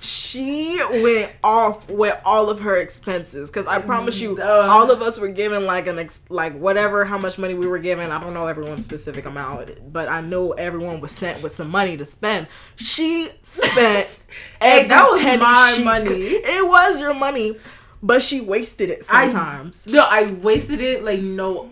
She 0.00 0.80
went 1.02 1.32
off 1.44 1.90
with 1.90 2.18
all 2.24 2.48
of 2.48 2.60
her 2.60 2.76
expenses 2.76 3.50
because 3.50 3.66
I 3.66 3.82
promise 3.82 4.18
you, 4.18 4.38
Ugh. 4.40 4.68
all 4.70 4.90
of 4.90 5.02
us 5.02 5.18
were 5.18 5.28
given 5.28 5.66
like 5.66 5.86
an 5.86 5.98
ex- 5.98 6.20
like 6.30 6.56
whatever 6.58 7.04
how 7.04 7.18
much 7.18 7.36
money 7.38 7.52
we 7.52 7.66
were 7.66 7.78
given. 7.78 8.10
I 8.10 8.18
don't 8.18 8.32
know 8.32 8.46
everyone's 8.46 8.84
specific 8.84 9.26
amount, 9.26 9.92
but 9.92 10.08
I 10.08 10.22
know 10.22 10.52
everyone 10.52 11.00
was 11.00 11.12
sent 11.12 11.42
with 11.42 11.52
some 11.52 11.68
money 11.68 11.98
to 11.98 12.04
spend. 12.06 12.46
She 12.76 13.28
spent. 13.42 14.08
Hey, 14.60 14.88
that 14.88 15.08
was 15.10 15.22
my 15.22 15.78
money. 15.84 16.06
could- 16.06 16.16
It 16.18 16.66
was 16.66 16.98
your 16.98 17.14
money, 17.14 17.54
but 18.02 18.20
she 18.22 18.40
wasted 18.40 18.90
it 18.90 19.06
I- 19.10 19.28
sometimes. 19.28 19.86
no, 19.86 20.04
I 20.08 20.32
wasted 20.42 20.80
it 20.80 21.04
like 21.04 21.20
no 21.20 21.70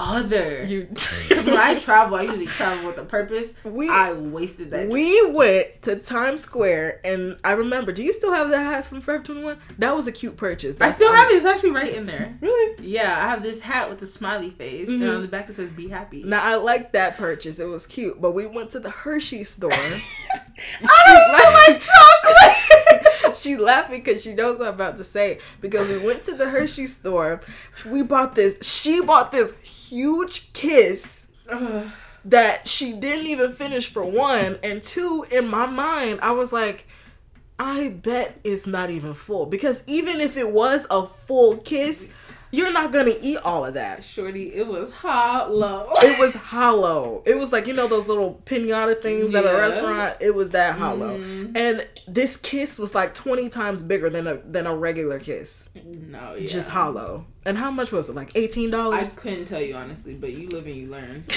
other. 0.00 0.64
you. 0.64 0.88
When 1.40 1.56
I 1.56 1.78
travel, 1.78 2.16
I 2.16 2.22
usually 2.22 2.46
travel 2.46 2.86
with 2.86 2.98
a 2.98 3.04
purpose. 3.04 3.54
We- 3.64 3.88
I 3.88 4.12
wasted 4.12 4.70
that. 4.72 4.88
We 4.88 5.26
went 5.30 5.82
to 5.82 5.96
Times 5.96 6.42
Square, 6.42 7.00
and 7.04 7.38
I 7.44 7.52
remember. 7.52 7.92
Do 7.92 8.02
you 8.02 8.12
still 8.12 8.32
have 8.32 8.50
that 8.50 8.62
hat 8.62 8.84
from 8.86 9.00
Forever 9.00 9.22
Twenty 9.24 9.42
One? 9.44 9.58
That 9.78 9.96
was 9.96 10.06
a 10.06 10.12
cute 10.12 10.36
purchase. 10.36 10.76
I 10.80 10.90
still 10.90 11.12
have 11.12 11.30
it. 11.30 11.34
It's 11.34 11.44
actually 11.46 11.70
right 11.70 11.94
in 11.94 12.06
there. 12.06 12.36
Really? 12.40 12.76
Yeah, 12.86 13.20
I 13.24 13.28
have 13.30 13.42
this 13.42 13.60
hat 13.60 13.88
with 13.90 14.00
a 14.02 14.06
smiley 14.06 14.50
face, 14.50 14.88
and 14.88 15.00
Mhm. 15.02 15.14
on 15.16 15.22
the 15.22 15.28
back 15.28 15.48
it 15.48 15.54
says 15.54 15.70
"Be 15.70 15.88
happy." 15.88 16.22
Now 16.24 16.42
I 16.42 16.56
like 16.56 16.92
that 16.92 17.16
purchase. 17.16 17.58
It 17.58 17.66
was 17.66 17.86
cute. 17.86 18.20
But 18.20 18.32
we 18.32 18.46
went 18.46 18.70
to 18.72 18.80
the 18.80 18.90
Hershey 18.90 19.44
store. 19.44 19.70
I 20.82 21.02
don't 21.06 21.54
like 21.54 21.80
chocolate. 21.80 22.36
She's 23.34 23.58
laughing 23.58 24.02
because 24.02 24.22
she 24.22 24.34
knows 24.34 24.58
what 24.58 24.68
I'm 24.68 24.74
about 24.74 24.96
to 24.98 25.04
say. 25.04 25.38
Because 25.60 25.88
we 25.88 25.98
went 25.98 26.22
to 26.24 26.34
the 26.34 26.48
Hershey 26.48 26.86
store. 26.86 27.40
We 27.86 28.02
bought 28.02 28.34
this. 28.34 28.58
She 28.62 29.00
bought 29.00 29.32
this 29.32 29.52
huge 29.62 30.52
kiss. 30.52 31.26
that 32.24 32.68
she 32.68 32.92
didn't 32.92 33.26
even 33.26 33.52
finish 33.52 33.90
for 33.90 34.04
one 34.04 34.58
and 34.62 34.82
two 34.82 35.24
in 35.30 35.48
my 35.48 35.64
mind 35.64 36.20
i 36.20 36.30
was 36.30 36.52
like 36.52 36.86
i 37.58 37.88
bet 37.88 38.38
it's 38.44 38.66
not 38.66 38.90
even 38.90 39.14
full 39.14 39.46
because 39.46 39.82
even 39.86 40.20
if 40.20 40.36
it 40.36 40.52
was 40.52 40.86
a 40.90 41.06
full 41.06 41.56
kiss 41.56 42.12
you're 42.52 42.72
not 42.72 42.92
gonna 42.92 43.14
eat 43.20 43.38
all 43.44 43.64
of 43.64 43.74
that 43.74 44.02
Shorty, 44.02 44.52
it 44.54 44.66
was 44.66 44.90
hollow. 44.90 45.88
it 46.02 46.18
was 46.18 46.34
hollow 46.34 47.22
it 47.26 47.38
was 47.38 47.52
like 47.52 47.66
you 47.66 47.72
know 47.74 47.86
those 47.86 48.08
little 48.08 48.40
pinata 48.44 49.00
things 49.00 49.34
at 49.34 49.44
a 49.44 49.52
restaurant 49.56 50.16
it 50.20 50.34
was 50.34 50.50
that 50.50 50.78
hollow 50.78 51.16
Mhm. 51.18 51.56
and 51.56 51.86
this 52.08 52.36
kiss 52.36 52.78
was 52.78 52.94
like 52.94 53.14
20 53.14 53.48
times 53.48 53.82
bigger 53.82 54.10
than 54.10 54.26
a 54.26 54.36
than 54.38 54.66
a 54.66 54.74
regular 54.74 55.18
kiss 55.20 55.70
No, 55.84 56.34
yeah. 56.34 56.46
just 56.46 56.68
hollow 56.70 57.26
and 57.44 57.56
how 57.56 57.70
much 57.70 57.92
was 57.92 58.08
it 58.08 58.14
like 58.14 58.32
$18 58.34 58.92
I 58.94 59.04
just 59.04 59.16
couldn't 59.16 59.44
tell 59.46 59.60
you 59.62 59.74
honestly, 59.74 60.14
but 60.14 60.32
you 60.32 60.48
live 60.48 60.66
and 60.66 60.74
you 60.76 60.88
learn. 60.88 61.24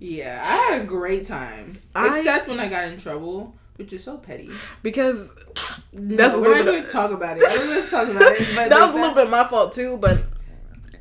Yeah, 0.00 0.40
I 0.44 0.72
had 0.74 0.82
a 0.82 0.84
great 0.84 1.24
time. 1.24 1.74
I- 1.94 2.18
Except 2.18 2.48
when 2.48 2.60
I 2.60 2.68
got 2.68 2.84
in 2.84 2.98
trouble, 2.98 3.54
which 3.78 3.92
is 3.92 4.04
so 4.04 4.16
petty. 4.18 4.50
because 4.82 5.34
That's 5.34 6.16
That's 6.16 6.34
a 6.34 6.36
little 6.36 6.52
we're 6.52 6.58
not 6.58 6.64
bit 6.64 6.64
going 6.66 6.78
of- 6.80 6.86
to 6.86 6.92
talk 6.92 7.10
about 7.10 7.36
it. 7.38 7.40
Going 7.40 7.82
to 7.84 7.90
talk 7.90 8.08
about 8.08 8.32
it. 8.32 8.48
But 8.54 8.68
that 8.70 8.84
was 8.86 8.92
a 8.94 8.96
little 8.98 9.14
bit 9.14 9.30
my 9.30 9.44
fault 9.44 9.72
too, 9.72 9.96
but 9.96 10.18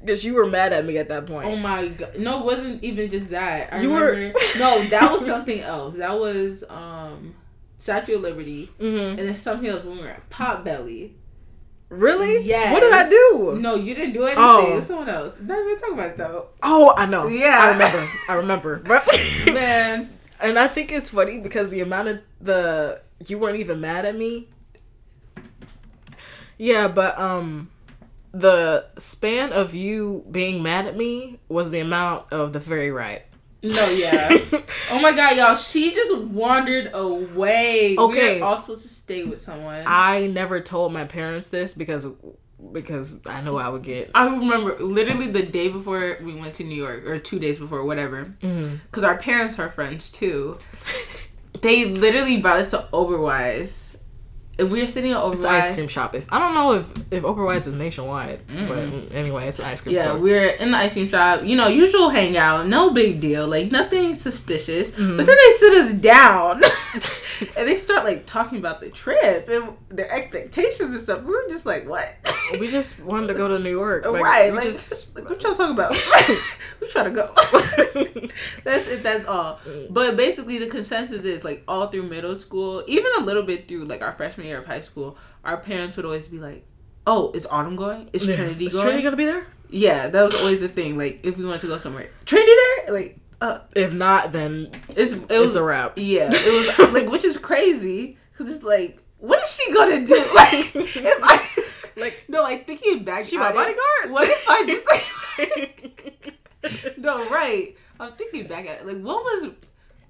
because 0.01 0.23
you 0.23 0.35
were 0.35 0.45
mad 0.45 0.71
at 0.73 0.85
me 0.85 0.97
at 0.97 1.09
that 1.09 1.25
point. 1.25 1.47
Oh 1.47 1.55
my 1.57 1.87
god! 1.89 2.17
No, 2.17 2.39
it 2.39 2.45
wasn't 2.45 2.83
even 2.83 3.09
just 3.09 3.29
that. 3.31 3.73
I 3.73 3.81
You 3.81 3.89
were- 3.89 4.13
no, 4.57 4.81
that 4.89 5.11
was 5.11 5.25
something 5.25 5.59
else. 5.61 5.97
That 5.97 6.17
was 6.19 6.63
um 6.69 7.35
Statue 7.79 8.15
of 8.15 8.21
Liberty, 8.21 8.65
hmm 8.79 8.85
and 8.85 9.19
then 9.19 9.35
something 9.35 9.67
else 9.69 9.83
when 9.83 9.97
we 9.97 10.03
were 10.03 10.09
at 10.09 10.29
Potbelly. 10.29 11.13
Really? 11.89 12.43
Yes. 12.43 12.73
What 12.73 12.81
did 12.81 12.91
I 12.91 13.07
do? 13.07 13.57
No, 13.61 13.75
you 13.75 13.95
didn't 13.95 14.11
do 14.13 14.23
anything. 14.23 14.43
Oh. 14.43 14.73
It 14.73 14.75
was 14.77 14.87
someone 14.87 15.07
else. 15.07 15.39
Not 15.39 15.57
even 15.59 15.77
talk 15.77 15.91
about 15.93 16.07
it 16.09 16.17
though. 16.17 16.49
Oh, 16.61 16.93
I 16.97 17.05
know. 17.05 17.27
Yeah. 17.27 17.55
I 17.57 17.71
remember. 17.71 18.07
I 18.29 18.33
remember. 18.33 18.83
Man, 19.53 20.16
and 20.41 20.57
I 20.57 20.67
think 20.67 20.91
it's 20.91 21.09
funny 21.09 21.39
because 21.39 21.69
the 21.69 21.81
amount 21.81 22.07
of 22.07 22.19
the 22.41 23.01
you 23.25 23.37
weren't 23.37 23.59
even 23.59 23.81
mad 23.81 24.05
at 24.05 24.15
me. 24.15 24.47
Yeah, 26.57 26.87
but 26.87 27.17
um 27.19 27.69
the 28.33 28.85
span 28.97 29.51
of 29.51 29.73
you 29.73 30.25
being 30.29 30.61
mad 30.61 30.85
at 30.85 30.95
me 30.95 31.39
was 31.49 31.71
the 31.71 31.79
amount 31.79 32.31
of 32.31 32.53
the 32.53 32.61
ferry 32.61 32.91
ride. 32.91 33.23
no, 33.63 33.89
yeah. 33.89 34.29
oh 34.91 34.99
my 34.99 35.13
god, 35.13 35.37
y'all! 35.37 35.55
She 35.55 35.91
just 35.93 36.15
wandered 36.17 36.91
away. 36.93 37.95
Okay. 37.97 38.35
we 38.35 38.41
were 38.41 38.47
all 38.47 38.57
supposed 38.57 38.83
to 38.83 38.89
stay 38.89 39.23
with 39.23 39.39
someone. 39.39 39.83
I 39.87 40.27
never 40.27 40.61
told 40.61 40.93
my 40.93 41.05
parents 41.05 41.49
this 41.49 41.73
because 41.73 42.05
because 42.71 43.21
I 43.25 43.41
know 43.41 43.57
I 43.57 43.69
would 43.69 43.83
get 43.83 44.11
I 44.15 44.27
remember 44.27 44.77
literally 44.83 45.27
the 45.27 45.43
day 45.43 45.67
before 45.69 46.17
we 46.21 46.35
went 46.35 46.55
to 46.55 46.63
New 46.63 46.75
York, 46.75 47.05
or 47.05 47.19
two 47.19 47.39
days 47.39 47.59
before, 47.59 47.83
whatever. 47.83 48.33
Because 48.41 49.03
our 49.03 49.17
parents 49.17 49.57
are 49.59 49.69
friends 49.69 50.09
too. 50.09 50.57
They 51.61 51.85
literally 51.85 52.39
brought 52.41 52.59
us 52.59 52.71
to 52.71 52.87
Oberweis. 52.93 53.85
If 54.59 54.71
we 54.71 54.81
were 54.81 54.87
sitting 54.87 55.11
at 55.11 55.17
Oberweis, 55.21 55.33
it's 55.33 55.43
an 55.43 55.49
ice 55.53 55.73
cream 55.75 55.87
shop. 55.87 56.15
If 56.15 56.25
I 56.33 56.39
don't 56.39 56.55
know 56.55 56.73
if 56.73 56.89
if 57.13 57.23
Oberweis 57.23 57.67
is 57.67 57.75
nationwide, 57.75 58.39
but 58.67 58.77
anyway, 59.13 59.47
it's 59.47 59.59
an 59.59 59.65
ice 59.65 59.81
cream 59.81 59.95
Yeah, 59.95 60.05
store. 60.09 60.19
we're 60.19 60.47
in 60.49 60.71
the 60.71 60.77
ice 60.77 60.93
cream 60.93 61.07
shop. 61.07 61.43
You 61.43 61.55
know, 61.55 61.67
usual 61.67 62.09
hangout, 62.09 62.65
no 62.67 62.89
big 62.91 63.21
deal, 63.21 63.47
like 63.47 63.71
nothing 63.71 64.15
suspicious. 64.15 64.91
Mm-hmm. 64.91 65.17
But 65.17 65.25
then 65.27 65.35
they 65.35 65.51
sit 65.57 65.73
us 65.77 65.93
down 65.93 66.61
and 67.55 67.67
they 67.67 67.75
start 67.75 68.03
like 68.03 68.25
talking 68.25 68.57
about 68.57 68.81
the 68.81 68.89
trip 68.89 69.47
and 69.49 69.75
their 69.89 70.11
expectations 70.11 70.91
and 70.91 70.99
stuff. 71.01 71.23
We 71.23 71.31
were 71.31 71.45
just 71.49 71.65
like, 71.65 71.87
what? 71.87 72.15
we 72.59 72.67
just 72.67 73.01
wanted 73.01 73.27
to 73.27 73.33
go 73.33 73.47
to 73.47 73.59
New 73.59 73.71
York. 73.71 74.05
Like, 74.05 74.23
right? 74.23 74.51
we 74.51 74.57
Like, 74.57 74.65
just 74.65 75.15
like, 75.15 75.29
what 75.29 75.41
y'all 75.43 75.53
talking 75.53 75.73
about? 75.73 75.91
we 76.81 76.87
trying 76.87 77.05
to 77.05 77.11
go. 77.11 77.31
that's 78.63 78.87
it. 78.87 79.03
That's 79.03 79.25
all. 79.25 79.59
Mm. 79.65 79.93
But 79.93 80.15
basically, 80.15 80.57
the 80.57 80.67
consensus 80.67 81.23
is 81.23 81.43
like 81.43 81.63
all 81.67 81.87
through 81.87 82.03
middle 82.03 82.35
school, 82.35 82.83
even 82.87 83.11
a 83.19 83.21
little 83.21 83.43
bit 83.43 83.67
through 83.67 83.85
like 83.85 84.01
our 84.01 84.11
freshman 84.11 84.47
year 84.47 84.59
of 84.59 84.65
high 84.65 84.81
school, 84.81 85.17
our 85.43 85.57
parents 85.57 85.97
would 85.97 86.05
always 86.05 86.27
be 86.27 86.39
like, 86.39 86.65
"Oh, 87.05 87.31
is 87.33 87.45
Autumn 87.45 87.75
going? 87.75 88.09
Is 88.13 88.25
Trinity 88.25 88.67
is 88.67 88.73
going?" 88.73 88.85
Trinity 88.85 89.03
gonna 89.03 89.17
be 89.17 89.25
there? 89.25 89.45
Yeah, 89.69 90.07
that 90.07 90.23
was 90.23 90.35
always 90.35 90.61
the 90.61 90.67
thing. 90.67 90.97
Like 90.97 91.19
if 91.23 91.37
we 91.37 91.45
wanted 91.45 91.61
to 91.61 91.67
go 91.67 91.77
somewhere, 91.77 92.09
Trinity 92.25 92.51
there, 92.55 92.93
like 92.93 93.19
uh, 93.41 93.59
If 93.75 93.93
not, 93.93 94.31
then 94.31 94.71
it's 94.89 95.13
it 95.13 95.21
it's 95.29 95.31
was 95.41 95.55
a 95.55 95.63
wrap. 95.63 95.93
yeah, 95.97 96.29
it 96.31 96.77
was 96.79 96.93
like 96.93 97.09
which 97.09 97.23
is 97.23 97.37
crazy 97.37 98.17
because 98.31 98.49
it's 98.53 98.63
like 98.63 99.01
what 99.19 99.41
is 99.43 99.55
she 99.55 99.73
gonna 99.73 100.05
do? 100.05 100.15
Like 100.35 100.75
if 100.75 101.19
I 101.23 101.63
Like- 101.99 102.25
no, 102.27 102.41
like 102.43 102.67
thinking 102.67 103.03
back, 103.03 103.25
She 103.25 103.37
my 103.37 103.45
at 103.47 103.51
it, 103.51 103.55
bodyguard? 103.55 104.11
What 104.11 104.27
if 104.29 104.43
I 104.47 104.65
just 104.65 104.85
like 105.43 106.97
no 106.97 107.27
right? 107.29 107.75
I'm 107.99 108.13
thinking 108.13 108.47
back 108.47 108.67
at 108.67 108.81
it. 108.81 108.87
Like 108.87 109.01
what 109.01 109.23
was 109.23 109.51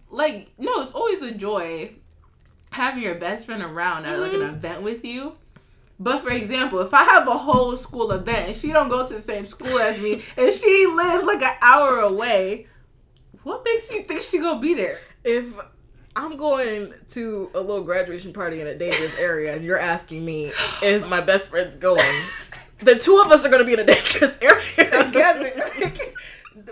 like 0.10 0.50
no, 0.58 0.82
it's 0.82 0.92
always 0.92 1.22
a 1.22 1.34
joy 1.34 1.92
having 2.72 3.02
your 3.04 3.16
best 3.16 3.46
friend 3.46 3.64
around 3.64 4.06
at 4.06 4.20
like 4.20 4.34
an 4.34 4.40
Mm-hmm. 4.42 4.56
event 4.56 4.82
with 4.84 5.04
you. 5.06 5.34
But 6.00 6.20
for 6.20 6.30
example, 6.30 6.80
if 6.82 6.94
I 6.94 7.04
have 7.04 7.28
a 7.28 7.38
whole 7.38 7.76
school 7.76 8.12
event 8.12 8.50
and 8.50 8.56
she 8.56 8.72
don't 8.72 8.90
go 8.90 9.06
to 9.06 9.14
the 9.14 9.20
same 9.22 9.46
school 9.48 9.80
as 9.80 10.00
me 10.00 10.22
and 10.38 10.54
she 10.54 10.86
lives 10.96 11.26
like 11.26 11.42
an 11.42 11.56
hour 11.62 12.00
away, 12.02 12.68
what 13.48 13.64
makes 13.66 13.90
you 13.92 14.04
think 14.04 14.22
she 14.22 14.40
gonna 14.40 14.60
be 14.60 14.74
there? 14.74 15.00
if 15.24 15.58
I'm 16.16 16.36
going 16.38 16.94
to 17.10 17.52
a 17.54 17.60
little 17.60 17.84
graduation 17.84 18.34
party 18.34 18.60
in 18.62 18.68
a 18.68 18.76
dangerous 18.76 19.20
area 19.20 19.56
and 19.56 19.64
you're 19.64 19.78
asking 19.80 20.26
me 20.26 20.52
if 20.82 21.08
my 21.08 21.22
best 21.22 21.50
friend's 21.50 21.76
going, 21.76 22.02
the 22.80 22.96
two 22.96 23.18
of 23.24 23.32
us 23.32 23.46
are 23.46 23.50
gonna 23.50 23.66
be 23.66 23.74
in 23.74 23.80
a 23.80 23.86
dangerous 23.86 24.38
area 24.42 25.04
Together. 25.06 25.52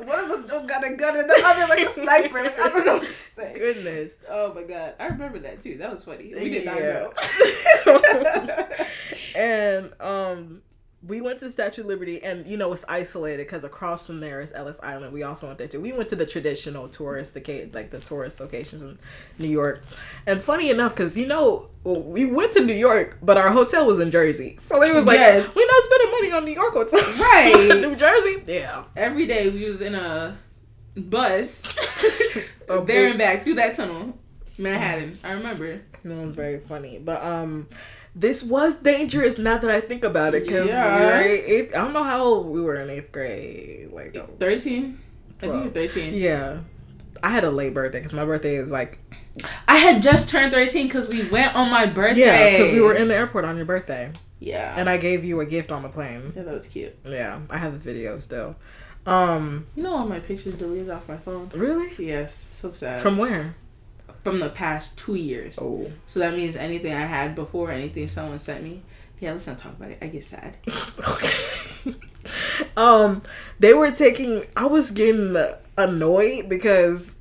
One 0.03 0.19
of 0.25 0.31
us 0.31 0.45
don't 0.49 0.67
got 0.67 0.83
a 0.85 0.95
gun 0.95 1.15
and 1.15 1.29
the 1.29 1.41
other 1.45 1.67
like 1.69 1.85
a 1.85 1.89
sniper. 1.89 2.41
Like 2.43 2.59
I 2.59 2.69
don't 2.69 2.85
know 2.85 2.93
what 2.95 3.03
to 3.07 3.13
say. 3.13 3.57
Goodness. 3.57 4.17
Oh 4.27 4.53
my 4.53 4.63
god. 4.63 4.95
I 4.99 5.05
remember 5.07 5.39
that 5.39 5.61
too. 5.61 5.77
That 5.77 5.93
was 5.93 6.03
funny. 6.03 6.33
We 6.35 6.49
did 6.49 6.65
not 6.65 6.77
Yeah. 6.79 7.07
go. 7.85 8.77
and 9.35 9.93
um 10.01 10.61
we 11.07 11.21
went 11.21 11.39
to 11.39 11.49
Statue 11.49 11.81
of 11.81 11.87
Liberty 11.87 12.23
and 12.23 12.45
you 12.47 12.57
know 12.57 12.71
it's 12.73 12.85
isolated 12.89 13.45
because 13.45 13.63
across 13.63 14.07
from 14.07 14.19
there 14.19 14.41
is 14.41 14.53
Ellis 14.53 14.79
Island. 14.81 15.13
We 15.13 15.23
also 15.23 15.47
went 15.47 15.59
there 15.59 15.67
too. 15.67 15.79
We 15.81 15.91
went 15.93 16.09
to 16.09 16.15
the 16.15 16.25
traditional 16.25 16.87
tourist 16.89 17.35
like 17.35 17.89
the 17.91 17.99
tourist 17.99 18.39
locations 18.39 18.81
in 18.81 18.97
New 19.39 19.49
York. 19.49 19.83
And 20.25 20.41
funny 20.43 20.69
enough, 20.69 20.93
because 20.95 21.15
you 21.17 21.27
know 21.27 21.67
well, 21.83 22.01
we 22.01 22.25
went 22.25 22.51
to 22.53 22.65
New 22.65 22.73
York, 22.73 23.17
but 23.21 23.37
our 23.37 23.51
hotel 23.51 23.85
was 23.85 23.99
in 23.99 24.09
Jersey, 24.11 24.57
so 24.59 24.81
it 24.81 24.93
was 24.95 25.05
like 25.05 25.19
Yes. 25.19 25.55
we're 25.55 25.67
not 25.67 25.83
spending 25.83 26.11
money 26.11 26.31
on 26.31 26.45
New 26.45 26.53
York 26.53 26.73
hotels, 26.73 27.19
Right. 27.19 27.77
New 27.81 27.95
Jersey, 27.95 28.43
yeah. 28.47 28.85
Every 28.95 29.25
day 29.25 29.49
we 29.49 29.65
was 29.65 29.81
in 29.81 29.93
a 29.95 30.37
bus 30.97 31.63
A 32.69 32.81
there 32.83 33.09
and 33.09 33.19
back 33.19 33.43
through 33.43 33.55
that 33.55 33.75
tunnel. 33.75 34.17
Manhattan. 34.57 35.19
I 35.23 35.33
remember. 35.33 35.81
That 36.03 36.17
was 36.17 36.33
very 36.33 36.59
funny. 36.59 36.97
But 36.99 37.23
um 37.23 37.67
this 38.15 38.41
was 38.43 38.77
dangerous 38.77 39.37
now 39.37 39.57
that 39.57 39.69
I 39.69 39.81
think 39.81 40.03
about 40.03 40.33
it 40.35 40.43
because 40.45 40.69
Yeah. 40.69 41.21
I 41.21 41.67
don't 41.73 41.93
know 41.93 42.03
how 42.03 42.23
old 42.23 42.47
we 42.47 42.61
were 42.61 42.75
in 42.75 42.89
eighth 42.89 43.11
grade. 43.11 43.91
Like, 43.91 44.15
13? 44.39 44.99
I 45.41 45.47
think 45.47 45.53
you're 45.65 45.73
thirteen. 45.73 46.13
yeah, 46.13 46.59
I 47.21 47.29
had 47.29 47.43
a 47.43 47.51
late 47.51 47.73
birthday 47.73 47.99
because 47.99 48.13
my 48.13 48.23
birthday 48.25 48.55
is 48.55 48.71
like 48.71 48.99
I 49.67 49.77
had 49.77 50.01
just 50.01 50.29
turned 50.29 50.53
thirteen 50.53 50.87
because 50.87 51.09
we 51.09 51.23
went 51.27 51.53
on 51.55 51.69
my 51.69 51.85
birthday. 51.85 52.21
yeah 52.21 52.57
because 52.57 52.73
we 52.73 52.79
were 52.81 52.93
in 52.93 53.09
the 53.09 53.15
airport 53.15 53.43
on 53.43 53.57
your 53.57 53.65
birthday 53.65 54.11
Yeah. 54.39 54.73
and 54.77 54.89
I 54.89 54.95
gave 54.97 55.25
you 55.25 55.41
a 55.41 55.45
gift 55.45 55.71
on 55.73 55.83
the 55.83 55.89
plane. 55.89 56.31
yeah, 56.35 56.43
that 56.43 56.53
was 56.53 56.67
cute. 56.67 56.95
Yeah, 57.05 57.39
I 57.49 57.57
have 57.57 57.73
a 57.73 57.77
video 57.77 58.17
still. 58.19 58.55
Um, 59.05 59.67
You 59.75 59.83
know 59.83 59.97
all 59.97 60.07
my 60.07 60.19
pictures 60.19 60.55
deleted 60.55 60.89
off 60.89 61.07
my 61.09 61.17
phone. 61.17 61.51
really? 61.53 61.91
Yes, 61.99 62.33
so 62.33 62.71
sad. 62.71 63.01
From 63.01 63.17
where? 63.17 63.55
From 64.25 64.39
the 64.39 64.49
past 64.49 64.97
two 64.97 65.13
years. 65.13 65.59
Oh, 65.61 65.91
So 66.07 66.19
that 66.19 66.35
means 66.35 66.55
anything 66.55 66.91
I 66.91 67.01
had 67.05 67.35
before, 67.35 67.69
anything 67.69 68.07
someone 68.07 68.39
sent 68.39 68.63
me. 68.63 68.81
Yeah, 69.19 69.33
let's 69.33 69.45
not 69.45 69.59
talk 69.59 69.73
about 69.73 69.91
it. 69.91 69.99
I 70.01 70.07
get 70.07 70.23
sad. 70.23 70.57
okay. 71.07 71.31
um, 72.75 73.21
they 73.59 73.75
were 73.75 73.91
taking. 73.91 74.43
I 74.57 74.65
was 74.65 74.89
getting 74.89 75.37
annoyed 75.77 76.49
because 76.49 77.15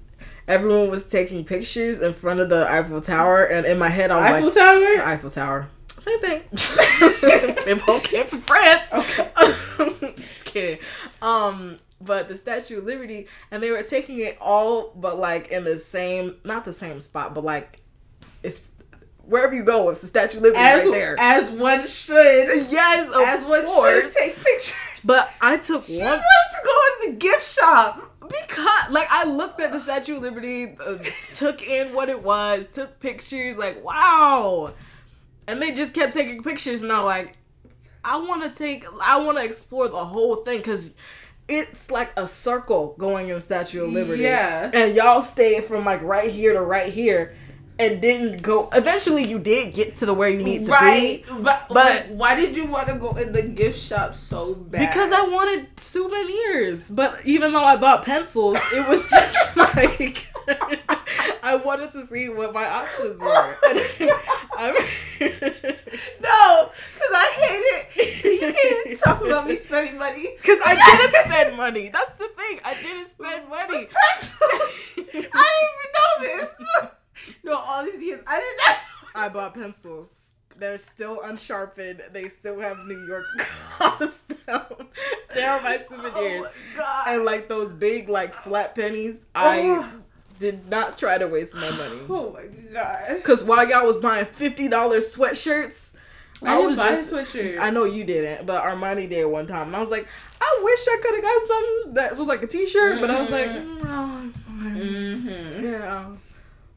everyone 0.49 0.91
was 0.91 1.05
taking 1.05 1.45
pictures 1.45 2.01
in 2.01 2.15
front 2.15 2.41
of 2.41 2.49
the 2.49 2.67
Eiffel 2.69 3.03
Tower, 3.03 3.45
and 3.45 3.67
in 3.67 3.79
my 3.79 3.91
head 3.91 4.11
I 4.11 4.21
was 4.21 4.31
Eiffel 4.31 4.47
like, 4.47 4.55
Tower. 4.55 5.07
Eiffel 5.07 5.31
Tower. 5.31 5.69
Same 5.99 6.21
thing. 6.21 6.43
they 7.67 7.75
both 7.87 8.03
came 8.03 8.27
from 8.27 8.41
France. 8.41 8.93
Okay. 8.93 10.15
Just 10.17 10.47
kidding. 10.47 10.79
Um, 11.21 11.77
but 12.01 12.29
the 12.29 12.37
Statue 12.37 12.79
of 12.79 12.85
Liberty, 12.85 13.27
and 13.51 13.63
they 13.63 13.71
were 13.71 13.83
taking 13.83 14.19
it 14.19 14.37
all, 14.41 14.93
but 14.97 15.19
like 15.19 15.49
in 15.49 15.65
the 15.65 15.77
same, 15.79 16.37
not 16.45 16.65
the 16.65 16.73
same 16.73 17.01
spot, 17.01 17.35
but 17.35 17.45
like 17.45 17.81
it's 18.43 18.73
wherever 19.27 19.55
you 19.55 19.65
go, 19.65 19.89
it's 19.91 20.01
the 20.01 20.07
Statue 20.07 20.37
of 20.39 20.43
Liberty 20.43 20.61
As 20.63 20.85
right 20.85 20.93
there. 20.93 21.17
as 21.19 21.51
one 21.51 21.87
should. 21.87 22.67
yes, 22.71 23.11
As 23.17 23.45
one 23.45 23.67
should 23.67 24.13
take 24.13 24.37
pictures. 24.37 24.75
But 25.05 25.31
I 25.41 25.57
took 25.57 25.85
she 25.85 25.99
one 25.99 26.07
wanted 26.13 26.21
to 26.21 26.59
go 26.65 26.73
in 27.09 27.13
the 27.13 27.19
gift 27.19 27.47
shop. 27.47 28.11
because, 28.21 28.91
like, 28.91 29.07
I 29.11 29.25
looked 29.25 29.61
at 29.61 29.71
the 29.73 29.79
Statue 29.81 30.17
of 30.17 30.23
Liberty, 30.23 30.77
uh, 30.79 30.97
took 31.35 31.63
in 31.63 31.93
what 31.95 32.09
it 32.09 32.23
was, 32.23 32.67
took 32.73 32.99
pictures, 33.01 33.59
like, 33.59 33.85
wow. 33.85 34.73
And 35.47 35.61
they 35.61 35.73
just 35.75 35.93
kept 35.93 36.15
taking 36.15 36.43
pictures, 36.43 36.83
and 36.83 36.91
I'm 36.91 37.05
like, 37.05 37.37
I 38.03 38.17
want 38.17 38.43
to 38.43 38.51
take, 38.59 38.85
I 39.03 39.19
want 39.19 39.37
to 39.39 39.45
explore 39.45 39.89
the 39.89 40.05
whole 40.05 40.37
thing 40.37 40.59
because 40.59 40.95
it's 41.49 41.91
like 41.91 42.11
a 42.17 42.27
circle 42.27 42.95
going 42.99 43.29
in 43.29 43.35
the 43.35 43.41
Statue 43.41 43.85
of 43.85 43.93
Liberty. 43.93 44.23
Yeah. 44.23 44.71
And 44.73 44.95
y'all 44.97 45.23
stayed 45.23 45.65
from 45.65 45.85
like 45.85 46.03
right 46.03 46.31
here 46.31 46.53
to 46.55 46.61
right 46.63 46.93
here 46.93 47.35
and 47.79 48.01
didn't 48.01 48.41
go. 48.41 48.69
Eventually, 48.73 49.25
you 49.27 49.39
did 49.41 49.75
get 49.75 49.97
to 49.97 50.07
the 50.07 50.15
where 50.15 50.29
you 50.29 50.39
need 50.43 50.65
to 50.67 50.71
Right, 50.71 51.25
be. 51.27 51.33
but 51.33 51.67
But- 51.69 51.75
but 51.75 52.09
why 52.11 52.35
did 52.37 52.57
you 52.57 52.67
want 52.67 52.87
to 52.89 52.95
go 52.95 53.11
in 53.11 53.33
the 53.33 53.43
gift 53.43 53.79
shop 53.79 54.15
so 54.15 54.55
bad? 54.55 54.79
Because 54.89 55.11
I 55.13 55.23
wanted 55.23 55.67
souvenirs, 55.79 56.91
but 56.91 57.19
even 57.25 57.53
though 57.53 57.65
I 57.65 57.77
bought 57.77 58.05
pencils, 58.05 58.59
it 58.73 58.87
was 58.89 59.03
just 59.11 59.57
like 59.57 60.27
I 61.43 61.57
wanted 61.65 61.93
to 61.93 62.03
see 62.03 62.29
what 62.29 62.53
my 62.55 62.65
options 62.65 63.21
were. 63.21 63.57
I 64.57 64.89
no, 65.21 66.71
because 66.71 67.13
I 67.13 67.33
hate 67.37 67.97
it. 67.99 68.25
You 68.25 68.39
can't 68.53 68.87
even 68.87 68.99
talk 68.99 69.25
about 69.25 69.47
me 69.47 69.57
spending 69.57 69.99
money 69.99 70.27
because 70.41 70.59
I 70.65 70.75
didn't 70.75 71.25
spend 71.31 71.57
money. 71.57 71.89
That's 71.91 72.13
the 72.13 72.29
thing. 72.29 72.61
I 72.65 72.75
didn't 72.83 73.07
spend 73.09 73.49
money. 73.49 73.89
I 73.89 75.13
didn't 75.13 75.71
even 75.71 75.91
know 75.95 76.11
this. 76.21 76.55
No, 77.43 77.57
all 77.57 77.85
these 77.85 78.03
years 78.03 78.23
I 78.27 78.41
did 78.41 78.55
not. 78.59 78.77
know. 78.77 79.21
I 79.23 79.29
bought 79.29 79.55
pencils. 79.55 80.35
They're 80.57 80.79
still 80.79 81.21
unsharpened. 81.23 82.01
They 82.13 82.29
still 82.29 82.61
have 82.61 82.79
New 82.87 83.07
York 83.07 83.25
cost 83.39 84.29
them. 84.47 84.63
They 85.35 85.43
are 85.43 85.61
my 85.63 85.79
souvenirs. 85.89 86.13
Oh 86.15 86.21
souvenirs. 86.21 86.43
my 86.43 86.77
god. 86.77 87.05
and 87.09 87.25
like 87.25 87.49
those 87.49 87.73
big 87.73 88.09
like 88.09 88.33
flat 88.35 88.75
pennies, 88.75 89.19
I 89.35 89.61
Oh. 89.63 90.01
Did 90.39 90.69
not 90.69 90.99
try 90.99 91.19
to 91.19 91.27
waste 91.29 91.55
my 91.55 91.71
money. 91.71 91.99
oh 92.09 92.33
my 92.33 92.45
god. 92.73 93.23
Cause 93.25 93.45
while 93.45 93.69
y'all 93.69 93.87
was 93.87 93.97
buying 93.99 94.25
fifty 94.27 94.69
dollars 94.69 95.15
sweatshirts, 95.15 95.97
I, 96.43 96.57
didn't 96.57 96.77
buy 96.77 96.89
just 96.91 97.13
sweatshirt. 97.13 97.59
I 97.59 97.71
know 97.71 97.85
you 97.85 98.05
didn't, 98.05 98.47
but 98.47 98.63
Armani 98.63 99.09
did 99.09 99.25
one 99.27 99.47
time, 99.47 99.69
and 99.69 99.77
I 99.77 99.81
was 99.81 99.91
like, 99.91 100.07
I 100.41 100.61
wish 100.63 100.81
I 100.89 100.99
could 101.03 101.15
have 101.15 101.23
got 101.23 101.49
something 101.49 101.95
that 101.95 102.17
was 102.17 102.29
like 102.29 102.43
a 102.43 102.47
T-shirt, 102.47 103.01
but 103.01 103.11
I 103.11 103.19
was 103.21 103.31
like, 103.31 103.49
Mhm. 103.49 103.81
mm, 103.81 103.85
no, 103.85 104.31
mm-hmm. 104.51 105.65
yeah. 105.65 106.07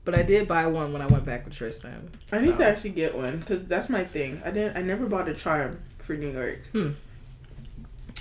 But 0.05 0.17
I 0.17 0.21
did 0.23 0.47
buy 0.47 0.67
one 0.67 0.93
when 0.93 1.01
I 1.01 1.07
went 1.07 1.25
back 1.25 1.43
with 1.43 1.53
Tristan. 1.53 2.11
I 2.31 2.39
need 2.39 2.55
to 2.55 2.65
actually 2.65 2.91
get 2.91 3.13
one 3.13 3.39
because 3.39 3.67
that's 3.67 3.89
my 3.89 4.05
thing. 4.05 4.41
I 4.45 4.51
didn't. 4.51 4.77
I 4.77 4.81
never 4.81 5.05
bought 5.05 5.27
a 5.27 5.33
charm 5.33 5.81
for 5.97 6.13
New 6.15 6.31
York. 6.31 6.61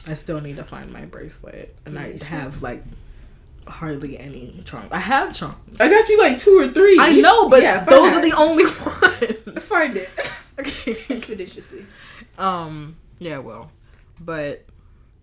I 0.09 0.14
still 0.14 0.41
need 0.41 0.57
to 0.57 0.64
find 0.64 0.93
my 0.93 1.05
bracelet, 1.05 1.76
and 1.84 1.97
I 1.97 2.09
You 2.09 2.24
have 2.24 2.62
like 2.62 2.82
hardly 3.69 4.19
any 4.19 4.62
charms. 4.64 4.93
I 4.93 4.99
have 4.99 5.33
charms. 5.35 5.81
I 5.81 5.89
got 5.89 6.09
you 6.09 6.19
like 6.19 6.39
two 6.39 6.59
or 6.59 6.69
three. 6.73 6.99
I 7.01 7.17
know, 7.21 7.49
but 7.49 7.62
Yeah, 7.62 7.85
those 7.85 8.12
that. 8.14 8.19
are 8.25 8.29
the 8.31 8.37
only 8.37 8.64
ones. 8.64 9.64
Find 9.69 9.97
it 9.97 10.09
okay. 10.59 10.97
expeditiously. 11.11 11.87
Um. 12.39 12.97
Yeah. 13.19 13.39
Well, 13.39 13.71
but 14.21 14.64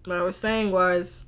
what 0.06 0.18
I 0.18 0.22
was 0.22 0.36
saying 0.36 0.72
was, 0.72 1.26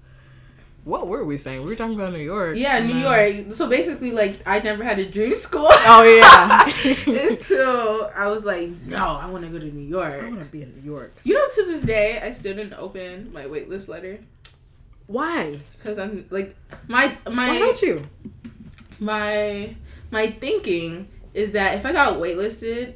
what 0.84 1.08
were 1.08 1.24
we 1.24 1.38
saying? 1.38 1.62
We 1.64 1.70
were 1.70 1.76
talking 1.76 1.96
about 1.96 2.12
New 2.14 2.20
York. 2.20 2.56
Yeah, 2.58 2.80
New 2.80 2.96
York. 2.96 3.54
So 3.56 3.68
basically, 3.70 4.12
like 4.12 4.40
I 4.48 4.60
never 4.60 4.84
had 4.84 5.00
a 5.00 5.06
dream 5.06 5.36
school. 5.48 5.68
Oh 5.70 6.04
yeah. 6.04 7.30
Until 7.30 8.12
I 8.16 8.28
was 8.28 8.44
like, 8.46 8.70
no, 8.86 8.98
I 8.98 9.28
want 9.30 9.46
to 9.46 9.50
go 9.52 9.60
to 9.60 9.66
New 9.66 9.88
York. 9.88 10.22
I 10.24 10.30
want 10.30 10.44
to 10.44 10.50
be 10.52 10.62
in 10.64 10.76
New 10.76 10.92
York. 10.92 11.14
You 11.24 11.36
know, 11.36 11.48
to 11.56 11.66
this 11.66 11.84
day, 11.84 12.20
I 12.22 12.32
still 12.32 12.56
didn't 12.56 12.74
open 12.74 13.32
my 13.34 13.46
waitlist 13.46 13.88
letter 13.88 14.20
Why? 15.08 15.60
because 15.72 15.98
I'm 16.00 16.26
like 16.30 16.56
my 16.88 17.16
my 17.30 17.50
Why 17.50 17.60
don't 17.60 17.82
you? 17.82 18.02
my 19.00 19.76
my 20.12 20.28
thinking 20.28 21.08
is 21.34 21.52
that 21.52 21.76
if 21.76 21.86
I 21.86 21.92
got 21.92 22.16
waitlisted 22.18 22.94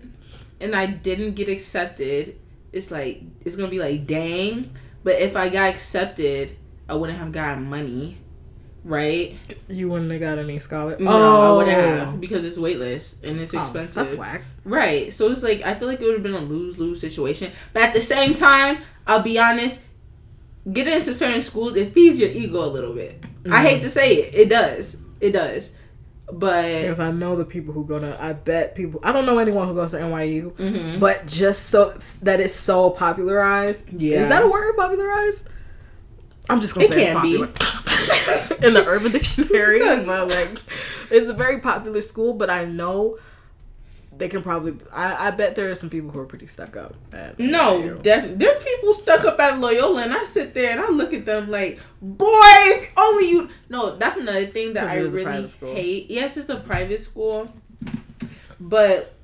and 0.62 0.76
I 0.76 0.86
didn't 0.88 1.36
get 1.36 1.50
accepted, 1.50 2.38
it's 2.74 2.92
like 2.92 3.22
it's 3.46 3.56
gonna 3.56 3.70
be 3.70 3.80
like 3.80 4.06
dang. 4.06 4.72
But 5.04 5.16
if 5.22 5.38
I 5.38 5.50
got 5.50 5.70
accepted, 5.70 6.56
I 6.88 6.96
wouldn't 6.96 7.18
have 7.20 7.32
gotten 7.32 7.70
money, 7.70 8.18
right? 8.84 9.38
You 9.68 9.90
wouldn't 9.90 10.12
have 10.12 10.20
got 10.20 10.40
any 10.40 10.58
scholar. 10.60 10.98
No, 11.00 11.12
I 11.54 11.58
wouldn't 11.58 11.78
oh. 11.78 12.06
have 12.06 12.20
because 12.22 12.44
it's 12.44 12.58
waitlist 12.58 13.24
and 13.28 13.40
it's 13.40 13.54
Oh, 13.54 13.60
expensive. 13.60 13.96
that's 13.96 14.14
whack. 14.18 14.42
Right. 14.66 15.14
So 15.14 15.32
it's 15.32 15.44
like 15.44 15.62
I 15.62 15.74
feel 15.76 15.88
like 15.88 16.02
it 16.02 16.06
would 16.06 16.16
have 16.16 16.24
been 16.24 16.34
a 16.34 16.40
lose 16.40 16.78
lose 16.78 17.00
situation. 17.00 17.52
But 17.74 17.84
at 17.84 17.94
the 17.94 18.02
same 18.02 18.34
time, 18.34 18.80
I'll 19.08 19.22
be 19.22 19.40
honest, 19.40 19.82
getting 20.72 20.94
into 20.94 21.14
certain 21.14 21.42
schools, 21.42 21.76
it 21.76 21.94
feeds 21.94 22.20
your 22.20 22.30
ego 22.30 22.64
a 22.66 22.68
little 22.68 22.94
bit. 22.94 23.24
I 23.52 23.62
hate 23.64 23.82
to 23.82 23.90
say 23.90 24.16
it. 24.16 24.36
It 24.36 24.50
does. 24.50 24.98
It 25.22 25.32
does. 25.32 25.72
But 26.32 26.82
Because 26.82 27.00
I 27.00 27.12
know 27.12 27.36
the 27.36 27.46
people 27.46 27.74
who 27.74 27.84
go 27.86 27.98
to. 27.98 28.22
I 28.24 28.34
bet 28.34 28.76
people. 28.76 29.00
I 29.04 29.12
don't 29.12 29.26
know 29.26 29.40
anyone 29.40 29.68
who 29.68 29.74
goes 29.74 29.92
to 29.92 29.98
NYU, 29.98 30.52
Mhm. 30.54 31.00
but 31.00 31.26
just 31.26 31.68
so 31.70 31.94
that 32.22 32.40
it's 32.40 32.54
so 32.54 32.92
popularized. 32.92 33.86
Yeah. 33.92 34.22
Is 34.22 34.30
that 34.30 34.44
a 34.44 34.48
word? 34.48 34.76
Popularized. 34.78 35.48
I'm 36.50 36.62
just 36.62 36.74
gonna 36.76 36.86
It 36.86 36.90
say 36.90 37.06
can 37.06 37.22
be. 37.24 37.36
it's 37.42 37.52
popular 37.66 38.58
in 38.68 38.74
the 38.76 38.86
Urban 38.86 39.12
Dictionary, 39.12 39.80
but 40.06 40.30
like, 40.30 40.50
it's 41.12 41.28
a 41.30 41.34
very 41.34 41.60
popular 41.60 42.02
school. 42.02 42.34
But 42.34 42.50
I 42.52 42.66
know 42.66 43.18
they 44.20 44.30
can 44.30 44.42
probably. 44.44 44.76
I, 44.94 45.28
I 45.28 45.32
bet 45.32 45.56
there 45.56 45.72
are 45.72 45.76
some 45.76 45.90
people 45.90 46.12
who 46.12 46.20
are 46.20 46.26
pretty 46.26 46.46
stuck 46.48 46.76
up. 46.78 46.94
At 47.12 47.40
no, 47.40 47.96
definitely. 47.96 48.38
There 48.38 48.52
are 48.56 48.60
people 48.60 48.94
stuck 48.94 49.26
up 49.26 49.40
at 49.40 49.60
Loyola, 49.60 50.04
and 50.04 50.14
I 50.14 50.26
sit 50.26 50.54
there 50.54 50.72
and 50.72 50.80
I 50.80 50.90
look 50.90 51.14
at 51.14 51.26
them 51.26 51.50
like, 51.50 51.80
boy, 52.02 52.28
if 52.30 52.92
only 52.98 53.30
you. 53.32 53.50
No, 53.70 53.96
that's 53.96 54.18
another 54.18 54.46
thing 54.46 54.74
that 54.74 54.88
I 54.88 54.98
it 54.98 55.04
is 55.04 55.16
a 55.16 55.18
really 55.18 55.48
hate. 55.74 56.12
Yes, 56.12 56.38
it's 56.38 56.50
a 56.50 56.58
private 56.58 57.00
school, 57.00 57.52
but 58.60 59.16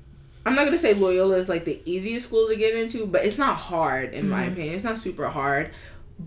I'm 0.44 0.54
not 0.54 0.64
gonna 0.64 0.78
say 0.78 0.94
Loyola 0.94 1.36
is 1.36 1.48
like 1.48 1.64
the 1.64 1.80
easiest 1.84 2.26
school 2.28 2.48
to 2.48 2.56
get 2.56 2.74
into, 2.76 3.06
but 3.06 3.24
it's 3.24 3.38
not 3.38 3.56
hard 3.56 4.14
in 4.14 4.28
my 4.28 4.44
Mhm. 4.46 4.52
opinion. 4.52 4.74
It's 4.74 4.84
not 4.84 4.98
super 4.98 5.28
hard, 5.28 5.70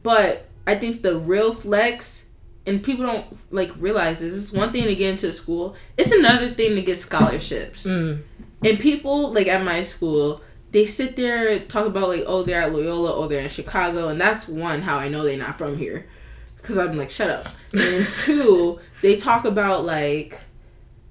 but 0.04 0.46
I 0.68 0.76
think 0.76 1.02
the 1.02 1.18
real 1.18 1.52
flex. 1.54 2.26
And 2.68 2.84
people 2.84 3.06
don't 3.06 3.26
like 3.52 3.72
realize 3.80 4.20
this. 4.20 4.36
It's 4.36 4.52
one 4.52 4.72
thing 4.72 4.84
to 4.84 4.94
get 4.94 5.10
into 5.12 5.28
a 5.28 5.32
school. 5.32 5.76
It's 5.98 6.12
another 6.12 6.52
thing 6.52 6.76
to 6.76 6.82
get 6.84 7.00
scholarships. 7.00 7.88
Mm. 7.88 8.20
And 8.64 8.80
people 8.80 9.32
like 9.34 9.48
at 9.48 9.64
my 9.64 9.84
school, 9.84 10.42
they 10.72 10.86
sit 10.86 11.16
there 11.16 11.60
talk 11.60 11.86
about 11.86 12.10
like, 12.10 12.24
oh, 12.28 12.44
they're 12.44 12.62
at 12.62 12.74
Loyola, 12.74 13.14
oh, 13.14 13.28
they're 13.28 13.42
in 13.42 13.50
Chicago, 13.50 14.10
and 14.10 14.20
that's 14.20 14.48
one 14.48 14.82
how 14.82 14.98
I 14.98 15.10
know 15.10 15.24
they're 15.24 15.38
not 15.38 15.58
from 15.58 15.78
here, 15.78 16.08
because 16.58 16.78
I'm 16.78 16.98
like, 16.98 17.10
shut 17.10 17.30
up. 17.30 17.48
And 17.74 18.06
two, 18.12 18.80
they 19.02 19.16
talk 19.16 19.46
about 19.46 19.86
like, 19.86 20.40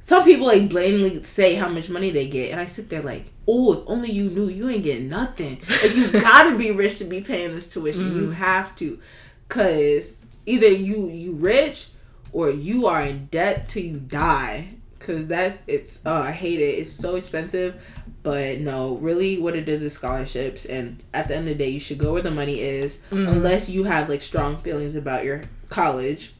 some 0.01 0.25
people 0.25 0.47
like 0.47 0.71
blatantly 0.71 1.23
say 1.23 1.55
how 1.55 1.69
much 1.69 1.91
money 1.91 2.11
they 2.11 2.29
get, 2.29 2.53
and 2.53 2.61
I 2.61 2.67
sit 2.67 2.89
there 2.89 3.03
like, 3.03 3.27
oh, 3.47 3.75
if 3.75 3.85
only 3.87 4.11
you 4.11 4.31
knew, 4.31 4.49
you 4.49 4.69
ain't 4.69 4.85
getting 4.85 5.09
nothing. 5.09 5.61
Like 5.83 5.97
you 5.97 6.11
gotta 6.13 6.57
be 6.57 6.71
rich 6.71 6.99
to 6.99 7.05
be 7.05 7.21
paying 7.21 7.53
this 7.53 7.73
tuition. 7.73 8.15
You 8.15 8.23
mm-hmm. 8.23 8.33
have 8.33 8.77
to, 8.77 9.01
cause 9.49 10.25
either 10.47 10.69
you 10.69 11.09
you 11.09 11.35
rich 11.35 11.89
or 12.33 12.51
you 12.51 12.87
are 12.87 13.03
in 13.03 13.27
debt 13.27 13.69
till 13.69 13.83
you 13.83 13.99
die 13.99 14.78
because 14.99 15.27
that's 15.27 15.59
it's 15.67 16.01
uh, 16.07 16.13
i 16.27 16.31
hate 16.33 16.61
it. 16.61 16.79
It's 16.81 16.91
so 16.91 17.17
expensive. 17.17 17.81
But 18.25 18.59
no 18.61 18.97
really 18.97 19.39
what 19.39 19.55
it 19.57 19.69
is 19.69 19.83
is 19.83 19.93
scholarships. 19.93 20.65
And 20.67 21.03
at 21.15 21.29
the 21.29 21.37
end 21.37 21.49
of 21.49 21.57
the 21.57 21.65
day 21.65 21.71
you 21.71 21.81
should 21.81 21.99
go 21.99 22.13
where 22.15 22.23
the 22.23 22.31
money 22.31 22.61
is 22.61 22.99
Mhm. 23.11 23.29
unless 23.33 23.69
you 23.69 23.85
have 23.85 24.09
like 24.09 24.21
strong 24.23 24.57
feelings 24.59 24.95
about 24.97 25.25
your 25.25 25.43
college. 25.69 26.33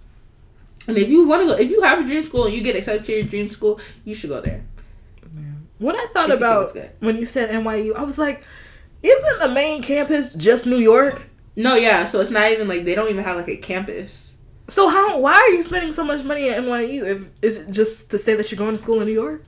And 0.89 0.97
if 0.99 1.09
you 1.11 1.29
want 1.29 1.43
to 1.43 1.49
go 1.49 1.55
if 1.63 1.71
you 1.71 1.83
have 1.83 2.01
a 2.01 2.05
dream 2.05 2.25
school 2.25 2.47
and 2.47 2.55
you 2.55 2.63
get 2.63 2.77
accepted 2.77 3.05
to 3.05 3.13
your 3.13 3.23
dream 3.23 3.49
school 3.51 3.81
you 4.05 4.15
should 4.15 4.31
go 4.31 4.41
there. 4.41 4.65
What 5.79 5.95
I 5.95 6.07
thought 6.09 6.31
If 6.31 6.39
about 6.39 6.73
good. 6.73 6.91
when 6.99 7.17
you 7.19 7.25
said 7.27 7.51
NYU, 7.51 7.95
I 7.95 8.03
was 8.03 8.19
like, 8.19 8.43
isn't 9.03 9.39
the 9.39 9.49
main 9.49 9.81
campus 9.83 10.35
just 10.35 10.67
New 10.67 10.79
York? 10.79 11.27
no 11.57 11.75
yeah 11.75 12.05
so 12.05 12.21
it's 12.21 12.31
not 12.31 12.53
even 12.53 12.69
like 12.69 12.85
they 12.85 12.95
don't 12.95 13.11
even 13.11 13.25
have 13.25 13.37
like 13.37 13.49
a 13.49 13.57
campus 13.57 14.28
So 14.69 14.89
how? 14.89 15.19
Why 15.19 15.35
are 15.35 15.49
you 15.51 15.63
spending 15.63 15.93
so 15.93 16.05
much 16.05 16.23
money 16.25 16.51
at 16.51 16.63
NYU? 16.63 17.05
If 17.05 17.29
is 17.43 17.59
it 17.59 17.71
just 17.71 18.11
to 18.11 18.19
say 18.19 18.35
that 18.35 18.51
you're 18.53 18.59
going 18.59 18.73
to 18.73 18.79
school 18.79 19.01
in 19.01 19.07
New 19.07 19.15
York? 19.15 19.43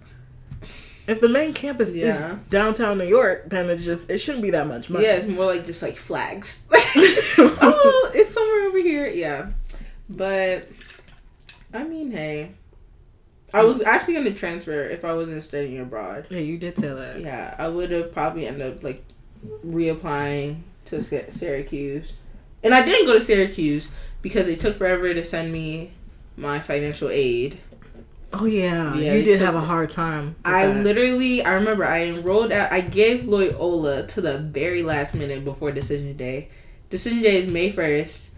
If 1.07 1.21
the 1.21 1.29
main 1.29 1.53
campus 1.55 1.93
is 1.93 2.21
downtown 2.49 2.99
New 2.99 3.05
York, 3.07 3.49
then 3.51 3.69
it 3.69 3.79
just 3.79 4.09
it 4.11 4.19
shouldn't 4.19 4.43
be 4.43 4.51
that 4.51 4.67
much 4.69 4.89
money. 4.91 5.05
yeah 5.05 5.15
it's 5.17 5.27
more 5.27 5.47
like 5.47 5.67
just 5.67 5.83
like 5.83 5.97
flags 5.97 6.65
oh 6.73 8.11
it's 8.15 8.31
somewhere 8.33 8.69
over 8.69 8.79
here 8.79 9.07
yeah 9.09 9.51
but 10.09 10.69
i 11.75 11.83
mean 11.85 12.11
hey 12.13 12.53
i 13.55 13.63
was 13.65 13.81
actually 13.81 14.15
going 14.15 14.27
to 14.27 14.35
transfer 14.35 14.85
if 14.85 15.05
i 15.05 15.13
wasn't 15.13 15.43
studying 15.43 15.79
abroad 15.81 16.27
Yeah, 16.31 16.39
you 16.39 16.59
did 16.59 16.77
tell 16.77 16.97
that. 16.97 17.21
yeah 17.21 17.55
i 17.59 17.67
would 17.67 17.91
have 17.91 18.13
probably 18.13 18.47
ended 18.47 18.73
up 18.77 18.83
like 18.85 19.03
reapplying 19.67 20.61
to 20.87 21.01
syracuse 21.01 22.13
and 22.63 22.73
i 22.75 22.85
didn't 22.85 23.07
go 23.07 23.15
to 23.15 23.21
syracuse 23.21 23.89
because 24.23 24.49
it 24.49 24.59
took 24.59 24.75
forever 24.75 25.13
to 25.15 25.25
send 25.25 25.53
me 25.53 25.93
my 26.37 26.59
financial 26.61 27.09
aid 27.11 27.59
Oh 28.33 28.45
yeah, 28.45 28.95
Yeah, 28.95 29.15
you 29.15 29.25
did 29.25 29.41
have 29.41 29.57
a 29.57 29.61
hard 29.61 29.91
time. 29.91 30.37
I 30.45 30.67
that. 30.67 30.85
literally, 30.85 31.45
I 31.45 31.55
remember 31.55 31.85
I 31.85 32.05
enrolled 32.05 32.53
at, 32.53 32.73
I 32.73 32.81
gave 32.81 33.27
Loyola 33.27 34.07
to 34.07 34.21
the 34.21 34.39
very 34.39 34.83
last 34.83 35.15
minute 35.15 35.45
before 35.45 35.73
decision 35.73 36.17
day. 36.17 36.49
Decision 36.91 37.23
day 37.23 37.39
is 37.39 37.51
May 37.51 37.71
1st. 37.71 38.31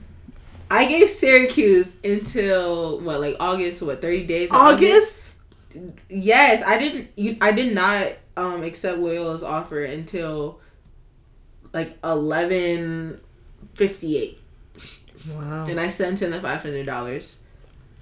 I 0.71 0.87
gave 0.87 1.11
Syracuse 1.11 1.95
until, 2.03 3.01
what, 3.01 3.21
like 3.21 3.37
August, 3.39 3.83
what, 3.83 4.01
30 4.01 4.27
days? 4.27 4.49
in 4.49 4.55
August. 4.57 5.33
Yes, 6.09 6.63
I 6.67 6.79
didn't, 6.79 7.11
you, 7.17 7.37
I 7.41 7.53
did 7.53 7.75
not 7.75 8.13
um 8.37 8.63
accept 8.63 8.99
Loyola's 8.99 9.43
offer 9.43 9.85
until 9.85 10.61
like 11.75 12.01
11.58. 12.01 14.39
Wow. 15.29 15.67
And 15.67 15.79
I 15.79 15.91
sent 15.91 16.23
in 16.23 16.31
the 16.31 16.39
$500. 16.39 17.37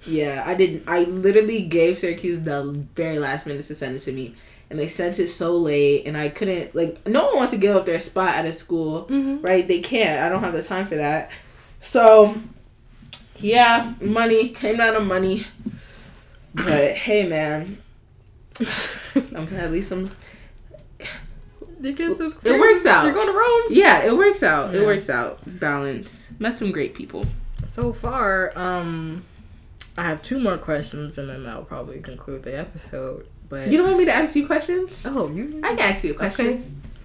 Yeah, 0.05 0.43
I 0.45 0.55
didn't. 0.55 0.83
I 0.87 1.03
literally 1.03 1.61
gave 1.61 1.99
Syracuse 1.99 2.39
the 2.39 2.63
very 2.95 3.19
last 3.19 3.45
minute 3.45 3.65
to 3.65 3.75
send 3.75 3.95
it 3.95 3.99
to 3.99 4.11
me, 4.11 4.35
and 4.69 4.79
they 4.79 4.87
sent 4.87 5.19
it 5.19 5.27
so 5.27 5.55
late, 5.57 6.07
and 6.07 6.17
I 6.17 6.29
couldn't. 6.29 6.73
Like, 6.73 7.07
no 7.07 7.25
one 7.25 7.35
wants 7.35 7.51
to 7.51 7.57
give 7.59 7.75
up 7.75 7.85
their 7.85 7.99
spot 7.99 8.33
at 8.33 8.45
a 8.45 8.53
school, 8.53 9.05
Mhm. 9.05 9.43
right? 9.43 9.67
They 9.67 9.79
can't. 9.79 10.21
I 10.21 10.29
don't 10.29 10.43
have 10.43 10.53
the 10.53 10.63
time 10.63 10.87
for 10.87 10.95
that. 10.95 11.31
So, 11.79 12.33
yeah, 13.37 13.93
money 14.01 14.49
came 14.49 14.77
down 14.77 14.93
to 14.95 15.01
money. 15.01 15.45
But 16.55 16.93
hey, 16.93 17.27
man, 17.27 17.77
I'm 19.35 19.47
at 19.55 19.71
least 19.71 19.91
I'm. 19.91 20.09
Get 21.81 22.17
some 22.17 22.35
It 22.45 22.59
works 22.59 22.85
out. 22.85 23.05
You're 23.05 23.13
going 23.13 23.27
to 23.27 23.33
Rome. 23.33 23.61
Yeah, 23.69 24.03
it 24.05 24.15
works 24.15 24.43
out. 24.43 24.73
It 24.75 24.85
works 24.85 25.09
out. 25.09 25.39
Balance. 25.59 26.29
Met 26.39 26.53
some 26.53 26.71
great 26.71 26.93
people. 26.93 27.25
So 27.65 27.91
far, 27.93 28.51
um, 28.55 29.23
I 29.97 30.03
have 30.05 30.21
two 30.21 30.39
more 30.39 30.57
questions, 30.57 31.17
and 31.17 31.29
then 31.29 31.45
I'll 31.45 31.63
probably 31.63 31.99
conclude 31.99 32.43
the 32.43 32.57
episode. 32.57 33.27
But 33.49 33.71
You 33.71 33.77
don't 33.77 33.87
want 33.87 33.99
me 33.99 34.05
to 34.05 34.13
ask 34.13 34.35
you 34.35 34.45
questions? 34.47 35.05
oh, 35.07 35.29
you 35.29 35.59
I 35.63 35.75
can 35.75 35.91
ask 35.91 36.03
you 36.03 36.11
a 36.11 36.15
question. 36.15 36.47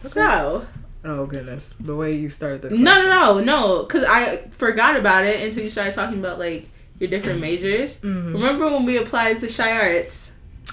Okay. 0.00 0.08
So, 0.08 0.66
Oh 1.04 1.26
goodness, 1.26 1.74
the 1.74 1.94
way 1.94 2.14
you 2.16 2.28
started 2.28 2.62
this. 2.62 2.72
no, 2.72 2.78
question. 2.92 3.10
no, 3.10 3.34
no, 3.38 3.40
no, 3.40 3.82
because 3.84 4.04
I 4.04 4.38
forgot 4.50 4.96
about 4.96 5.24
it 5.24 5.40
until 5.40 5.62
you 5.62 5.70
started 5.70 5.92
talking 5.94 6.18
about 6.18 6.38
like 6.38 6.68
your 6.98 7.08
different 7.10 7.40
majors. 7.40 7.98
Mhm. 7.98 8.32
Remember 8.34 8.68
when 8.70 8.84
we 8.84 8.96
applied 8.96 9.38
to 9.38 9.46
ChiArts? 9.46 10.30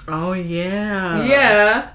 Oh 0.07 0.33
yeah. 0.33 1.23
yeah. 1.25 1.89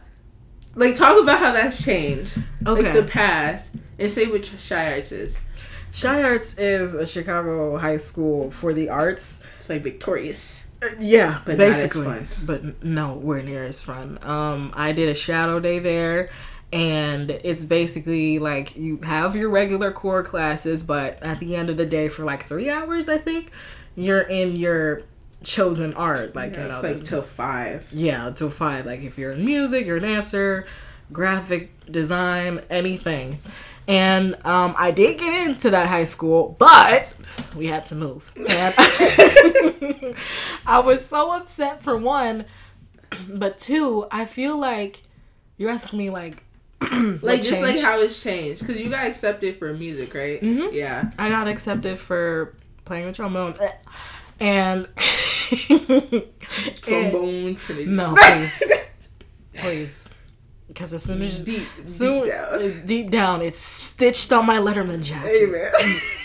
Like 0.79 0.95
talk 0.95 1.21
about 1.21 1.39
how 1.41 1.53
that's 1.53 1.83
changed. 1.85 2.39
Okay. 2.67 2.83
Like 2.83 2.93
the 2.95 3.03
past. 3.03 3.73
And 3.99 4.11
say 4.11 4.27
what 4.27 4.43
ChiArts 4.43 5.11
is. 5.13 5.43
ChiArts 5.93 6.57
is 6.59 6.95
a 6.95 7.05
Chicago 7.07 7.77
high 7.77 7.97
school 7.97 8.51
for 8.51 8.73
the 8.73 8.89
arts. 8.91 9.45
It's 9.57 9.69
like 9.69 9.83
victorious. 9.83 10.67
Uh, 10.81 10.91
yeah, 11.01 11.41
But 11.45 11.59
not 11.59 11.67
as 11.69 11.83
basically, 11.83 12.05
fun. 12.05 12.29
but 12.45 12.85
nowhere 12.85 13.43
near 13.43 13.65
as 13.65 13.81
fun. 13.81 14.19
Um, 14.23 14.71
I 14.77 14.93
did 14.93 15.09
a 15.09 15.15
shadow 15.15 15.59
day 15.59 15.81
there, 15.81 16.31
and 16.73 17.31
it's 17.33 17.65
basically 17.65 18.39
like 18.39 18.77
you 18.77 18.99
have 18.99 19.35
your 19.35 19.51
regular 19.51 19.91
core 19.91 20.23
classes, 20.23 20.85
but 20.85 21.21
at 21.21 21.41
the 21.41 21.57
end 21.57 21.69
of 21.71 21.79
the 21.79 21.87
day, 21.87 22.09
for 22.09 22.23
like 22.25 22.45
three 22.45 22.71
hours, 22.71 23.09
I 23.09 23.19
think, 23.19 23.51
you're 23.97 24.21
in 24.21 24.55
your 24.55 25.03
chosen 25.45 25.95
art. 25.95 26.35
Like 26.35 26.53
Yeah, 26.55 26.63
you 26.63 26.69
know, 26.69 26.75
it's 26.81 26.83
like 26.83 27.03
till 27.05 27.23
five. 27.23 27.89
yeah, 27.93 28.31
till 28.31 28.51
five. 28.51 28.87
Like 28.87 29.01
if 29.03 29.19
you're 29.19 29.31
in 29.33 29.45
music, 29.45 29.87
you're 29.87 29.97
a 29.99 30.01
dancer, 30.01 30.67
graphic 31.13 31.71
design, 31.91 32.61
anything. 32.71 33.39
And 33.87 34.35
um, 34.45 34.75
I 34.79 34.91
did 34.91 35.19
get 35.19 35.33
into 35.49 35.71
that 35.71 35.89
high 35.89 36.05
school, 36.05 36.55
but 36.59 37.09
we 37.57 37.67
had 37.69 37.87
to 37.87 37.95
move. 37.95 38.31
And 38.37 38.47
I 40.67 40.81
was 40.85 41.05
so 41.05 41.33
upset 41.33 41.83
for 41.83 41.97
one, 41.97 42.45
but 43.31 43.59
two, 43.59 44.07
I 44.11 44.27
feel 44.27 44.59
like 44.59 45.03
you're 45.57 45.71
asking 45.71 45.99
me 46.01 46.11
like, 46.11 46.43
Like 47.23 47.43
just 47.43 47.61
like 47.63 47.81
how 47.81 47.99
it's 48.01 48.23
changed. 48.23 48.61
Because 48.61 48.81
you 48.81 48.91
got 48.91 49.07
accepted 49.07 49.57
for 49.57 49.73
music, 49.73 50.15
right? 50.15 50.41
Mhm. 50.41 50.73
Yeah. 50.73 51.11
I 51.19 51.29
got 51.31 51.49
accepted 51.49 51.99
for 51.99 52.55
playing 52.85 53.07
the 53.07 53.13
trombone, 53.13 53.55
and 54.41 54.89
Trombone 56.83 57.55
Trinity. 57.57 57.87
No, 57.87 58.15
please, 58.17 58.73
please, 59.55 60.15
because 60.69 60.93
as 60.95 61.03
soon 61.03 61.23
as 61.23 61.43
Deep, 61.43 61.67
soon 61.87 62.25
deep 62.25 62.33
down. 62.33 62.83
deep 62.87 63.11
down, 63.11 63.43
it's 63.43 63.59
stitched 63.59 64.33
on 64.33 64.47
my 64.47 64.59
Letterman 64.59 65.03
jacket. 65.03 65.29
Hey 65.31 65.47
man. 65.47 65.71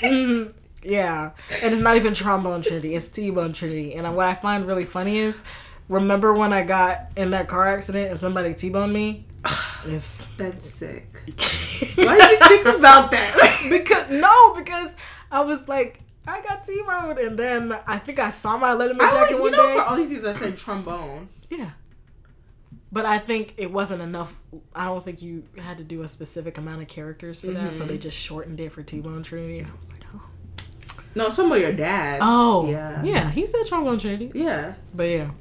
Mhm. 0.04 0.54
Yeah, 0.86 1.32
and 1.64 1.74
it's 1.74 1.82
not 1.82 1.96
even 1.96 2.14
trombone 2.14 2.62
Trinity; 2.62 2.94
it's 2.96 3.08
T-bone 3.08 3.54
Trinity. 3.54 3.96
And 3.96 4.16
what 4.18 4.26
I 4.28 4.34
find 4.34 4.68
really 4.68 4.84
funny 4.84 5.18
is, 5.18 5.44
remember 5.88 6.34
when 6.34 6.52
I 6.52 6.64
got 6.64 7.12
in 7.16 7.30
that 7.30 7.48
car 7.48 7.68
accident 7.74 8.10
and 8.10 8.20
somebody 8.20 8.54
T-boned 8.54 8.92
me? 8.92 9.26
That's 9.86 10.04
sick. 10.04 11.08
Why 11.96 12.18
do 12.20 12.28
you 12.28 12.40
think 12.64 12.66
about 12.78 13.12
that? 13.12 13.68
because 13.70 14.10
no, 14.10 14.54
because 14.56 14.96
I 15.32 15.40
was 15.42 15.70
like, 15.70 16.00
I 16.26 16.42
got 16.42 16.66
T-boned, 16.66 17.20
and 17.20 17.38
then 17.38 17.78
I 17.86 17.98
think 17.98 18.20
I 18.20 18.30
saw 18.30 18.58
my 18.58 18.74
Letterman 18.74 19.02
I 19.02 19.12
jacket 19.12 19.36
you 19.36 19.42
one 19.42 19.52
know, 19.52 19.68
day. 19.68 19.74
for 19.74 19.82
all 19.82 19.96
these 19.98 20.12
years 20.12 20.26
I 20.26 20.34
said 20.34 20.58
trombone. 20.58 21.30
Yeah. 21.50 21.72
But 22.92 23.06
I 23.06 23.18
think 23.18 23.56
it 23.58 23.72
wasn't 23.72 24.02
enough. 24.02 24.40
I 24.76 24.86
don't 24.86 25.04
think 25.04 25.22
you 25.22 25.44
had 25.58 25.78
to 25.80 25.84
do 25.84 26.04
a 26.04 26.08
specific 26.08 26.58
amount 26.58 26.82
of 26.82 26.88
characters 26.88 27.42
for 27.42 27.48
that, 27.48 27.74
so 27.74 27.86
they 27.86 27.98
just 27.98 28.18
shortened 28.18 28.60
it 28.60 28.72
for 28.72 28.84
T 28.84 29.02
Bone 29.02 29.24
Trinity. 29.24 29.66
I 29.66 29.76
was 29.76 29.92
like, 29.92 30.04
oh. 30.16 30.30
No, 31.16 31.30
some 31.30 31.52
of 31.52 31.60
your 31.60 31.74
dad. 31.74 32.20
Oh. 32.22 32.70
Yeah. 32.70 33.04
Yeah, 33.04 33.32
he 33.32 33.46
said 33.46 33.66
Trombone 33.66 34.00
Trinity. 34.00 34.32
Yeah. 34.34 34.74
But 34.94 35.04
yeah. 35.04 35.32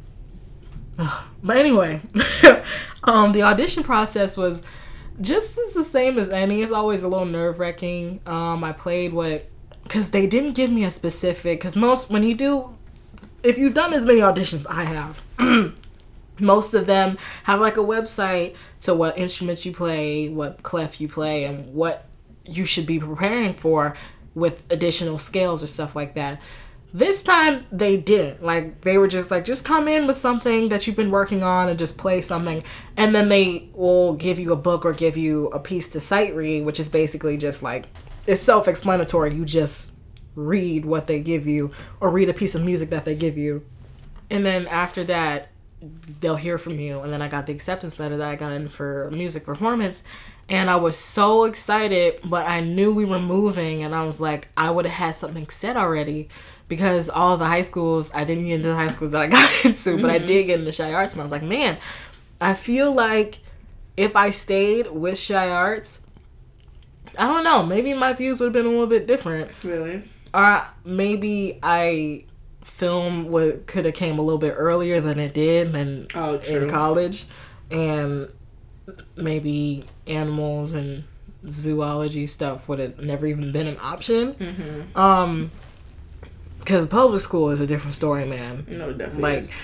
but 1.42 1.56
anyway, 1.56 2.00
um, 3.04 3.32
the 3.32 3.42
audition 3.42 3.82
process 3.82 4.36
was 4.36 4.64
just 5.20 5.58
as 5.58 5.74
the 5.74 5.84
same 5.84 6.18
as 6.18 6.30
any. 6.30 6.62
It's 6.62 6.72
always 6.72 7.02
a 7.02 7.08
little 7.08 7.26
nerve 7.26 7.58
wracking. 7.58 8.20
Um, 8.26 8.64
I 8.64 8.72
played 8.72 9.12
what, 9.12 9.48
because 9.92 10.10
they 10.10 10.26
didn't 10.26 10.52
give 10.52 10.70
me 10.70 10.84
a 10.84 10.90
specific. 10.90 11.60
Because 11.60 11.76
most 11.76 12.08
when 12.08 12.22
you 12.22 12.34
do, 12.34 12.74
if 13.42 13.58
you've 13.58 13.74
done 13.74 13.92
as 13.92 14.06
many 14.06 14.20
auditions 14.20 14.64
I 14.66 14.84
have, 14.84 15.22
most 16.40 16.72
of 16.72 16.86
them 16.86 17.18
have 17.42 17.60
like 17.60 17.76
a 17.76 17.80
website 17.80 18.54
to 18.80 18.94
what 18.94 19.18
instruments 19.18 19.66
you 19.66 19.72
play, 19.72 20.30
what 20.30 20.62
clef 20.62 20.98
you 20.98 21.08
play, 21.08 21.44
and 21.44 21.74
what 21.74 22.06
you 22.46 22.64
should 22.64 22.86
be 22.86 22.98
preparing 22.98 23.52
for 23.52 23.94
with 24.34 24.64
additional 24.70 25.18
scales 25.18 25.62
or 25.62 25.66
stuff 25.66 25.94
like 25.94 26.14
that. 26.14 26.40
This 26.94 27.22
time 27.22 27.66
they 27.70 27.98
didn't. 27.98 28.42
Like 28.42 28.80
they 28.80 28.96
were 28.96 29.08
just 29.08 29.30
like 29.30 29.44
just 29.44 29.62
come 29.62 29.88
in 29.88 30.06
with 30.06 30.16
something 30.16 30.70
that 30.70 30.86
you've 30.86 30.96
been 30.96 31.10
working 31.10 31.42
on 31.42 31.68
and 31.68 31.78
just 31.78 31.98
play 31.98 32.22
something 32.22 32.64
and 32.96 33.14
then 33.14 33.28
they 33.28 33.68
will 33.74 34.14
give 34.14 34.38
you 34.38 34.54
a 34.54 34.56
book 34.56 34.86
or 34.86 34.94
give 34.94 35.18
you 35.18 35.48
a 35.48 35.58
piece 35.58 35.88
to 35.88 36.00
sight 36.00 36.34
read, 36.34 36.64
which 36.64 36.80
is 36.80 36.88
basically 36.88 37.36
just 37.36 37.62
like 37.62 37.86
it's 38.26 38.40
self-explanatory. 38.40 39.34
You 39.34 39.44
just 39.44 39.98
read 40.34 40.84
what 40.84 41.06
they 41.06 41.20
give 41.20 41.46
you 41.46 41.70
or 42.00 42.10
read 42.10 42.28
a 42.28 42.34
piece 42.34 42.54
of 42.54 42.62
music 42.62 42.90
that 42.90 43.04
they 43.04 43.14
give 43.14 43.36
you. 43.36 43.64
And 44.30 44.44
then 44.44 44.66
after 44.66 45.04
that 45.04 45.48
they'll 46.20 46.36
hear 46.36 46.58
from 46.58 46.78
you. 46.78 47.00
And 47.00 47.12
then 47.12 47.20
I 47.20 47.28
got 47.28 47.46
the 47.46 47.52
acceptance 47.52 47.98
letter 47.98 48.16
that 48.16 48.28
I 48.28 48.36
got 48.36 48.52
in 48.52 48.68
for 48.68 49.10
music 49.10 49.44
performance. 49.44 50.04
And 50.48 50.70
I 50.70 50.76
was 50.76 50.96
so 50.96 51.44
excited 51.44 52.20
but 52.24 52.48
I 52.48 52.60
knew 52.60 52.94
we 52.94 53.04
were 53.04 53.18
moving. 53.18 53.82
And 53.82 53.94
I 53.94 54.04
was 54.04 54.20
like 54.20 54.48
I 54.56 54.70
would 54.70 54.86
have 54.86 54.94
had 54.94 55.16
something 55.16 55.48
set 55.48 55.76
already 55.76 56.28
because 56.68 57.10
all 57.10 57.36
the 57.36 57.46
high 57.46 57.62
schools 57.62 58.10
I 58.14 58.24
didn't 58.24 58.46
get 58.46 58.54
into 58.54 58.68
the 58.68 58.76
high 58.76 58.88
schools 58.88 59.10
that 59.10 59.22
I 59.22 59.26
got 59.28 59.64
into 59.64 60.00
but 60.00 60.10
I 60.10 60.18
mm-hmm. 60.18 60.26
did 60.26 60.46
get 60.46 60.58
into 60.60 60.70
ChiArts. 60.70 61.12
And 61.12 61.20
I 61.20 61.24
was 61.24 61.32
like 61.32 61.42
man 61.42 61.78
I 62.40 62.54
feel 62.54 62.92
like 62.92 63.40
if 63.96 64.16
I 64.16 64.30
stayed 64.30 64.90
with 64.90 65.14
ChiArts 65.14 66.01
I 67.18 67.26
don't 67.26 67.44
know 67.44 67.62
maybe 67.64 67.94
my 67.94 68.12
views 68.12 68.40
would 68.40 68.46
have 68.46 68.52
been 68.52 68.66
a 68.66 68.70
little 68.70 68.86
bit 68.86 69.06
different 69.06 69.50
Really? 69.62 70.02
or 70.34 70.66
maybe 70.84 71.58
I 71.62 72.24
film 72.64 73.28
what 73.28 73.66
could 73.66 73.84
have 73.84 73.94
came 73.94 74.18
a 74.18 74.22
little 74.22 74.38
bit 74.38 74.54
earlier 74.56 75.00
than 75.00 75.18
it 75.18 75.34
did 75.34 75.72
than 75.72 76.06
Oh, 76.14 76.38
in 76.38 76.70
college, 76.70 77.24
and 77.70 78.28
maybe 79.16 79.84
animals 80.06 80.74
and 80.74 81.04
zoology 81.48 82.26
stuff 82.26 82.68
would 82.68 82.78
have 82.78 83.00
never 83.00 83.26
even 83.26 83.52
been 83.52 83.66
an 83.66 83.76
option. 83.80 84.34
Mm-hmm. 84.34 84.98
Um, 84.98 85.50
because 86.60 86.86
public 86.86 87.20
school 87.20 87.50
is 87.50 87.60
a 87.60 87.66
different 87.66 87.96
story, 87.96 88.24
man. 88.24 88.64
No, 88.70 88.92
definitely. 88.92 89.20
Like, 89.22 89.38
is. 89.38 89.60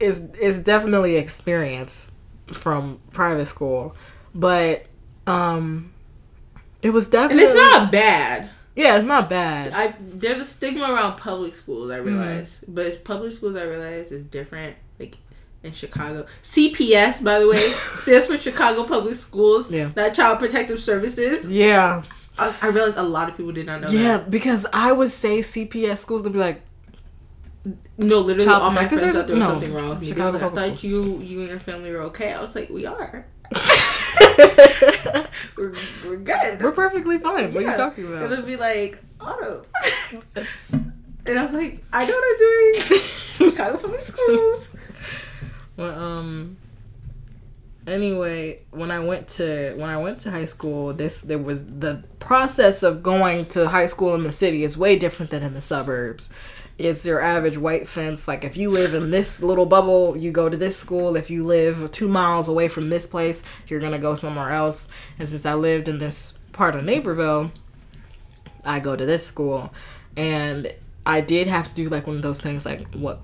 it's 0.00 0.20
it's 0.38 0.58
definitely 0.58 1.16
experience 1.16 2.12
from 2.52 3.00
private 3.12 3.46
school, 3.46 3.96
but 4.34 4.84
um, 5.26 5.92
it 6.84 6.90
was 6.90 7.06
definitely. 7.06 7.44
and 7.44 7.56
it's 7.56 7.58
not 7.58 7.90
bad. 7.90 8.50
yeah, 8.76 8.96
it's 8.96 9.06
not 9.06 9.28
bad. 9.30 9.72
I 9.72 9.94
there's 9.98 10.38
a 10.38 10.44
stigma 10.44 10.92
around 10.92 11.16
public 11.16 11.54
schools. 11.54 11.90
Mm-hmm. 11.90 11.94
I 11.94 12.10
realize, 12.10 12.62
but 12.68 12.86
it's 12.86 12.98
public 12.98 13.32
schools. 13.32 13.56
I 13.56 13.62
realize 13.62 14.12
is 14.12 14.22
different. 14.22 14.76
Like 15.00 15.16
in 15.62 15.72
Chicago, 15.72 16.26
CPS 16.42 17.24
by 17.24 17.38
the 17.38 17.48
way 17.48 17.56
stands 17.96 18.26
for 18.26 18.36
Chicago 18.38 18.84
Public 18.84 19.16
Schools. 19.16 19.70
Yeah. 19.70 19.90
Not 19.96 20.14
Child 20.14 20.38
Protective 20.38 20.78
Services. 20.78 21.50
Yeah, 21.50 22.02
I, 22.38 22.54
I 22.60 22.66
realized 22.68 22.98
a 22.98 23.02
lot 23.02 23.30
of 23.30 23.36
people 23.36 23.52
did 23.52 23.66
not 23.66 23.80
know 23.80 23.88
yeah, 23.88 24.18
that. 24.18 24.30
because 24.30 24.66
I 24.72 24.92
would 24.92 25.10
say 25.10 25.38
CPS 25.38 25.98
schools 25.98 26.22
they'd 26.22 26.32
be 26.32 26.38
like, 26.38 26.60
No, 27.96 28.20
literally, 28.20 28.44
Child 28.44 28.62
all 28.62 28.70
my 28.72 28.88
friends 28.88 29.14
thought 29.14 29.26
there 29.26 29.36
was 29.36 29.44
no, 29.44 29.50
something 29.52 29.72
wrong. 29.72 30.02
Chicago 30.02 30.46
I 30.46 30.50
thought 30.50 30.84
you 30.84 31.20
you 31.20 31.40
and 31.40 31.48
your 31.48 31.58
family 31.58 31.90
were 31.90 32.02
okay. 32.02 32.32
I 32.32 32.40
was 32.40 32.54
like, 32.54 32.68
we 32.68 32.84
are. 32.84 33.26
we're, 35.56 35.74
we're 36.04 36.16
good. 36.16 36.62
we're 36.62 36.72
perfectly 36.72 37.18
fine. 37.18 37.52
What 37.52 37.64
are 37.64 37.70
you 37.70 37.76
talking 37.76 38.06
about? 38.06 38.30
It'll 38.32 38.44
be 38.44 38.56
like 38.56 39.02
auto. 39.20 39.64
And 41.26 41.38
I'm 41.38 41.54
like, 41.54 41.82
I 41.90 42.04
know 42.04 42.12
what 42.12 42.24
I'm 42.32 42.38
doing. 42.38 42.98
Chicago 43.00 43.78
Public 43.78 44.00
Schools. 44.00 44.76
well, 45.76 45.98
um. 45.98 46.58
Anyway, 47.86 48.60
when 48.70 48.90
I 48.90 48.98
went 49.00 49.28
to 49.28 49.74
when 49.76 49.88
I 49.88 49.96
went 49.98 50.20
to 50.20 50.30
high 50.30 50.44
school, 50.44 50.92
this 50.92 51.22
there 51.22 51.38
was 51.38 51.66
the 51.78 52.02
process 52.18 52.82
of 52.82 53.02
going 53.02 53.46
to 53.46 53.68
high 53.68 53.86
school 53.86 54.14
in 54.14 54.22
the 54.22 54.32
city 54.32 54.64
is 54.64 54.76
way 54.76 54.96
different 54.96 55.30
than 55.30 55.42
in 55.42 55.54
the 55.54 55.60
suburbs. 55.62 56.32
It's 56.76 57.06
your 57.06 57.20
average 57.20 57.56
white 57.56 57.86
fence. 57.86 58.26
Like 58.26 58.44
if 58.44 58.56
you 58.56 58.70
live 58.70 58.94
in 58.94 59.10
this 59.10 59.42
little 59.42 59.66
bubble, 59.66 60.16
you 60.16 60.32
go 60.32 60.48
to 60.48 60.56
this 60.56 60.76
school. 60.76 61.16
If 61.16 61.30
you 61.30 61.44
live 61.44 61.90
two 61.92 62.08
miles 62.08 62.48
away 62.48 62.68
from 62.68 62.88
this 62.88 63.06
place, 63.06 63.42
you're 63.68 63.80
gonna 63.80 63.98
go 63.98 64.14
somewhere 64.14 64.50
else. 64.50 64.88
And 65.18 65.28
since 65.28 65.46
I 65.46 65.54
lived 65.54 65.88
in 65.88 65.98
this 65.98 66.38
part 66.52 66.74
of 66.74 66.84
Naperville, 66.84 67.52
I 68.64 68.80
go 68.80 68.96
to 68.96 69.06
this 69.06 69.26
school, 69.26 69.72
and 70.16 70.72
I 71.06 71.20
did 71.20 71.46
have 71.46 71.68
to 71.68 71.74
do 71.74 71.88
like 71.88 72.06
one 72.06 72.16
of 72.16 72.22
those 72.22 72.40
things, 72.40 72.64
like 72.64 72.92
what 72.94 73.20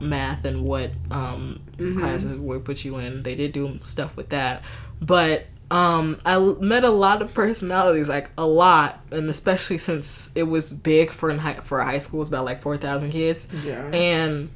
math 0.00 0.44
and 0.44 0.62
what 0.62 0.90
um, 1.10 1.60
classes 1.96 2.34
would 2.34 2.64
put 2.64 2.84
you 2.84 2.96
in. 2.98 3.22
They 3.22 3.34
did 3.34 3.52
do 3.52 3.80
stuff 3.84 4.16
with 4.16 4.28
that, 4.28 4.62
but 5.00 5.46
um, 5.74 6.18
I 6.24 6.38
met 6.38 6.84
a 6.84 6.90
lot 6.90 7.20
of 7.20 7.34
personalities, 7.34 8.08
like 8.08 8.30
a 8.38 8.46
lot, 8.46 9.00
and 9.10 9.28
especially 9.28 9.78
since 9.78 10.30
it 10.36 10.44
was 10.44 10.72
big 10.72 11.10
for 11.10 11.30
in 11.30 11.38
high, 11.38 11.54
for 11.54 11.80
a 11.80 11.84
high 11.84 11.98
school, 11.98 12.20
it's 12.20 12.28
about 12.28 12.44
like 12.44 12.62
four 12.62 12.76
thousand 12.76 13.10
kids, 13.10 13.48
Yeah. 13.64 13.82
and 13.92 14.50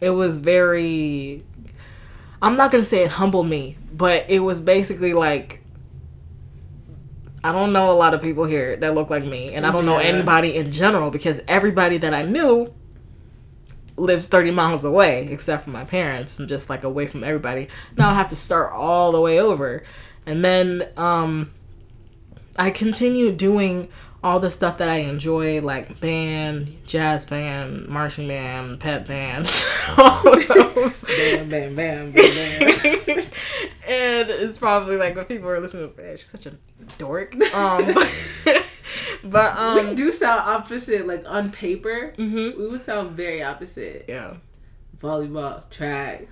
it 0.00 0.10
was 0.10 0.38
very. 0.38 1.44
I'm 2.40 2.56
not 2.56 2.70
gonna 2.72 2.84
say 2.84 3.02
it 3.04 3.10
humbled 3.10 3.48
me, 3.48 3.76
but 3.92 4.24
it 4.28 4.38
was 4.40 4.60
basically 4.62 5.12
like 5.12 5.60
I 7.44 7.52
don't 7.52 7.72
know 7.72 7.90
a 7.90 7.94
lot 7.94 8.14
of 8.14 8.20
people 8.22 8.44
here 8.44 8.76
that 8.76 8.94
look 8.94 9.10
like 9.10 9.24
me, 9.24 9.52
and 9.54 9.66
I 9.66 9.70
don't 9.70 9.84
know 9.86 9.98
Yeah. 10.00 10.06
anybody 10.06 10.56
in 10.56 10.72
general 10.72 11.10
because 11.10 11.40
everybody 11.46 11.98
that 11.98 12.14
I 12.14 12.22
knew 12.22 12.72
lives 13.96 14.26
30 14.28 14.52
miles 14.52 14.84
away, 14.84 15.28
except 15.30 15.64
for 15.64 15.70
my 15.70 15.84
parents, 15.84 16.38
and 16.38 16.48
just 16.48 16.70
like 16.70 16.84
away 16.84 17.06
from 17.06 17.22
everybody. 17.22 17.68
Now 17.96 18.10
I 18.10 18.14
have 18.14 18.28
to 18.28 18.36
start 18.36 18.72
all 18.72 19.12
the 19.12 19.20
way 19.20 19.40
over. 19.40 19.82
And 20.28 20.44
then 20.44 20.86
um, 20.98 21.50
I 22.58 22.70
continue 22.70 23.32
doing 23.32 23.88
all 24.22 24.40
the 24.40 24.50
stuff 24.50 24.76
that 24.76 24.88
I 24.88 24.96
enjoy, 24.96 25.62
like 25.62 26.00
band, 26.00 26.76
jazz 26.84 27.24
band, 27.24 27.88
marching 27.88 28.28
band, 28.28 28.78
pep 28.78 29.06
band, 29.06 29.48
all 29.96 30.22
those. 30.22 31.02
Bam, 31.04 31.48
bam, 31.48 31.74
bam, 31.74 32.12
bam, 32.12 32.12
bam. 32.12 32.68
and 33.88 34.28
it's 34.28 34.58
probably 34.58 34.96
like 34.98 35.16
when 35.16 35.24
people 35.24 35.48
are 35.48 35.60
listening 35.60 35.88
to 35.88 35.96
this, 35.96 36.20
she's 36.20 36.28
such 36.28 36.44
a 36.44 36.52
dork. 36.98 37.32
Um, 37.54 37.94
but, 38.44 38.64
but 39.24 39.56
um, 39.56 39.88
we 39.88 39.94
do 39.94 40.12
sound 40.12 40.42
opposite, 40.46 41.06
like 41.06 41.24
on 41.26 41.50
paper. 41.50 42.12
mhm. 42.18 42.58
We 42.58 42.68
would 42.68 42.82
sound 42.82 43.12
very 43.12 43.42
opposite. 43.42 44.04
yeah, 44.08 44.34
Volleyball, 45.00 45.68
track, 45.70 46.26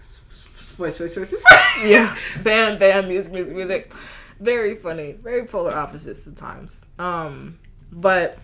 sports, 0.76 0.96
sports, 0.96 1.14
sports, 1.14 1.30
sports. 1.30 1.86
yeah, 1.86 2.14
band, 2.42 2.78
band, 2.78 3.08
music, 3.08 3.32
music, 3.32 3.54
music. 3.54 3.92
Very 4.38 4.74
funny, 4.76 5.12
very 5.12 5.46
polar 5.46 5.74
opposites 5.74 6.22
sometimes. 6.22 6.84
Um, 6.98 7.58
but 7.90 8.36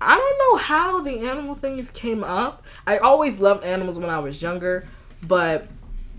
I 0.00 0.16
don't 0.16 0.38
know 0.38 0.56
how 0.56 1.02
the 1.02 1.28
animal 1.28 1.54
things 1.54 1.90
came 1.90 2.24
up. 2.24 2.64
I 2.86 2.96
always 2.96 3.40
loved 3.40 3.64
animals 3.64 3.98
when 3.98 4.08
I 4.08 4.18
was 4.20 4.40
younger, 4.40 4.88
but 5.26 5.66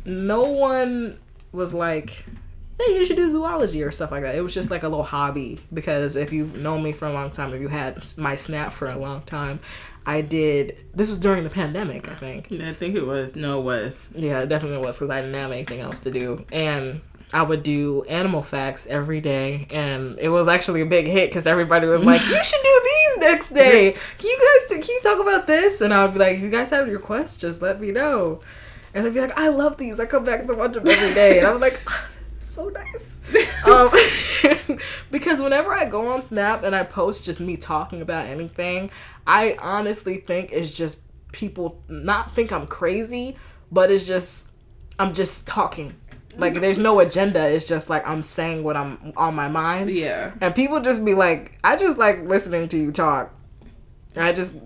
no 0.05 0.43
one 0.43 1.19
was 1.51 1.73
like, 1.73 2.23
hey, 2.79 2.95
you 2.95 3.03
should 3.03 3.15
do 3.15 3.27
zoology 3.27 3.81
or 3.81 3.89
stuff 3.89 4.11
like 4.11 4.21
that. 4.21 4.35
It 4.35 4.41
was 4.41 4.53
just 4.53 4.69
like 4.69 4.83
a 4.83 4.87
little 4.87 5.03
hobby 5.03 5.59
because 5.73 6.15
if 6.15 6.31
you've 6.31 6.61
known 6.61 6.83
me 6.83 6.91
for 6.91 7.07
a 7.07 7.13
long 7.13 7.31
time, 7.31 7.51
if 7.55 7.61
you 7.61 7.67
had 7.67 8.05
my 8.19 8.35
snap 8.35 8.73
for 8.73 8.87
a 8.89 8.95
long 8.95 9.23
time, 9.23 9.59
I 10.07 10.21
did. 10.21 10.77
This 10.95 11.09
was 11.09 11.19
during 11.19 11.43
the 11.43 11.49
pandemic, 11.49 12.09
I 12.09 12.15
think. 12.15 12.49
I 12.49 12.73
think 12.73 12.95
it 12.95 13.05
was. 13.05 13.35
No, 13.35 13.59
it 13.59 13.63
was. 13.63 14.09
Yeah, 14.15 14.39
it 14.39 14.47
definitely 14.47 14.77
was 14.77 14.95
because 14.95 15.09
I 15.09 15.19
didn't 15.19 15.35
have 15.35 15.51
anything 15.51 15.81
else 15.81 15.99
to 15.99 16.11
do. 16.11 16.45
And 16.49 17.01
I 17.33 17.43
would 17.43 17.61
do 17.61 18.03
animal 18.03 18.41
facts 18.41 18.87
every 18.87 19.19
day. 19.19 19.67
And 19.69 20.17
it 20.17 20.29
was 20.29 20.47
actually 20.47 20.79
a 20.79 20.85
big 20.85 21.07
hit 21.07 21.29
because 21.29 21.45
everybody 21.45 21.87
was 21.87 22.05
like, 22.05 22.21
you 22.29 22.41
should 22.41 22.63
do 22.63 22.81
these 22.83 23.17
next 23.17 23.49
day. 23.49 23.97
Can 24.17 24.29
you 24.29 24.39
guys, 24.69 24.85
can 24.85 24.95
you 24.95 25.01
talk 25.03 25.19
about 25.19 25.45
this? 25.45 25.81
And 25.81 25.93
I 25.93 26.05
would 26.05 26.13
be 26.13 26.19
like, 26.19 26.37
if 26.37 26.41
you 26.41 26.49
guys 26.49 26.69
have 26.69 26.87
your 26.87 26.99
requests, 26.99 27.37
just 27.37 27.61
let 27.61 27.81
me 27.81 27.91
know. 27.91 28.39
And 28.93 29.05
they'd 29.05 29.13
be 29.13 29.19
like, 29.19 29.37
I 29.37 29.49
love 29.49 29.75
these. 29.75 29.99
I 29.99 30.05
come 30.05 30.23
back 30.23 30.47
to 30.47 30.55
watch 30.55 30.71
them 30.71 30.87
every 30.87 31.13
day. 31.13 31.39
And 31.39 31.47
I'm 31.47 31.59
like, 31.59 31.81
so 32.39 32.69
nice. 32.69 33.19
um, 33.67 34.79
because 35.11 35.41
whenever 35.41 35.73
I 35.73 35.85
go 35.85 36.07
on 36.13 36.23
Snap 36.23 36.63
and 36.63 36.73
I 36.73 36.83
post 36.83 37.25
just 37.25 37.41
me 37.41 37.57
talking 37.57 38.01
about 38.01 38.27
anything, 38.27 38.89
I 39.27 39.57
honestly 39.59 40.17
think 40.17 40.51
it's 40.53 40.71
just 40.71 41.01
people 41.33 41.83
not 41.89 42.33
think 42.33 42.51
I'm 42.51 42.65
crazy, 42.65 43.35
but 43.71 43.91
it's 43.91 44.07
just 44.07 44.51
I'm 44.97 45.13
just 45.13 45.47
talking. 45.47 45.95
Like 46.37 46.53
there's 46.55 46.79
no 46.79 46.99
agenda. 46.99 47.47
It's 47.47 47.67
just 47.67 47.89
like 47.89 48.07
I'm 48.07 48.23
saying 48.23 48.63
what 48.63 48.77
I'm 48.77 49.13
on 49.17 49.35
my 49.35 49.47
mind. 49.47 49.89
Yeah. 49.89 50.33
And 50.39 50.53
people 50.55 50.79
just 50.79 51.03
be 51.03 51.13
like, 51.13 51.57
I 51.63 51.75
just 51.75 51.97
like 51.97 52.21
listening 52.23 52.69
to 52.69 52.77
you 52.77 52.91
talk. 52.91 53.33
I 54.15 54.31
just 54.33 54.61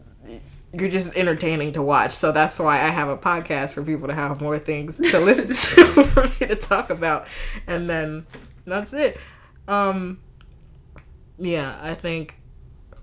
you're 0.74 0.90
just 0.90 1.18
entertaining 1.18 1.72
to 1.74 1.82
watch. 1.82 2.12
So 2.12 2.32
that's 2.32 2.60
why 2.60 2.76
I 2.76 2.90
have 2.90 3.10
a 3.10 3.18
podcast 3.18 3.74
for 3.74 3.84
people 3.84 4.08
to 4.08 4.14
have 4.14 4.42
more 4.42 4.60
things 4.60 4.98
to 4.98 5.20
listen 5.26 5.48
to 5.48 6.04
for 6.08 6.24
me 6.24 6.48
to 6.48 6.56
talk 6.56 6.90
about. 6.90 7.26
And 7.68 7.90
then 7.90 8.26
that's 8.66 8.94
it. 8.94 9.18
Um 9.68 10.20
yeah, 11.38 11.80
I 11.82 11.96
think 11.96 12.41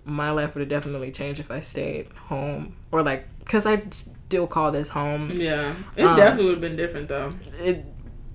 my 0.08 0.30
life 0.30 0.54
would 0.54 0.60
have 0.60 0.68
definitely 0.68 1.10
changed 1.12 1.38
if 1.40 1.50
I 1.50 1.60
stayed 1.60 2.08
home 2.28 2.74
or 2.92 3.02
like 3.02 3.26
cuz 3.44 3.66
I 3.66 3.82
still 3.90 4.46
call 4.46 4.72
this 4.72 4.88
home. 4.90 5.30
Yeah. 5.34 5.74
It 5.96 6.04
Um, 6.04 6.16
definitely 6.16 6.44
would 6.46 6.52
have 6.54 6.60
been 6.60 6.76
different 6.76 7.08
though. 7.08 7.32
It 7.62 7.84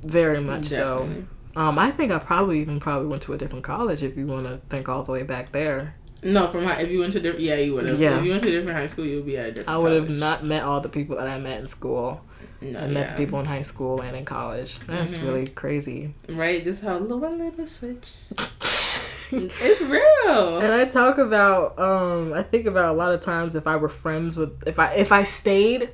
very 0.06 0.40
much 0.40 0.66
so. 0.68 1.10
Um 1.56 1.78
I 1.80 1.92
think 1.92 2.12
I 2.12 2.20
probably 2.20 2.60
even 2.62 2.80
probably 2.80 3.08
went 3.08 3.22
to 3.24 3.34
a 3.34 3.38
different 3.38 3.64
college 3.64 4.04
if 4.04 4.18
you 4.18 4.26
want 4.28 4.46
to 4.48 4.62
think 4.70 4.88
all 4.90 5.04
the 5.04 5.12
way 5.12 5.24
back 5.24 5.52
there. 5.52 5.96
No, 6.24 6.48
from 6.48 6.64
high, 6.64 6.80
if 6.82 6.90
you 6.90 7.00
went 7.02 7.12
to 7.14 7.20
different, 7.20 7.44
yeah, 7.44 7.56
you 7.56 7.74
would 7.74 7.86
have. 7.90 8.00
Yeah. 8.00 8.18
If 8.18 8.24
you 8.24 8.32
went 8.32 8.44
to 8.44 8.50
a 8.50 8.52
different 8.52 8.78
high 8.78 8.86
school, 8.86 9.06
you 9.06 9.18
would 9.18 9.26
be 9.26 9.38
at 9.38 9.48
a 9.48 9.52
different. 9.52 9.70
I 9.70 9.78
would 9.78 9.92
have 9.92 10.10
not 10.10 10.44
met 10.46 10.64
all 10.64 10.80
the 10.80 10.88
people 10.88 11.18
that 11.18 11.28
I 11.28 11.38
met 11.38 11.60
in 11.60 11.68
school. 11.68 12.22
No, 12.62 12.80
I 12.80 12.88
met 12.88 12.94
yeah. 12.94 13.12
the 13.12 13.18
people 13.18 13.40
in 13.42 13.46
high 13.46 13.62
school 13.62 14.00
and 14.00 14.16
in 14.16 14.24
college. 14.24 14.80
That's 14.88 15.18
Mhm. 15.18 15.24
really 15.26 15.48
crazy. 15.48 16.14
Right, 16.30 16.64
just 16.64 16.82
how 16.82 16.98
little 16.98 17.36
little 17.38 17.68
switch. 17.68 18.14
it's 19.34 19.82
real. 19.82 20.60
And 20.60 20.74
I 20.74 20.86
talk 20.86 21.18
about 21.18 21.78
um 21.80 22.34
I 22.34 22.44
think 22.44 22.66
about 22.68 22.94
a 22.94 22.98
lot 22.98 23.12
of 23.14 23.20
times 23.22 23.56
if 23.56 23.68
I 23.68 23.76
were 23.76 23.90
friends 23.90 24.38
with 24.38 24.52
if 24.68 24.80
I 24.80 24.94
if 24.94 25.12
I 25.12 25.24
stayed 25.24 25.90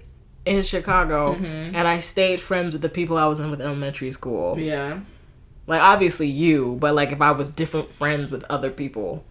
in 0.46 0.64
Chicago 0.64 1.36
Mhm. 1.36 1.74
and 1.76 1.88
I 1.88 2.00
stayed 2.00 2.40
friends 2.42 2.74
with 2.74 2.82
the 2.82 2.90
people 2.90 3.18
I 3.18 3.28
was 3.28 3.40
in 3.40 3.52
with 3.52 3.62
elementary 3.62 4.12
school. 4.12 4.58
Yeah, 4.58 5.00
Like 5.68 5.82
obviously 5.82 6.28
you, 6.28 6.78
but 6.80 6.96
like 6.96 7.12
if 7.12 7.22
I 7.22 7.32
was 7.32 7.50
different 7.50 7.90
friends 7.90 8.32
with 8.32 8.44
other 8.50 8.72
people, 8.72 9.24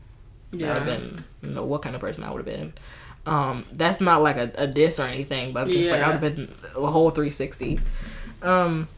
yeah. 0.53 0.75
have 0.75 0.85
been 0.85 1.25
don't 1.43 1.55
know 1.55 1.65
what 1.65 1.83
kind 1.83 1.95
of 1.95 2.01
person 2.01 2.25
I 2.25 2.31
would 2.31 2.47
have 2.47 2.59
been. 2.59 2.73
Um, 3.27 3.65
that's 3.73 4.01
not 4.01 4.23
like 4.23 4.37
a, 4.37 4.51
a 4.57 4.67
diss 4.67 4.99
or 5.01 5.05
anything, 5.05 5.53
but 5.53 5.67
just 5.69 5.91
like 5.91 6.01
I 6.03 6.07
would 6.09 6.23
have 6.23 6.35
been 6.37 6.49
a 6.77 6.87
whole 6.87 7.11
360. 7.11 7.79
Um, 8.43 8.89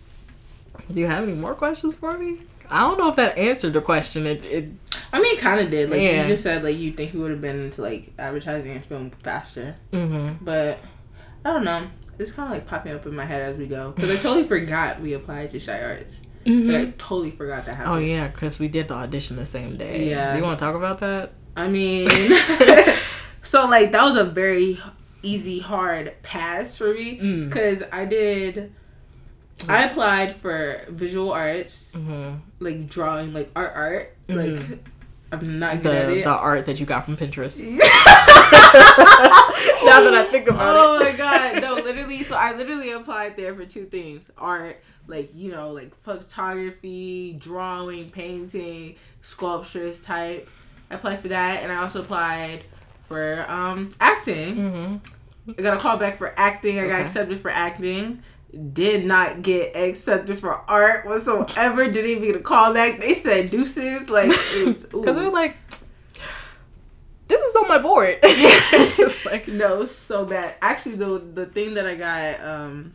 do 0.93 1.01
you 1.01 1.07
have 1.07 1.23
any 1.25 1.33
more 1.35 1.55
questions 1.55 1.95
for 1.95 2.17
me? 2.17 2.39
I 2.69 2.81
don't 2.81 2.99
know 2.99 3.09
if 3.09 3.17
that 3.17 3.37
answered 3.39 3.73
the 3.73 3.81
question. 3.81 4.27
It, 4.27 4.45
it 4.45 4.69
I 5.13 5.21
mean, 5.21 5.37
kind 5.39 5.61
of 5.61 5.71
did. 5.71 5.91
Like 5.91 6.01
Yeah. 6.01 6.23
you 6.23 6.29
just 6.29 6.43
said, 6.43 6.63
like 6.63 6.77
you 6.79 6.93
think 6.93 7.11
he 7.13 7.19
would 7.19 7.31
have 7.31 7.41
been 7.41 7.65
into 7.65 7.83
like 7.83 8.13
advertising 8.19 8.71
and 8.73 8.85
film 8.85 9.11
faster, 9.11 9.77
mm-hmm. 9.93 10.45
but 10.45 10.79
I 11.45 11.53
don't 11.53 11.65
know. 11.65 11.87
It's 12.19 12.31
kind 12.33 12.49
of 12.53 12.55
like 12.55 12.67
popping 12.67 12.93
up 12.93 13.07
in 13.07 13.17
my 13.17 13.25
head 13.25 13.41
as 13.43 13.57
we 13.57 13.67
go 13.67 13.93
because 13.93 14.11
I 14.11 14.17
totally 14.17 14.45
forgot 14.45 15.01
we 15.01 15.15
applied 15.15 15.51
to 15.51 15.57
ChiArts. 15.57 16.21
Like, 16.47 16.77
I 16.89 16.91
totally 16.99 17.31
forgot 17.31 17.67
that 17.67 17.75
happened. 17.77 17.95
Oh 17.97 17.99
yeah, 17.99 18.29
because 18.29 18.59
we 18.59 18.69
did 18.69 18.89
the 18.89 18.95
audition 18.95 19.37
the 19.37 19.47
same 19.47 19.77
day. 19.77 20.09
Yeah. 20.11 20.33
Do 20.33 20.39
you 20.39 20.45
want 20.45 20.59
to 20.59 20.65
talk 20.65 20.75
about 20.75 21.01
that? 21.01 21.33
I 21.57 21.69
mean, 21.69 22.09
so 23.43 23.67
like 23.67 23.93
that 23.93 24.03
was 24.05 24.17
a 24.17 24.25
very 24.25 24.79
easy, 25.23 25.61
hard 25.61 26.15
pass 26.23 26.77
for 26.79 26.93
me 26.95 27.19
Mm. 27.19 27.49
because 27.49 27.83
I 27.93 28.05
did. 28.05 28.73
I 29.69 29.85
applied 29.85 30.35
for 30.35 30.81
visual 30.89 31.33
arts, 31.33 31.95
Mm-hmm. 31.97 32.37
like 32.61 32.87
drawing, 32.89 33.35
like 33.35 33.51
art, 33.55 33.73
art. 33.75 34.17
Like 34.29 34.59
I'm 35.33 35.59
not 35.59 35.83
The 35.83 36.23
the 36.25 36.31
art 36.31 36.67
that 36.67 36.81
you 36.81 36.87
got 36.87 37.05
from 37.05 37.17
Pinterest. 37.17 37.67
now 39.85 40.01
that 40.03 40.15
I 40.15 40.25
think 40.25 40.49
about 40.49 40.77
oh 40.77 40.97
it. 40.97 41.03
Oh 41.03 41.11
my 41.11 41.17
god, 41.17 41.63
no, 41.63 41.75
literally. 41.75 42.23
So 42.25 42.35
I 42.35 42.57
literally 42.57 42.93
applied 42.93 43.37
there 43.37 43.55
for 43.55 43.65
two 43.65 43.85
things: 43.87 44.31
art, 44.37 44.83
like 45.07 45.31
you 45.35 45.53
know, 45.53 45.71
like 45.73 45.95
photography, 45.95 47.35
drawing, 47.35 48.11
painting, 48.11 48.97
sculptures 49.23 50.01
type. 50.01 50.49
I 50.91 50.97
applied 50.97 51.21
for 51.21 51.29
that, 51.29 51.63
and 51.63 51.71
I 51.71 51.77
also 51.77 52.01
applied 52.01 52.65
for 52.99 53.49
um 53.49 53.91
acting. 54.01 54.57
Mm-hmm. 54.57 54.97
I 55.59 55.63
got 55.63 55.75
a 55.75 55.81
call 55.81 55.97
back 55.97 56.17
for 56.17 56.35
acting. 56.37 56.79
I 56.81 56.89
got 56.89 57.01
accepted 57.01 57.39
for 57.39 57.51
acting. 57.51 58.23
Did 58.73 59.07
not 59.07 59.43
get 59.43 59.77
accepted 59.77 60.39
for 60.39 60.55
art 60.69 61.07
whatsoever. 61.07 61.89
Didn't 61.91 62.11
even 62.11 62.25
get 62.25 62.37
a 62.37 62.41
call 62.41 62.75
back. 62.75 63.01
They 63.01 63.15
said 63.15 63.51
deuces. 63.51 64.11
Like 64.11 64.31
Because 64.31 64.87
we're 64.93 65.31
like, 65.31 65.57
this 67.29 67.41
is 67.43 67.55
on 67.57 67.69
my 67.69 67.79
board. 67.79 68.19
it's 68.23 69.25
like, 69.25 69.47
No, 69.47 69.85
so 69.85 70.25
bad. 70.25 70.57
Actually, 70.61 70.97
the 70.97 71.19
the 71.19 71.47
thing 71.47 71.75
that 71.75 71.87
I 71.87 71.95
got, 71.95 72.41
um, 72.45 72.95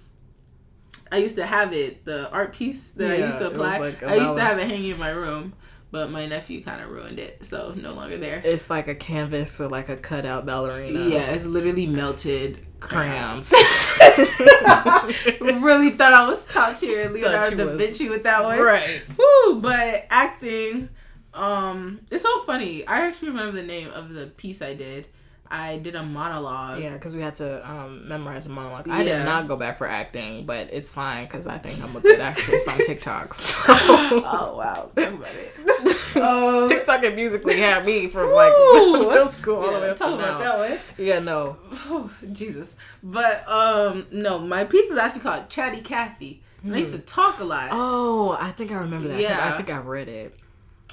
I 1.12 1.18
used 1.18 1.38
to 1.38 1.46
have 1.46 1.72
it, 1.72 2.04
the 2.04 2.30
art 2.32 2.54
piece 2.54 2.90
that 2.90 3.12
I 3.12 3.26
used 3.26 3.38
to 3.40 3.48
apply. 3.48 3.78
like 3.78 4.04
I 4.04 4.16
used 4.16 4.36
to 4.36 4.42
have 4.42 4.58
it 4.60 4.68
hanging 4.68 4.92
in 4.92 5.00
my 5.00 5.12
room, 5.12 5.54
but 5.92 6.12
my 6.12 6.26
nephew 6.26 6.62
kind 6.62 6.82
of 6.82 6.90
ruined 6.90 7.20
it, 7.20 7.46
so 7.46 7.74
no 7.78 7.94
longer 7.94 8.18
there. 8.18 8.42
it's 8.44 8.70
like 8.70 8.90
a 8.90 8.96
canvas 8.96 9.58
with 9.58 9.72
like 9.72 9.88
a 9.88 9.96
cutout 9.96 10.46
ballerina. 10.46 11.00
Yeah, 11.00 11.32
it's 11.32 11.46
literally 11.46 11.88
melted 11.88 12.66
crayons. 12.88 13.52
really 15.42 15.92
thought 15.92 16.14
I 16.14 16.28
was 16.28 16.46
top 16.46 16.78
tier 16.78 17.10
Leonardo 17.10 17.56
da 17.56 17.78
Vinci 17.78 18.10
with 18.10 18.24
that 18.24 18.44
one. 18.44 18.60
right. 18.60 19.02
Woo, 19.18 19.62
but 19.62 20.06
acting, 20.10 20.90
um, 21.34 22.00
it's 22.10 22.24
so 22.24 22.40
funny. 22.40 22.86
I 22.88 23.06
actually 23.08 23.30
remember 23.30 23.54
the 23.54 23.68
name 23.68 23.90
of 23.92 24.14
the 24.14 24.28
piece 24.28 24.62
I 24.62 24.74
did. 24.74 25.08
I 25.50 25.78
did 25.78 25.96
a 25.96 26.04
monologue. 26.04 26.82
Yeah, 26.82 26.94
because 26.94 27.16
we 27.16 27.22
had 27.22 27.36
to 27.36 27.70
um, 27.70 28.08
memorize 28.08 28.48
a 28.48 28.50
monologue. 28.50 28.90
I 28.90 29.04
did 29.04 29.24
not 29.26 29.48
go 29.48 29.56
back 29.56 29.78
for 29.78 29.88
acting, 29.88 30.46
but 30.46 30.70
it's 30.72 30.90
fine 30.90 31.26
because 31.26 31.46
I 31.46 31.60
think 31.60 31.84
I'm 31.84 31.96
a 31.96 32.00
good 32.00 32.20
actress 32.20 32.68
on 32.68 32.78
TikTok. 32.86 33.34
So. 33.36 33.64
oh 33.70 34.56
wow, 34.58 34.90
talk 34.96 35.14
about 35.14 35.28
it. 35.36 35.60
um, 36.18 36.70
TikTok 36.70 37.04
and 37.04 37.16
Musical.ly 37.16 37.56
had 37.56 37.86
me 37.86 38.08
from 38.08 38.32
like 38.32 38.54
Woo! 38.54 39.00
middle 39.10 39.28
school 39.28 39.56
all 39.56 39.68
the 39.68 39.72
yeah, 39.72 39.80
way 39.80 39.90
up 39.90 39.98
talk 39.98 40.10
to 40.10 40.16
about 40.16 40.40
now. 40.40 40.58
that 40.58 40.70
one. 40.70 40.80
Yeah, 40.98 41.20
no. 41.20 41.58
Oh, 41.72 42.10
Jesus. 42.32 42.76
But 43.04 43.48
um 43.50 44.08
no, 44.12 44.40
my 44.40 44.64
piece 44.64 44.90
was 44.90 44.98
actually 44.98 45.22
called 45.22 45.50
Chatty 45.50 45.82
Cathy. 45.82 46.42
And 46.64 46.74
I 46.76 46.80
used 46.80 46.94
to 46.94 47.00
talk 47.00 47.40
a 47.40 47.44
lot. 47.44 47.70
Oh, 47.72 48.36
I 48.40 48.52
think 48.52 48.72
I 48.72 48.78
remember 48.78 49.10
that. 49.10 49.20
Yeah, 49.20 49.54
I 49.54 49.56
think 49.56 49.70
I 49.70 49.78
read 49.78 50.10
it. 50.10 50.36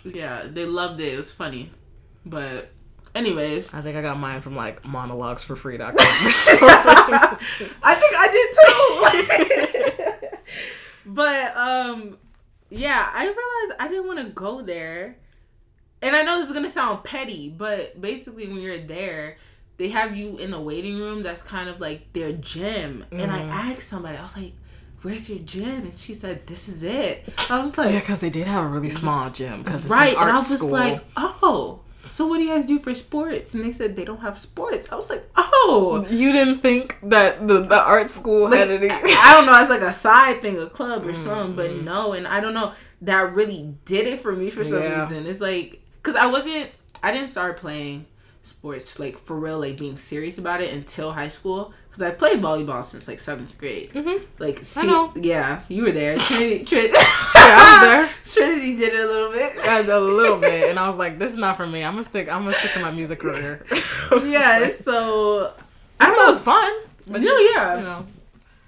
Yeah, 0.05 0.43
they 0.47 0.67
loved 0.67 1.01
it. 1.01 1.15
It 1.15 1.17
was 1.17 1.31
funny. 1.31 1.71
But 2.27 2.71
Anyways, 3.15 3.75
I 3.75 3.83
think 3.83 3.97
I 3.97 4.03
got 4.03 4.19
mine 4.19 4.41
from 4.41 4.57
like 4.57 4.89
monologues 4.89 5.43
for 5.43 5.55
free.com. 5.55 5.95
I 5.99 7.37
think 7.95 8.15
I 8.17 8.29
did 9.93 10.31
too. 10.31 10.39
but 11.07 11.57
um 11.57 12.19
yeah, 12.73 13.11
I 13.13 13.23
realized 13.25 13.81
I 13.81 13.89
didn't 13.89 14.07
want 14.07 14.19
to 14.21 14.33
go 14.33 14.63
there. 14.63 15.17
And 16.01 16.17
I 16.17 16.23
know 16.23 16.39
this 16.39 16.49
is 16.49 16.53
gonna 16.53 16.71
sound 16.71 17.05
petty, 17.05 17.49
but 17.49 18.01
basically 18.01 18.49
when 18.49 18.61
you're 18.61 18.79
there, 18.79 19.37
they 19.77 19.89
have 19.89 20.17
you 20.17 20.37
in 20.39 20.53
a 20.53 20.61
waiting 20.61 20.99
room 20.99 21.23
that's 21.23 21.43
kind 21.43 21.69
of 21.69 21.81
like 21.81 22.13
their 22.13 22.33
gym. 22.33 23.05
And 23.13 23.31
I 23.31 23.41
mm-hmm. 23.41 23.51
asked 23.51 23.89
somebody, 23.89 24.19
I 24.19 24.23
was 24.23 24.37
like, 24.37 24.53
Where's 25.03 25.29
your 25.29 25.41
gym? 25.41 25.83
And 25.83 25.95
she 25.99 26.15
said, 26.15 26.47
This 26.47 26.69
is 26.69 26.83
it. 26.83 27.25
I 27.51 27.61
was 27.61 27.77
like, 27.77 27.93
yeah, 27.93 28.01
because 28.01 28.21
they 28.21 28.31
did 28.31 28.47
have 28.47 28.65
a 28.65 28.69
really 28.69 28.91
small 28.91 29.31
gym. 29.31 29.63
Because 29.63 29.89
right. 29.89 30.17
art 30.17 30.29
And 30.29 30.33
I 30.33 30.37
was 30.37 30.59
school. 30.59 30.71
like, 30.71 31.01
Oh, 31.17 31.81
so 32.13 32.27
what 32.27 32.37
do 32.37 32.45
you 32.45 32.51
guys 32.51 32.67
do 32.67 32.79
for 32.79 32.95
sports? 32.95 33.55
And 33.55 33.65
they 33.65 33.73
said 33.73 33.97
they 33.97 34.05
don't 34.05 34.21
have 34.21 34.39
sports. 34.39 34.93
I 34.93 34.97
was 34.97 35.09
like, 35.09 35.25
Oh, 35.35 36.07
you 36.11 36.31
didn't 36.31 36.59
think 36.59 36.99
that 37.05 37.41
the, 37.49 37.61
the 37.63 37.81
art 37.83 38.11
school 38.11 38.51
like, 38.51 38.59
had 38.59 38.71
any. 38.71 38.91
I 38.91 39.33
don't 39.33 39.47
know, 39.47 39.59
it's 39.59 39.71
like 39.71 39.81
a 39.81 39.95
side 39.95 40.43
thing, 40.43 40.59
a 40.59 40.67
club 40.67 41.07
or 41.07 41.15
something, 41.15 41.57
but 41.57 41.71
mm-hmm. 41.71 41.87
no, 41.87 42.13
and 42.13 42.29
I 42.29 42.41
don't 42.41 42.53
know, 42.53 42.75
that 43.01 43.35
really 43.35 43.75
did 43.87 44.07
it 44.07 44.19
for 44.19 44.33
me 44.33 44.51
for 44.51 44.63
some 44.63 44.83
Yeah. 44.83 45.01
reason. 45.03 45.27
It's 45.27 45.41
like, 45.41 45.81
cause 46.03 46.15
I 46.15 46.27
wasn't, 46.27 46.71
I 47.03 47.13
didn't 47.13 47.29
start 47.29 47.57
playing 47.57 48.05
sports 48.43 48.99
like 48.99 49.17
for 49.19 49.39
real, 49.39 49.59
like 49.61 49.79
being 49.79 49.97
serious 49.97 50.39
about 50.39 50.61
it 50.61 50.73
until 50.73 51.13
high 51.13 51.29
school. 51.29 51.73
Cause 51.93 52.01
I've 52.03 52.17
played 52.17 52.41
volleyball 52.41 52.83
since 52.83 53.07
like 53.07 53.19
seventh 53.19 53.59
grade. 53.59 53.93
Mhm. 53.93 54.23
Like, 54.39 54.61
se- 54.65 54.87
know. 54.87 55.13
yeah, 55.15 55.61
you 55.69 55.83
were 55.85 55.93
there. 55.93 56.19
Trinity, 56.19 56.65
Trinity, 56.65 56.95
Yeah, 56.95 57.03
I 57.37 58.09
was 58.09 58.33
there. 58.35 58.47
Trinity 58.49 58.77
did 58.77 58.95
it 58.95 59.05
a 59.05 59.07
little 59.07 59.31
bit. 59.31 59.53
A 59.89 60.01
little 60.01 60.41
bit, 60.41 60.71
and 60.71 60.79
I 60.79 60.87
was 60.87 60.97
like, 60.97 61.19
"This 61.19 61.33
is 61.33 61.39
not 61.39 61.57
for 61.59 61.67
me. 61.67 61.85
I'm 61.85 61.93
gonna 61.93 62.05
stick. 62.05 62.31
I'm 62.31 62.45
gonna 62.45 62.55
stick 62.55 62.73
to 62.73 62.81
my 62.81 62.91
music 62.91 63.19
career." 63.25 63.65
yeah, 64.25 64.69
so 64.71 65.53
I 66.01 66.07
don't 66.07 66.17
know. 66.17 66.31
It's 66.31 66.41
fun. 66.41 66.73
But 67.07 67.21
No, 67.21 67.27
just, 67.29 67.55
yeah. 67.55 67.77
You 67.77 67.83
know, 67.83 68.07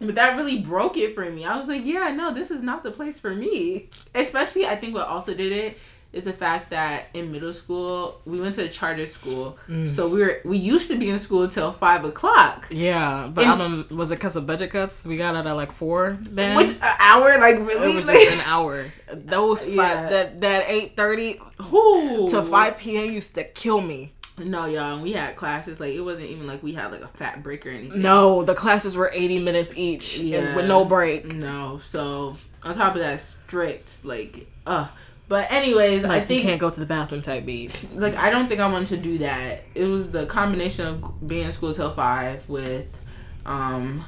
But 0.00 0.14
that 0.16 0.36
really 0.36 0.58
broke 0.60 0.96
it 0.98 1.14
for 1.14 1.28
me. 1.30 1.46
I 1.46 1.56
was 1.56 1.66
like, 1.68 1.84
yeah, 1.84 2.10
no, 2.10 2.30
this 2.34 2.50
is 2.50 2.62
not 2.62 2.82
the 2.82 2.90
place 2.90 3.18
for 3.18 3.34
me. 3.34 3.88
Especially, 4.14 4.66
I 4.66 4.76
think 4.76 4.92
what 4.94 5.06
also 5.08 5.32
did 5.34 5.50
it 5.52 5.78
is 6.14 6.24
the 6.24 6.32
fact 6.32 6.70
that 6.70 7.08
in 7.14 7.32
middle 7.32 7.52
school 7.52 8.20
we 8.24 8.40
went 8.40 8.54
to 8.54 8.62
a 8.64 8.68
charter 8.68 9.06
school, 9.06 9.58
Mm. 9.68 9.86
so 9.86 10.08
we 10.08 10.20
were 10.20 10.40
we 10.44 10.56
used 10.58 10.90
to 10.90 10.96
be 10.96 11.10
in 11.10 11.18
school 11.18 11.48
till 11.48 11.72
five 11.72 12.04
o'clock. 12.04 12.68
yeah. 12.70 13.28
But 13.32 13.44
And- 13.44 13.52
I 13.52 13.56
don't. 13.58 13.90
Was 13.92 14.10
it 14.12 14.16
because 14.16 14.36
of 14.36 14.46
budget 14.46 14.70
cuts? 14.70 15.04
We 15.06 15.16
got 15.16 15.34
out 15.34 15.46
at 15.46 15.56
like 15.56 15.72
four. 15.72 16.16
Then 16.20 16.56
Which 16.56 16.70
an 16.70 16.96
hour, 16.98 17.28
like 17.38 17.58
really? 17.58 17.92
it 17.92 17.96
was 17.96 18.06
like, 18.06 18.16
just 18.16 18.36
an 18.38 18.44
hour. 18.52 18.86
Those 19.12 19.64
five, 19.66 19.76
Yeah. 19.76 20.08
that 20.10 20.40
that 20.40 20.64
eight 20.68 20.96
thirty 20.96 21.40
to 21.58 22.42
five 22.48 22.78
p.m. 22.78 23.10
used 23.12 23.34
to 23.34 23.44
kill 23.44 23.80
me. 23.80 24.12
No, 24.36 24.66
y'all, 24.66 24.94
and 24.94 25.02
we 25.02 25.12
had 25.12 25.36
classes 25.36 25.78
like 25.78 25.94
it 25.94 26.00
wasn't 26.00 26.28
even 26.30 26.46
like 26.48 26.60
we 26.62 26.72
had 26.72 26.90
like 26.90 27.02
a 27.02 27.08
fat 27.08 27.42
break 27.44 27.64
or 27.66 27.70
anything. 27.70 28.02
No, 28.02 28.42
the 28.42 28.54
classes 28.54 28.96
were 28.96 29.10
eighty 29.14 29.38
minutes 29.38 29.72
each, 29.76 30.18
and 30.18 30.28
Yeah. 30.28 30.56
with 30.56 30.66
no 30.66 30.84
break. 30.84 31.24
no. 31.32 31.78
So 31.78 32.36
on 32.64 32.74
top 32.74 32.94
of 32.96 33.00
that, 33.00 33.20
strict 33.20 34.04
like, 34.04 34.46
uh. 34.66 34.86
But 35.26 35.50
anyways, 35.50 36.02
Like 36.04 36.30
I 36.30 36.34
you 36.34 36.40
can't 36.40 36.60
go 36.60 36.68
to 36.70 36.78
the 36.80 36.86
bathroom 36.86 37.22
type 37.22 37.46
beat. 37.46 37.72
like 37.94 38.14
I 38.16 38.30
don't 38.30 38.46
think 38.48 38.60
I 38.60 38.66
wanted 38.70 38.88
to 38.88 38.96
do 38.98 39.18
that. 39.18 39.62
It 39.74 39.84
was 39.84 40.10
the 40.10 40.26
combination 40.26 40.86
of 40.86 41.26
being 41.26 41.46
in 41.46 41.52
school 41.52 41.72
till 41.72 41.90
five 41.90 42.48
with 42.48 43.00
um 43.46 44.04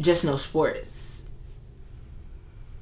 just 0.00 0.24
no 0.24 0.36
sports. 0.36 1.22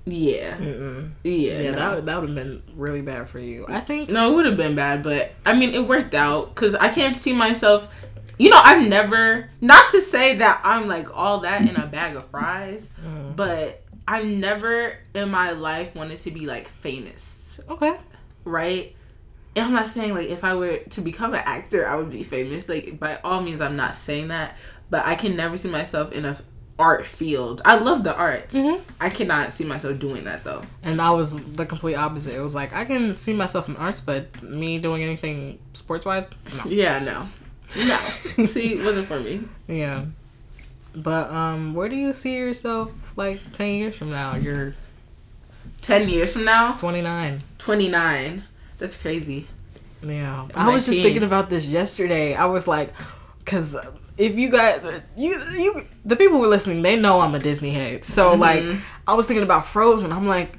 Yeah. 0.05 0.57
Mm-mm. 0.57 1.13
Yeah. 1.23 1.61
Yeah, 1.61 1.71
no. 1.71 1.79
that 1.79 1.95
would- 1.97 2.07
that 2.07 2.21
would 2.21 2.29
have 2.31 2.37
been 2.37 2.63
really 2.75 3.03
bad 3.03 3.29
for 3.29 3.39
you. 3.39 3.65
I 3.69 3.81
think. 3.81 4.11
no, 4.11 4.33
it 4.33 4.35
would 4.35 4.47
have 4.47 4.57
been 4.57 4.75
bad, 4.75 5.03
but 5.03 5.33
I 5.47 5.55
mean 5.55 5.75
it 5.75 5.87
worked 5.87 6.15
out 6.15 6.55
cuz 6.55 6.75
I 6.75 6.89
can't 6.89 7.17
see 7.17 7.33
myself 7.33 7.93
you 8.39 8.49
know, 8.49 8.61
I've 8.61 8.89
never 8.89 9.51
not 9.61 9.91
to 9.91 10.01
say 10.01 10.37
that 10.39 10.61
I'm 10.65 10.89
like 10.89 11.17
all 11.17 11.39
that 11.41 11.61
in 11.63 11.77
a 11.77 11.87
bag 11.87 12.17
of 12.17 12.27
fries, 12.27 12.91
Mm. 13.07 13.37
but 13.37 13.82
I've 14.07 14.27
never 14.27 14.95
in 15.15 15.31
my 15.31 15.53
life 15.53 15.95
wanted 15.95 16.21
to 16.21 16.31
be 16.31 16.47
like 16.47 16.69
famous. 16.69 17.61
Okay. 17.69 17.97
right? 18.45 18.95
And 19.55 19.67
I'm 19.67 19.73
not 19.73 19.89
saying 19.89 20.15
like 20.15 20.29
if 20.29 20.45
I 20.45 20.55
were 20.55 20.79
to 20.79 21.01
become 21.01 21.35
an 21.35 21.43
actor, 21.45 21.87
I 21.87 21.97
would 21.97 22.11
be 22.11 22.23
famous. 22.23 22.69
Like 22.69 22.99
by 22.99 23.19
all 23.23 23.41
means, 23.41 23.61
I'm 23.61 23.77
not 23.77 23.97
saying 23.97 24.29
that, 24.29 24.57
but 24.91 25.05
I 25.07 25.15
can 25.15 25.37
never 25.37 25.57
see 25.57 25.69
myself 25.69 26.11
in 26.13 26.25
a 26.25 26.39
art 26.79 27.07
field. 27.07 27.61
I 27.65 27.77
love 27.77 28.03
the 28.03 28.17
arts. 28.17 28.55
Mhm. 28.55 28.81
I 28.99 29.11
cannot 29.11 29.53
see 29.53 29.65
myself 29.65 29.99
doing 29.99 30.25
that 30.25 30.43
though. 30.43 30.63
And 30.83 31.01
I 31.03 31.11
was 31.11 31.39
the 31.55 31.67
complete 31.67 31.95
opposite. 31.97 32.35
It 32.35 32.41
was 32.41 32.55
like 32.55 32.73
I 32.73 32.85
can 32.87 33.17
see 33.17 33.35
myself 33.35 33.69
in 33.69 33.77
arts, 33.77 34.01
but 34.01 34.43
me 34.43 34.79
doing 34.79 35.03
anything 35.03 35.59
sports 35.75 36.07
wise, 36.07 36.31
no. 36.57 36.63
Yeah, 36.67 36.99
no, 36.99 37.29
no. 37.77 38.47
see, 38.47 38.73
it 38.75 38.85
wasn't 38.85 39.07
for 39.07 39.21
me. 39.21 39.43
Yeah. 39.69 40.07
But 40.95 41.31
um, 41.31 41.75
where 41.75 41.89
do 41.89 41.97
you 41.97 42.13
see 42.13 42.37
yourself 42.37 43.17
like 43.17 43.41
ten 43.53 43.77
years 43.77 43.97
from 43.97 44.11
now? 44.11 44.37
You're 44.37 44.75
Ten 45.81 46.09
years 46.09 46.33
from 46.33 46.45
now, 46.45 46.75
twenty 46.77 47.03
nine. 47.03 47.43
29. 47.59 48.43
That's 48.79 48.97
crazy. 48.97 49.47
Yeah. 50.03 50.49
I 50.55 50.69
was 50.73 50.87
just 50.87 51.01
thinking 51.01 51.23
about 51.23 51.49
this 51.51 51.67
yesterday. 51.67 52.35
I 52.35 52.47
was 52.47 52.67
like, 52.67 52.93
because 53.39 53.77
if 54.19 54.37
you 54.39 54.49
got 54.51 54.83
you 55.17 55.41
you 55.53 55.87
the 56.05 56.17
people 56.17 56.39
who 56.39 56.45
are 56.45 56.49
listening, 56.49 56.83
they 56.83 56.97
know 56.97 57.21
I'm 57.21 57.35
a 57.35 57.39
Disney 57.39 57.71
head. 57.71 58.05
So 58.05 58.35
like, 58.35 58.65
I 59.07 59.15
was 59.15 59.27
thinking 59.27 59.45
about 59.45 59.67
Frozen. 59.67 60.13
I'm 60.13 60.27
like, 60.27 60.59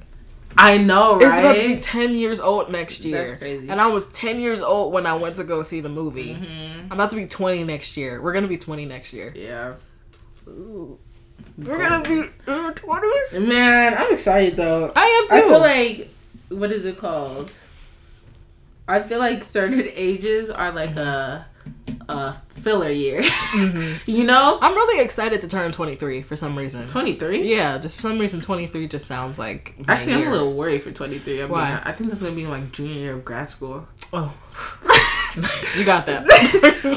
I 0.57 0.77
know, 0.77 1.15
right? 1.17 1.25
it's 1.25 1.37
about 1.37 1.55
to 1.55 1.67
be 1.75 1.79
ten 1.81 2.15
years 2.15 2.39
old 2.39 2.69
next 2.71 3.03
year. 3.05 3.25
That's 3.25 3.37
crazy. 3.39 3.69
And 3.69 3.81
I 3.81 3.87
was 3.87 4.05
ten 4.13 4.39
years 4.39 4.61
old 4.61 4.93
when 4.93 5.05
I 5.05 5.15
went 5.15 5.35
to 5.37 5.43
go 5.43 5.61
see 5.61 5.81
the 5.81 5.89
movie. 5.89 6.35
Mhm. 6.35 6.85
I'm 6.85 6.91
about 6.93 7.09
to 7.11 7.15
be 7.15 7.25
twenty 7.25 7.63
next 7.63 7.97
year. 7.97 8.21
We're 8.21 8.33
gonna 8.33 8.47
be 8.47 8.57
twenty 8.57 8.85
next 8.85 9.13
year. 9.13 9.31
Yeah. 9.35 9.73
We're 10.45 11.77
gonna 11.77 12.03
be 12.03 12.29
uh, 12.47 12.71
twenty. 12.71 13.39
Man, 13.39 13.93
I'm 13.95 14.11
excited 14.11 14.55
though. 14.55 14.91
I 14.95 15.05
am 15.05 15.37
I 15.37 15.41
too. 15.41 15.47
feel 15.47 15.59
like 15.59 16.09
what 16.49 16.71
is 16.71 16.85
it 16.85 16.97
called? 16.97 17.55
I 18.87 18.99
feel 19.01 19.19
like 19.19 19.43
certain 19.43 19.81
ages 19.93 20.49
are 20.49 20.71
like 20.71 20.95
a 20.95 21.45
a 22.09 22.33
filler 22.49 22.89
year. 22.89 23.21
Mm-hmm. 23.21 24.09
you 24.11 24.23
know? 24.23 24.57
I'm 24.61 24.73
really 24.73 25.03
excited 25.03 25.41
to 25.41 25.47
turn 25.47 25.71
23 25.71 26.21
for 26.21 26.35
some 26.35 26.57
reason. 26.57 26.87
23? 26.87 27.47
Yeah, 27.49 27.77
just 27.77 27.95
for 27.97 28.03
some 28.03 28.19
reason 28.19 28.41
23 28.41 28.87
just 28.87 29.05
sounds 29.05 29.39
like 29.39 29.75
my 29.79 29.93
Actually, 29.93 30.15
I'm 30.15 30.27
a 30.27 30.31
little 30.31 30.53
worried 30.53 30.81
for 30.81 30.91
23. 30.91 31.39
I 31.39 31.41
mean, 31.43 31.51
Why? 31.51 31.81
I 31.83 31.91
think 31.93 32.09
that's 32.09 32.21
going 32.21 32.35
to 32.35 32.41
be 32.41 32.47
like 32.47 32.71
junior 32.71 32.93
year 32.93 33.13
of 33.13 33.23
grad 33.23 33.49
school. 33.49 33.87
Oh, 34.11 34.33
you 35.77 35.85
got 35.85 36.05
that. 36.07 36.25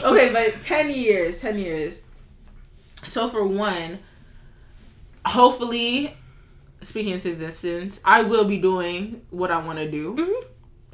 okay, 0.04 0.32
but 0.32 0.60
10 0.60 0.90
years, 0.90 1.40
10 1.40 1.58
years. 1.58 2.02
So 3.04 3.28
for 3.28 3.46
one, 3.46 3.98
hopefully, 5.24 6.16
speaking 6.80 7.12
into 7.12 7.30
existence, 7.30 8.00
I 8.04 8.22
will 8.22 8.44
be 8.44 8.58
doing 8.58 9.22
what 9.30 9.50
I 9.50 9.58
want 9.58 9.78
to 9.78 9.90
do. 9.90 10.14
Mhm. 10.14 10.44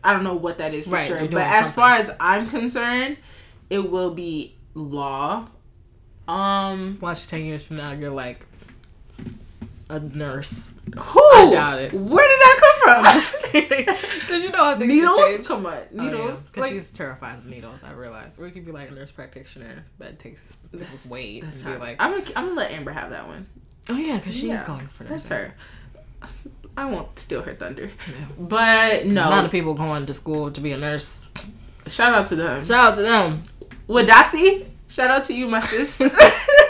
I 0.05 0.12
don't 0.12 0.24
know 0.24 0.34
what 0.34 0.59
that 0.59 0.74
is 0.74 0.86
for 0.86 0.94
Right, 0.94 1.07
sure. 1.07 1.26
But 1.28 1.42
as 1.42 1.66
something. 1.66 1.72
far 1.74 1.94
as 1.94 2.11
I'm 2.18 2.48
concerned, 2.48 3.18
it 3.70 3.90
will 3.90 4.11
be 4.14 4.55
law. 4.74 5.48
Um, 6.26 6.98
Watch 7.00 7.26
10 7.28 7.44
years 7.44 7.62
from 7.62 7.76
now, 7.76 7.92
you're 7.92 8.11
like 8.11 8.46
a 9.93 10.01
nurse. 10.01 10.80
who? 10.97 11.20
I 11.34 11.51
doubt 11.53 11.78
it. 11.80 11.93
Where 11.93 12.26
did 12.28 12.40
that 12.40 12.57
come 12.61 13.05
from? 13.05 13.22
Because 14.22 14.45
you 14.45 14.51
know 14.51 14.64
how 14.64 14.76
things 14.78 14.88
needles? 14.93 15.47
Come 15.47 15.66
on, 15.66 15.74
oh, 15.74 15.86
needles. 16.05 16.49
Because 16.49 16.62
like, 16.62 16.72
she's 16.72 16.88
terrified 16.90 17.38
of 17.38 17.47
needles, 17.47 17.82
I 17.84 17.93
realize. 17.93 18.38
Or 18.38 18.47
you 18.47 18.53
could 18.53 18.64
be 18.64 18.72
like 18.72 18.90
a 18.90 18.95
nurse 18.95 19.11
practitioner 19.11 19.84
that 19.99 20.18
takes 20.18 20.57
That's- 20.72 21.11
weight 21.11 21.43
that's 21.43 21.62
and 21.62 21.74
be 21.74 21.78
like, 21.78 21.97
I'm 22.01 22.12
gonna, 22.12 22.24
I'm 22.34 22.45
gonna 22.47 22.57
let 22.57 22.70
Amber 22.72 22.93
have 22.93 23.11
that 23.11 23.26
one. 23.26 23.47
oh 23.90 23.97
yeah, 23.99 24.16
because 24.16 24.34
she 24.36 24.51
is 24.51 24.62
going 24.62 24.86
for 24.86 25.05
That's 25.05 25.26
her. 25.26 25.55
I 26.76 26.86
won't 26.86 27.18
steal 27.18 27.43
her 27.43 27.53
thunder. 27.53 27.90
Yeah. 28.09 28.14
But 28.38 29.05
no, 29.07 29.28
A 29.28 29.30
lot 29.30 29.45
of 29.45 29.51
people 29.51 29.74
going 29.74 30.07
to 30.07 30.14
school 30.14 30.51
to 30.51 30.61
be 30.62 30.72
a 30.72 30.78
nurse. 30.78 31.30
shout 31.88 32.14
out 32.14 32.26
to 32.28 32.36
them. 32.36 32.64
Shout 32.64 32.88
out 32.90 32.95
to 32.97 33.03
them. 33.03 33.43
Wadasi, 33.88 34.66
shout 34.88 35.11
out 35.11 35.24
to 35.24 35.34
you, 35.34 35.47
my 35.49 35.61
sis. 35.61 36.01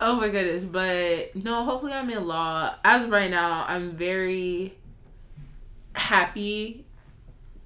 oh 0.00 0.16
my 0.16 0.28
goodness. 0.28 0.64
But 0.64 1.34
no, 1.36 1.64
hopefully 1.64 1.92
I'm 1.92 2.08
in 2.10 2.26
law. 2.26 2.74
As 2.84 3.04
of 3.04 3.10
right 3.10 3.30
now, 3.30 3.64
I'm 3.68 3.92
very 3.92 4.74
happy 5.94 6.84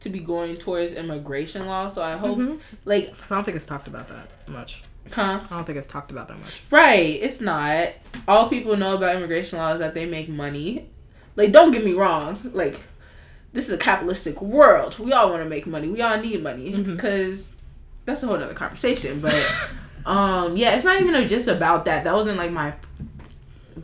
to 0.01 0.09
be 0.09 0.20
going 0.20 0.57
towards 0.57 0.93
immigration 0.93 1.66
law. 1.66 1.89
So 1.89 2.03
I 2.03 2.12
hope, 2.16 2.39
Mhm. 2.39 2.61
like, 2.85 3.14
So 3.22 3.35
I 3.35 3.39
don't 3.39 3.45
think 3.45 3.57
it's 3.57 3.64
talked 3.64 3.89
about 3.89 4.09
that 4.09 4.29
much. 4.47 4.83
huh? 5.12 5.41
I 5.51 5.55
don't 5.57 5.64
think 5.64 5.79
it's 5.79 5.87
talked 5.87 6.11
about 6.11 6.29
that 6.29 6.39
much. 6.39 6.61
Right, 6.70 7.18
it's 7.20 7.41
not. 7.41 7.89
All 8.29 8.49
people 8.49 8.76
know 8.76 8.95
about 8.95 9.16
immigration 9.16 9.59
law 9.59 9.72
is 9.72 9.81
that 9.81 9.95
they 9.95 10.07
make 10.07 10.29
money. 10.29 10.89
Like, 11.35 11.51
don't 11.53 11.70
get 11.72 11.85
me 11.85 11.93
wrong. 11.95 12.39
Like, 12.53 12.79
this 13.53 13.66
is 13.66 13.72
a 13.72 13.79
capitalistic 13.79 14.41
world. 14.43 14.99
We 14.99 15.12
all 15.12 15.31
want 15.31 15.43
to 15.43 15.49
make 15.49 15.66
money. 15.66 15.89
We 15.89 16.03
all 16.03 16.18
need 16.18 16.43
money 16.43 16.76
because 16.83 17.57
that's 18.05 18.22
a 18.22 18.26
whole 18.26 18.37
other 18.37 18.55
conversation. 18.55 19.18
But 19.20 19.35
um, 20.09 20.56
yeah, 20.56 20.74
it's 20.74 20.84
not 20.84 21.00
even 21.00 21.28
just 21.28 21.48
about 21.48 21.84
that. 21.84 22.04
That 22.04 22.14
wasn't 22.14 22.38
like 22.38 22.50
my 22.50 22.74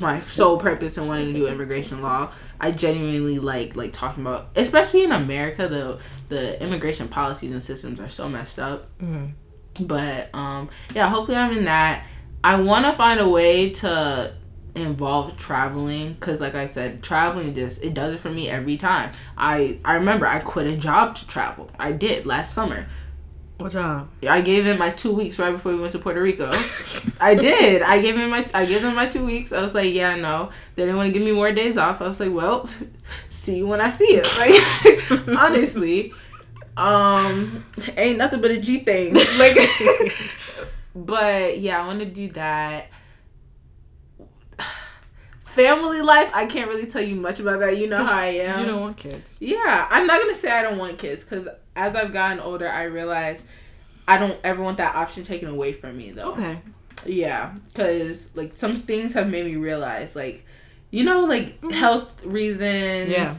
my 0.01 0.19
sole 0.21 0.59
purpose 0.59 0.99
in 0.99 1.07
wanting 1.07 1.35
to 1.35 1.39
do 1.39 1.47
immigration 1.47 2.01
law. 2.01 2.33
I 2.59 2.71
genuinely 2.71 3.39
like 3.39 3.77
like 3.77 3.93
talking 3.93 4.25
about, 4.25 4.49
especially 4.57 5.05
in 5.05 5.13
America, 5.13 5.69
the 5.69 6.01
the 6.31 6.61
immigration 6.63 7.09
policies 7.09 7.53
and 7.53 7.63
systems 7.63 8.01
are 8.01 8.09
so 8.09 8.29
messed 8.29 8.59
up. 8.59 8.87
Mm-hmm. 8.99 9.85
But 9.85 10.35
um, 10.35 10.71
yeah, 10.95 11.11
hopefully 11.11 11.37
I'm 11.37 11.57
in 11.57 11.67
that. 11.67 12.07
I 12.43 12.57
want 12.57 12.87
to 12.87 12.95
find 12.95 13.21
a 13.21 13.29
way 13.29 13.71
to 13.71 14.33
involve 14.75 15.37
traveling 15.37 16.15
because 16.15 16.41
like 16.41 16.57
i 16.57 16.65
said 16.65 17.01
traveling 17.01 17.55
just 17.55 17.81
it 17.85 17.95
does 17.95 18.13
it 18.13 18.19
for 18.19 18.31
me 18.31 18.49
every 18.49 18.77
time 18.77 19.09
i 19.39 19.79
i 19.85 19.95
remember 19.95 20.27
i 20.27 20.41
quit 20.41 20.67
a 20.67 20.77
job 20.77 21.15
to 21.15 21.25
travel 21.29 21.71
i 21.79 21.93
did 21.93 22.27
last 22.27 22.53
summer 22.53 22.85
What 23.59 23.71
job? 23.71 24.09
I 24.29 24.41
gave 24.41 24.67
him 24.67 24.79
my 24.79 24.91
two 24.91 25.15
weeks 25.15 25.39
right 25.39 25.53
before 25.53 25.73
we 25.73 25.81
went 25.81 25.93
to 25.93 25.99
Puerto 26.01 26.21
Rico. 26.21 26.51
I 27.21 27.37
did. 27.37 27.83
I 27.83 28.01
gave 28.01 28.17
him 28.17 28.31
my 28.31 28.45
I 28.53 28.67
gave 28.67 28.83
him 28.83 28.95
my 28.97 29.07
two 29.07 29.25
weeks. 29.25 29.53
I 29.53 29.63
was 29.63 29.75
like, 29.75 29.95
yeah, 29.95 30.17
no. 30.17 30.51
They 30.75 30.83
didn't 30.83 30.97
want 30.97 31.07
to 31.07 31.13
give 31.13 31.23
me 31.23 31.31
more 31.31 31.53
days 31.53 31.77
off. 31.77 32.03
I 32.03 32.09
was 32.09 32.19
like, 32.19 32.33
well, 32.33 32.67
see 33.29 33.59
you 33.59 33.69
when 33.69 33.81
I 33.81 33.89
see 33.91 34.21
it. 34.21 34.27
Like 35.09 35.39
honestly, 35.39 36.13
um, 36.77 37.65
ain't 37.97 38.19
nothing 38.19 38.41
but 38.41 38.51
a 38.51 38.59
G 38.59 38.81
thing. 38.81 39.15
Like, 39.15 39.57
but 40.95 41.59
yeah, 41.59 41.81
I 41.81 41.87
want 41.87 42.01
to 42.01 42.07
do 42.07 42.29
that. 42.31 42.89
Family 45.45 46.03
life, 46.03 46.31
I 46.35 46.47
can't 46.47 46.69
really 46.69 46.87
tell 46.87 47.03
you 47.03 47.15
much 47.15 47.39
about 47.39 47.61
that. 47.61 47.79
You 47.79 47.87
know 47.89 48.05
how 48.05 48.21
I 48.21 48.27
am. 48.27 48.61
You 48.61 48.67
don't 48.67 48.81
want 48.81 48.97
kids. 48.97 49.39
Yeah, 49.41 49.87
I'm 49.91 50.09
not 50.09 50.21
gonna 50.21 50.35
say 50.35 50.51
I 50.51 50.63
don't 50.63 50.79
want 50.79 50.99
kids 50.99 51.23
because 51.23 51.47
as 51.77 51.95
I've 51.97 52.13
gotten 52.13 52.41
older, 52.41 52.69
I 52.69 52.85
realize 52.85 53.45
I 54.07 54.19
don't 54.19 54.39
ever 54.45 54.63
want 54.63 54.77
that 54.79 54.95
option 54.95 55.23
taken 55.25 55.49
away 55.49 55.73
from 55.73 55.97
me 55.97 56.11
though. 56.11 56.33
Okay. 56.33 56.59
Yeah, 57.07 57.55
because 57.69 58.29
like 58.35 58.53
some 58.53 58.77
things 58.77 59.13
have 59.15 59.29
made 59.29 59.45
me 59.45 59.57
realize, 59.57 60.17
like, 60.17 60.45
you 60.91 61.05
know, 61.05 61.25
like 61.25 61.63
health 61.73 62.25
reasons, 62.25 63.11
Yeah. 63.11 63.33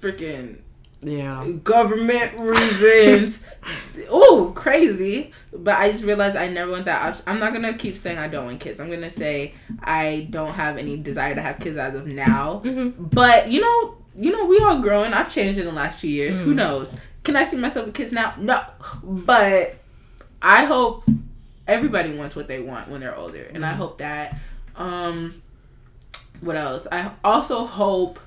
freaking 0.00 0.58
Yeah. 1.02 1.46
government 1.64 2.38
reasons. 2.38 3.42
oh, 4.08 4.52
crazy. 4.54 5.32
But 5.52 5.76
I 5.76 5.90
just 5.90 6.04
realized 6.04 6.36
I 6.36 6.48
never 6.48 6.70
want 6.70 6.84
that 6.86 7.02
option. 7.02 7.24
I'm 7.26 7.38
not 7.38 7.52
gonna 7.52 7.74
keep 7.74 7.98
saying 7.98 8.18
I 8.18 8.28
don't 8.28 8.46
want 8.46 8.60
kids. 8.60 8.80
I'm 8.80 8.88
gonna 8.90 9.10
say 9.10 9.54
I 9.82 10.28
don't 10.30 10.54
have 10.54 10.76
any 10.78 10.96
desire 10.96 11.34
to 11.34 11.42
have 11.42 11.58
kids 11.58 11.76
as 11.76 11.94
of 11.94 12.06
now. 12.06 12.62
Mm-hmm. 12.64 13.04
But 13.04 13.50
you 13.50 13.60
know, 13.60 13.96
you 14.16 14.30
know, 14.32 14.44
we 14.46 14.58
all 14.58 14.80
growing. 14.80 15.12
I've 15.12 15.32
changed 15.32 15.58
in 15.58 15.66
the 15.66 15.72
last 15.72 16.00
two 16.00 16.08
years. 16.08 16.40
Mm. 16.40 16.44
Who 16.44 16.54
knows? 16.54 16.96
Can 17.24 17.36
I 17.36 17.44
see 17.44 17.56
myself 17.56 17.86
with 17.86 17.94
kids 17.94 18.12
now? 18.12 18.34
No. 18.38 18.62
But 19.02 19.76
I 20.40 20.64
hope 20.64 21.04
everybody 21.68 22.14
wants 22.16 22.34
what 22.36 22.48
they 22.48 22.60
want 22.60 22.88
when 22.88 23.00
they're 23.00 23.16
older, 23.16 23.48
and 23.54 23.64
I 23.64 23.72
Mm. 23.72 23.76
hope 23.76 23.98
that. 23.98 24.38
Um, 24.76 25.42
what 26.40 26.56
else? 26.56 26.86
I 26.90 27.12
also 27.24 27.64
hope. 27.64 28.18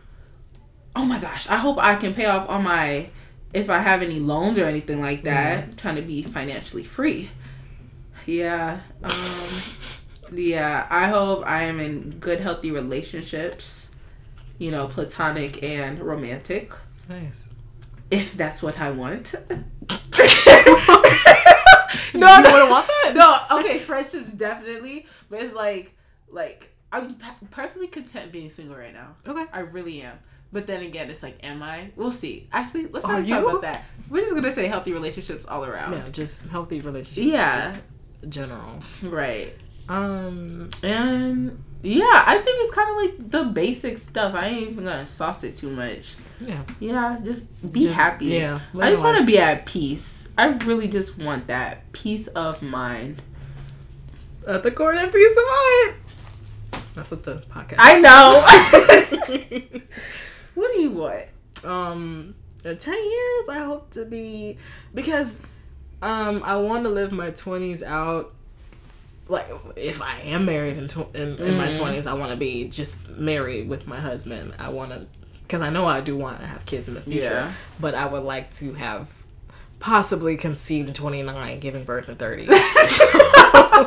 Oh 0.96 1.06
my 1.06 1.20
gosh! 1.20 1.50
I 1.50 1.58
hope 1.58 1.78
I 1.78 1.96
can 1.96 2.14
pay 2.14 2.26
off 2.26 2.48
all 2.50 2.62
my. 2.62 3.10
If 3.54 3.70
I 3.70 3.80
have 3.80 4.02
any 4.02 4.20
loans 4.20 4.58
or 4.58 4.66
anything 4.66 5.02
like 5.02 5.24
that, 5.24 5.78
trying 5.78 5.96
to 5.98 6.02
be 6.02 6.22
financially 6.24 6.84
free. 6.84 7.30
Yeah. 8.26 8.80
Um. 9.04 9.12
Yeah. 10.34 10.88
I 10.90 11.08
hope 11.08 11.44
I 11.46 11.64
am 11.64 11.80
in 11.80 12.12
good, 12.20 12.40
healthy 12.40 12.72
relationships. 12.72 13.85
You 14.58 14.72
know, 14.72 14.88
platonic 14.88 15.64
and 15.64 15.99
romantic 15.99 16.72
Nice. 17.10 17.49
if 18.12 18.34
that's 18.36 18.64
what 18.64 18.80
I 18.80 18.91
want. 18.91 19.36
No, 22.14 22.38
you 22.38 22.43
no, 22.43 22.51
wouldn't 22.53 22.70
want 22.72 22.88
that. 22.88 23.14
no. 23.49 23.60
Okay, 23.60 23.78
friendships 23.80 24.32
definitely, 24.32 25.06
but 25.30 25.41
it's 25.41 25.53
like, 25.53 25.93
like 26.30 26.74
I'm 26.91 27.16
p- 27.16 27.26
perfectly 27.51 27.88
content 27.88 28.32
being 28.32 28.49
single 28.49 28.76
right 28.78 28.93
now. 28.93 29.16
Okay. 29.28 29.45
I 29.51 29.60
really 29.60 30.01
am. 30.01 30.18
But 30.53 30.66
then 30.66 30.82
again, 30.82 31.10
it's 31.10 31.22
like, 31.22 31.38
am 31.45 31.62
I? 31.62 31.91
We'll 31.97 32.12
see. 32.12 32.47
Actually, 32.53 32.88
let's 32.88 33.06
Are 33.06 33.20
not 33.20 33.28
talk 33.28 33.41
you? 33.41 33.49
about 33.49 33.62
that. 33.64 33.84
We're 34.10 34.22
just 34.22 34.34
gonna 34.34 34.51
say 34.51 34.68
healthy 34.68 34.93
relationships 34.93 35.45
all 35.45 35.66
around. 35.66 35.91
Yeah, 35.93 36.08
just 36.12 36.47
healthy 36.47 36.80
relationships. 36.80 37.28
Yeah. 37.28 37.62
just 37.64 37.80
general. 38.30 38.80
Right. 39.03 39.53
Um. 39.89 40.70
And 40.84 41.62
yeah, 41.86 42.24
I 42.26 42.38
think 42.40 42.58
it's 42.62 42.76
kind 42.76 42.90
of 42.90 42.96
like 42.98 43.32
the 43.32 43.44
basic 43.46 43.98
stuff. 43.98 44.34
I 44.36 44.48
ain't 44.48 44.72
even 44.72 44.84
gonna 44.86 45.06
sauce 45.08 45.44
it 45.44 45.56
too 45.56 45.70
much. 45.70 46.16
Yeah. 46.42 46.62
Yeah, 46.80 47.20
just 47.24 47.46
be 47.72 47.84
Just- 47.86 48.00
happy. 48.00 48.26
yeah, 48.28 48.60
I 48.80 48.90
just 48.90 49.04
want 49.04 49.18
to 49.20 49.24
be 49.26 49.38
at 49.40 49.66
peace. 49.66 50.28
I 50.38 50.48
really 50.48 50.88
just 50.88 51.18
want 51.18 51.48
that 51.48 51.92
peace 51.94 52.28
of 52.28 52.62
mind. 52.62 53.22
At 54.48 54.64
the 54.64 54.72
core 54.72 54.94
of 54.94 55.12
peace 55.14 55.38
of 55.38 55.44
mind. 55.48 56.84
That's 56.94 57.12
what 57.12 57.24
the 57.24 57.36
podcast. 57.50 57.76
I 57.80 58.00
know. 58.00 59.80
what 60.56 60.72
do 60.74 60.82
you 60.82 60.92
want? 60.92 61.26
um 61.64 62.36
in 62.64 62.78
10 62.78 62.94
years 62.94 63.50
i 63.50 63.58
hope 63.60 63.90
to 63.90 64.06
be 64.06 64.56
because 64.94 65.42
um 66.04 66.44
i 66.44 66.56
want 66.56 66.84
to 66.84 66.90
live 66.90 67.12
my 67.12 67.32
20s 67.32 67.82
out 67.82 68.34
like 69.28 69.48
if 69.76 70.02
i 70.02 70.20
am 70.22 70.46
married 70.46 70.78
in, 70.78 70.88
tw- 70.88 71.14
in, 71.16 71.38
in 71.38 71.58
my 71.58 71.70
Mhm. 71.70 71.78
20s 71.78 72.08
i 72.08 72.14
want 72.14 72.32
to 72.32 72.38
be 72.38 72.68
just 72.68 73.10
married 73.10 73.68
with 73.68 73.88
my 73.88 74.00
husband 74.00 74.54
i 74.60 74.70
want 74.70 74.92
to 74.92 75.08
because 75.42 75.62
i 75.62 75.70
know 75.70 75.86
i 75.88 76.00
do 76.02 76.16
want 76.16 76.40
to 76.40 76.46
have 76.48 76.66
kids 76.66 76.88
in 76.88 76.94
the 76.94 77.02
future 77.02 77.22
Yeah. 77.22 77.52
but 77.80 77.96
i 77.96 78.06
would 78.06 78.24
like 78.24 78.54
to 78.56 78.74
have 78.74 79.12
possibly 79.80 80.38
conceived 80.38 80.90
at 80.90 80.96
29 80.96 81.60
giving 81.60 81.84
birth 81.84 82.08
at 82.10 82.18
30 82.20 82.48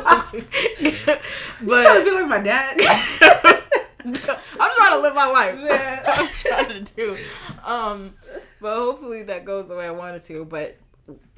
But 0.01 1.21
but 1.61 1.85
I 1.85 2.03
feel 2.03 2.13
like 2.15 2.27
my 2.27 2.39
dad. 2.39 2.77
I'm 4.05 4.13
trying 4.13 4.91
to 4.93 4.99
live 4.99 5.13
my 5.15 5.25
life. 5.27 5.55
That's 5.67 6.07
what 6.07 6.19
I'm 6.19 6.27
trying 6.67 6.85
to 6.85 6.93
do. 6.95 7.17
Um, 7.65 8.13
but 8.61 8.75
hopefully 8.77 9.23
that 9.23 9.43
goes 9.45 9.67
the 9.67 9.75
way 9.75 9.85
I 9.87 9.91
wanted 9.91 10.21
to. 10.23 10.45
But 10.45 10.77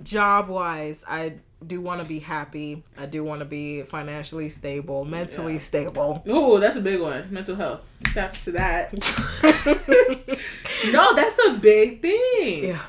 job 0.04 0.48
wise, 0.50 1.04
I 1.08 1.36
do 1.66 1.80
want 1.82 2.02
to 2.02 2.08
be 2.08 2.20
happy. 2.20 2.84
I 2.98 3.06
do 3.06 3.24
want 3.24 3.40
to 3.40 3.46
be 3.46 3.84
financially 3.84 4.50
stable, 4.50 5.06
mentally 5.06 5.54
Yeah. 5.54 5.60
stable. 5.60 6.24
Ooh, 6.28 6.60
that's 6.60 6.76
a 6.76 6.82
big 6.82 7.00
one. 7.02 7.28
Mental 7.32 7.56
health. 7.56 7.88
Steps 8.10 8.46
to 8.46 8.52
that. 8.54 8.92
No, 10.92 11.14
that's 11.14 11.38
a 11.48 11.54
big 11.62 12.02
thing. 12.02 12.64
yeah, 12.70 12.82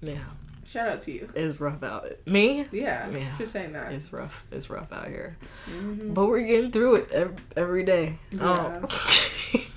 yeah, 0.00 0.16
Shout 0.64 0.88
out 0.88 1.00
to 1.00 1.12
you. 1.12 1.28
it's 1.34 1.60
rough 1.60 1.82
out. 1.82 2.06
Me, 2.26 2.66
Yeah, 2.72 3.10
Yeah. 3.10 3.36
for 3.36 3.44
saying 3.44 3.72
that. 3.74 3.92
it's 3.92 4.10
rough. 4.14 4.46
It's 4.50 4.70
rough 4.70 4.90
out 4.94 5.06
here, 5.06 5.36
Mhm. 5.70 6.14
but 6.14 6.24
we're 6.26 6.40
getting 6.46 6.70
through 6.70 6.96
it 6.96 7.10
every, 7.12 7.36
every 7.54 7.82
day. 7.84 8.18
Yeah. 8.30 8.50
Um, 8.50 8.88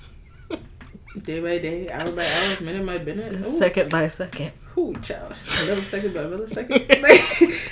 Day 1.18 1.40
by 1.40 1.58
day, 1.58 1.90
hour 1.90 2.10
by 2.12 2.24
hour, 2.24 2.60
minute 2.60 2.86
by 2.86 2.98
minute. 2.98 3.32
Ooh. 3.40 3.42
second 3.42 3.90
by 3.90 4.06
second. 4.08 4.52
Who, 4.74 4.94
child? 5.02 5.32
Millisecond 5.32 6.14
by 6.14 6.20
millisecond. 6.22 7.04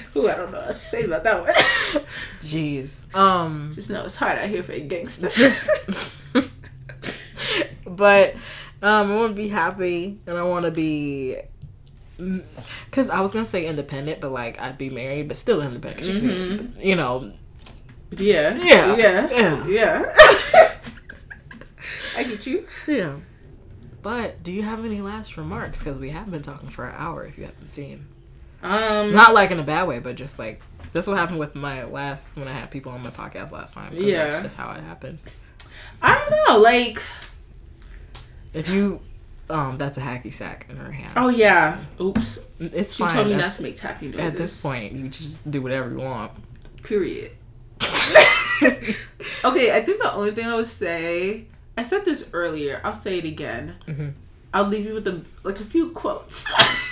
Who, 0.15 0.29
I 0.29 0.35
don't 0.35 0.51
know 0.51 0.59
what 0.59 0.67
to 0.67 0.73
say 0.75 1.05
about 1.05 1.23
that 1.23 1.41
one. 1.43 1.53
Jeez. 2.43 3.15
Um. 3.15 3.71
Just 3.73 3.91
know 3.91 4.05
it's 4.05 4.17
hard 4.17 4.39
out 4.39 4.49
here 4.49 4.65
for 4.65 4.73
a 4.73 4.81
gangster. 4.81 5.29
just 5.29 5.71
but 7.87 8.35
um 8.83 9.11
i 9.13 9.17
want 9.17 9.31
to 9.35 9.43
be 9.43 9.49
happy 9.49 10.19
and 10.27 10.37
i 10.39 10.43
want 10.43 10.65
to 10.65 10.71
be 10.71 11.37
because 12.85 13.09
i 13.11 13.21
was 13.21 13.33
gonna 13.33 13.45
say 13.45 13.67
independent 13.67 14.21
but 14.21 14.31
like 14.31 14.61
i'd 14.61 14.77
be 14.79 14.89
married 14.91 15.27
but 15.27 15.37
still 15.37 15.63
independent 15.63 15.99
'cause 15.99 16.09
you 16.09 16.21
can- 16.21 16.75
you 16.81 16.95
know 16.97 17.33
yeah. 18.13 18.55
Yeah. 18.57 18.97
Yeah. 18.97 19.29
Yeah. 19.31 19.67
Yeah. 19.67 20.73
I 22.17 22.23
get 22.25 22.47
you. 22.47 22.67
yeah 22.87 23.17
but 24.03 24.43
do 24.43 24.53
you 24.53 24.63
have 24.63 24.85
any 24.85 25.01
last 25.01 25.37
remarks 25.37 25.79
because 25.81 25.99
we 25.99 26.11
have 26.11 26.31
been 26.31 26.43
talking 26.43 26.69
for 26.69 26.87
an 26.87 26.95
hour 26.97 27.25
if 27.27 27.37
you 27.39 27.45
haven't 27.45 27.71
seen 27.71 28.07
Um. 28.63 29.13
not 29.15 29.35
like 29.35 29.51
in 29.51 29.59
a 29.61 29.63
bad 29.65 29.87
way 29.89 29.99
but 29.99 30.15
just 30.17 30.39
like 30.39 30.61
that's 30.93 31.07
what 31.07 31.17
happened 31.19 31.39
with 31.39 31.55
my 31.55 31.85
last 31.85 32.37
when 32.39 32.49
i 32.49 32.53
had 32.53 32.71
people 32.71 32.93
on 32.93 33.03
my 33.03 33.11
podcast 33.11 33.53
last 33.53 33.75
time. 33.75 33.93
Yeah. 33.95 34.25
that's 34.29 34.43
just 34.43 34.57
how 34.59 34.71
it 34.73 34.81
happens 34.83 35.27
I 36.03 36.15
don't 36.15 36.31
know. 36.49 36.59
Like. 36.61 37.03
if 38.55 38.69
you 38.69 39.01
um 39.51 39.79
that's 39.79 39.99
a 39.99 40.01
hacky 40.01 40.33
sack 40.33 40.67
in 40.71 40.77
her 40.77 40.91
hand 40.93 41.13
Oh 41.17 41.29
yeah. 41.29 41.79
Oops. 42.01 42.39
it's 42.59 42.95
She 42.95 43.03
fine 43.03 43.11
She 43.11 43.15
told 43.17 43.27
me 43.29 43.35
At- 43.35 43.39
not 43.41 43.53
to 43.53 43.63
make 43.63 43.77
tapping 43.77 44.11
noises. 44.13 44.27
at 44.33 44.37
this 44.39 44.63
point 44.63 44.93
you 44.93 45.09
just 45.09 45.51
do 45.51 45.61
whatever 45.63 45.91
you 45.91 45.99
want 45.99 46.33
Period. 46.83 47.33
okay, 48.63 49.75
I 49.77 49.83
think 49.85 50.01
the 50.01 50.13
only 50.15 50.31
thing 50.33 50.47
I 50.47 50.55
would 50.55 50.67
say, 50.67 51.47
I 51.79 51.83
said 51.85 52.05
this 52.05 52.29
earlier. 52.33 52.81
I'll 52.85 52.95
say 52.95 53.19
it 53.19 53.25
again. 53.25 53.77
Mhm. 53.87 54.13
I'll 54.53 54.65
leave 54.65 54.87
you 54.87 54.95
with 54.95 55.07
a 55.07 55.23
like 55.45 55.61
a 55.61 55.65
few 55.65 55.91
quotes. 55.91 56.39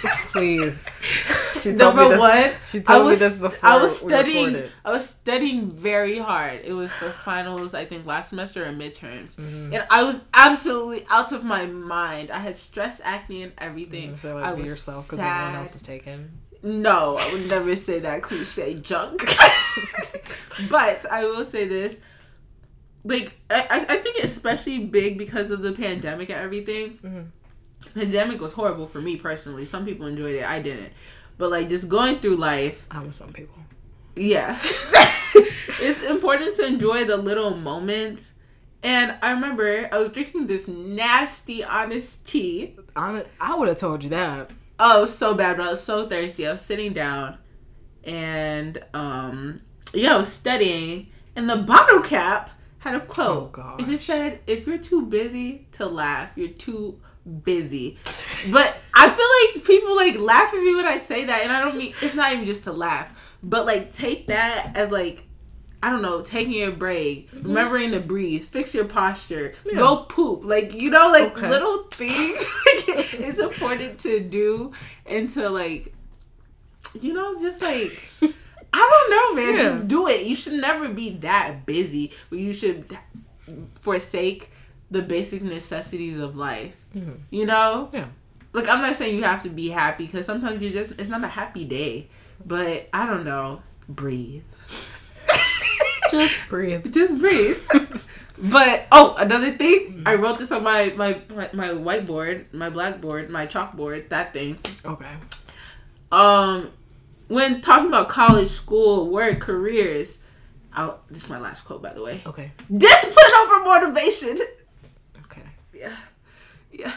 Please. 0.32 1.32
She 1.57 1.74
told 1.74 1.97
me 1.97 2.03
Number 2.03 2.09
this- 2.11 2.20
one, 2.20 2.51
She 2.70 2.82
I 2.87 2.99
was 2.99 3.20
me 3.20 3.26
this 3.26 3.41
before 3.41 3.59
I 3.68 3.76
was 3.80 3.99
studying. 3.99 4.62
I 4.84 4.93
was 4.93 5.09
studying 5.09 5.70
very 5.72 6.18
hard. 6.18 6.61
It 6.64 6.74
was 6.74 6.93
for 6.93 7.11
finals, 7.11 7.74
I 7.74 7.84
think, 7.87 8.07
last 8.07 8.28
semester 8.28 8.62
and 8.62 8.78
midterms, 8.80 9.34
Mm-hmm. 9.37 9.72
and 9.74 9.82
I 9.91 10.05
was 10.05 10.20
absolutely 10.34 11.05
out 11.11 11.32
of 11.32 11.43
my 11.45 11.64
mind. 11.66 12.30
I 12.30 12.39
had 12.39 12.57
stress, 12.57 13.01
acne, 13.03 13.43
and 13.45 13.53
everything. 13.59 14.16
So 14.18 14.39
I 14.39 14.53
was 14.53 14.66
yourself 14.70 15.07
because 15.09 15.20
everyone 15.24 15.57
else 15.57 15.74
is 15.74 15.82
taken. 15.82 16.18
No, 16.62 17.16
I 17.16 17.32
would 17.32 17.49
never 17.49 17.74
say 17.74 17.99
that 18.01 18.22
cliche 18.22 18.74
junk. 18.74 19.24
but 20.70 21.07
I 21.11 21.24
will 21.24 21.45
say 21.45 21.66
this. 21.66 21.99
Like 23.07 23.38
I, 23.50 23.86
I 23.88 23.96
think 23.96 24.22
especially 24.22 24.80
big 24.80 25.18
because 25.18 25.50
of 25.50 25.62
the 25.62 25.72
pandemic 25.72 26.30
and 26.30 26.38
everything. 26.38 26.98
Mm-hmm. 26.98 27.98
Pandemic 27.98 28.40
was 28.40 28.52
horrible 28.52 28.86
for 28.86 29.00
me 29.00 29.16
personally. 29.16 29.64
Some 29.64 29.84
people 29.84 30.07
enjoyed 30.07 30.34
it, 30.34 30.44
I 30.44 30.61
didn't. 30.61 30.92
But 31.38 31.50
like 31.50 31.68
just 31.68 31.88
going 31.88 32.18
through 32.18 32.36
life, 32.36 32.86
I'm 32.90 33.12
some 33.12 33.32
people. 33.32 33.59
yeah, 34.16 34.59
it's 35.80 36.04
important 36.04 36.54
to 36.57 36.66
enjoy 36.66 37.04
the 37.04 37.16
little 37.16 37.57
moments. 37.57 38.32
And 38.82 39.16
I 39.22 39.32
remember 39.32 39.88
I 39.90 39.98
was 39.98 40.11
drinking 40.11 40.46
this 40.46 40.68
nasty 40.68 41.64
honest 41.64 42.26
tea. 42.26 42.76
I, 42.94 43.24
I 43.40 43.57
would 43.57 43.68
have 43.68 43.78
told 43.78 44.04
you 44.04 44.11
that. 44.11 44.50
Oh, 44.78 45.07
so 45.07 45.34
bad, 45.34 45.57
but 45.57 45.66
I 45.66 45.70
was 45.70 45.82
so 45.82 46.07
thirsty. 46.07 46.46
I 46.46 46.52
was 46.52 46.61
sitting 46.61 46.92
down 46.92 47.38
and 48.04 48.82
um 48.94 49.59
yeah, 49.92 50.14
I 50.14 50.18
was 50.18 50.32
studying 50.32 51.09
and 51.34 51.50
the 51.50 51.57
bottle 51.57 52.00
cap 52.00 52.50
had 52.87 52.95
a 52.95 53.03
oh, 53.03 53.07
quote. 53.07 53.55
Oh. 53.59 53.76
And 53.78 53.93
it 53.93 54.01
said, 54.01 54.41
if 54.47 54.66
you're 54.66 54.78
too 54.78 55.07
busy 55.07 55.66
to 55.72 55.87
laugh, 55.87 56.32
you're 56.37 56.49
too 56.49 57.01
busy. 57.43 57.99
But 58.53 58.76
I 58.95 59.09
feel 59.11 59.61
like 59.61 59.66
people 59.66 59.97
like 59.97 60.18
laugh 60.18 60.55
at 60.55 60.61
me 60.62 60.74
when 60.74 60.87
I 60.87 60.99
say 60.99 61.24
that, 61.24 61.43
and 61.43 61.53
I 61.53 61.61
don't 61.61 61.76
mean 61.76 61.95
it's 62.01 62.14
not 62.14 62.32
even 62.32 62.47
just 62.47 62.64
to 62.64 62.72
laugh, 62.72 63.37
but 63.43 63.66
like 63.66 63.93
take 63.93 64.28
that 64.28 64.72
as 64.76 64.91
like 64.91 65.24
I 65.82 65.91
don't 65.91 66.03
know, 66.03 66.22
taking 66.22 66.62
a 66.64 66.70
break, 66.70 67.30
mm-hmm. 67.30 67.49
remembering 67.49 67.93
to 67.93 68.01
breathe, 68.01 68.43
fix 68.43 68.74
your 68.74 68.87
posture, 68.87 69.55
go 69.76 69.99
poop. 70.05 70.45
Like, 70.45 70.74
you 70.74 70.91
know, 70.91 71.11
like 71.11 71.37
Okay. 71.37 71.49
little 71.49 71.84
things 71.93 72.55
it's 72.89 73.39
important 73.39 74.01
to 74.01 74.20
do 74.20 74.72
and 75.05 75.28
to 75.30 75.49
like, 75.51 75.95
you 77.01 77.12
know, 77.12 77.41
just 77.41 77.62
like, 77.62 78.32
I 78.79 78.91
don't 78.93 79.11
know, 79.11 79.43
man. 79.43 79.55
Yeah. 79.55 79.64
Just 79.64 79.89
do 79.89 80.07
it. 80.09 80.27
You 80.27 80.35
should 80.35 80.61
never 80.61 80.89
be 80.91 81.11
that 81.20 81.64
busy, 81.64 82.12
you 82.31 82.53
should 82.53 82.85
forsake 83.81 84.51
the 84.91 85.01
basic 85.01 85.43
necessities 85.43 86.20
of 86.20 86.37
life. 86.37 86.77
You 87.31 87.47
know? 87.47 87.89
Yeah. 87.93 88.07
Look, 88.53 88.68
I'm 88.68 88.81
not 88.81 88.97
saying 88.97 89.16
you 89.16 89.24
have 89.24 89.43
to 89.45 89.49
be 89.49 89.68
happy 89.70 90.07
because 90.07 90.27
sometimes 90.27 90.62
you 90.62 90.70
just, 90.70 90.93
it's 90.99 91.09
not 91.09 91.24
a 91.24 91.29
happy 91.29 91.64
day. 91.64 92.09
But 92.45 92.89
I 92.93 93.07
don't 93.07 93.24
know. 93.24 93.62
Breathe. 93.89 94.43
Just 96.11 96.49
breathe. 96.49 96.93
Just 96.93 97.18
breathe. 97.18 97.59
but 98.45 98.87
oh, 98.93 99.16
another 99.18 99.51
thing, 99.53 100.03
I 100.07 100.14
wrote 100.14 100.39
this 100.39 100.53
on 100.53 100.62
my 100.62 100.93
my 100.97 101.20
my 101.53 101.68
whiteboard, 101.70 102.53
my 102.53 102.70
blackboard, 102.70 103.31
my 103.31 103.47
chalkboard, 103.47 104.11
that 104.11 104.33
thing. 104.33 104.59
Okay. 104.85 105.11
Um, 106.12 106.70
when 107.29 107.61
talking 107.61 107.89
about 107.89 108.09
college, 108.09 108.49
school, 108.49 109.11
work, 109.11 109.41
careers, 109.41 110.18
I'll, 110.72 111.01
this 111.09 111.24
is 111.24 111.29
my 111.31 111.39
last 111.39 111.62
quote, 111.62 111.83
by 111.83 111.93
the 111.95 112.03
way. 112.03 112.22
Okay. 112.27 112.53
Discipline 112.72 113.35
over 113.43 113.64
motivation. 113.64 114.37
Okay. 115.24 115.43
Yeah, 115.72 115.97
yeah. 116.70 116.93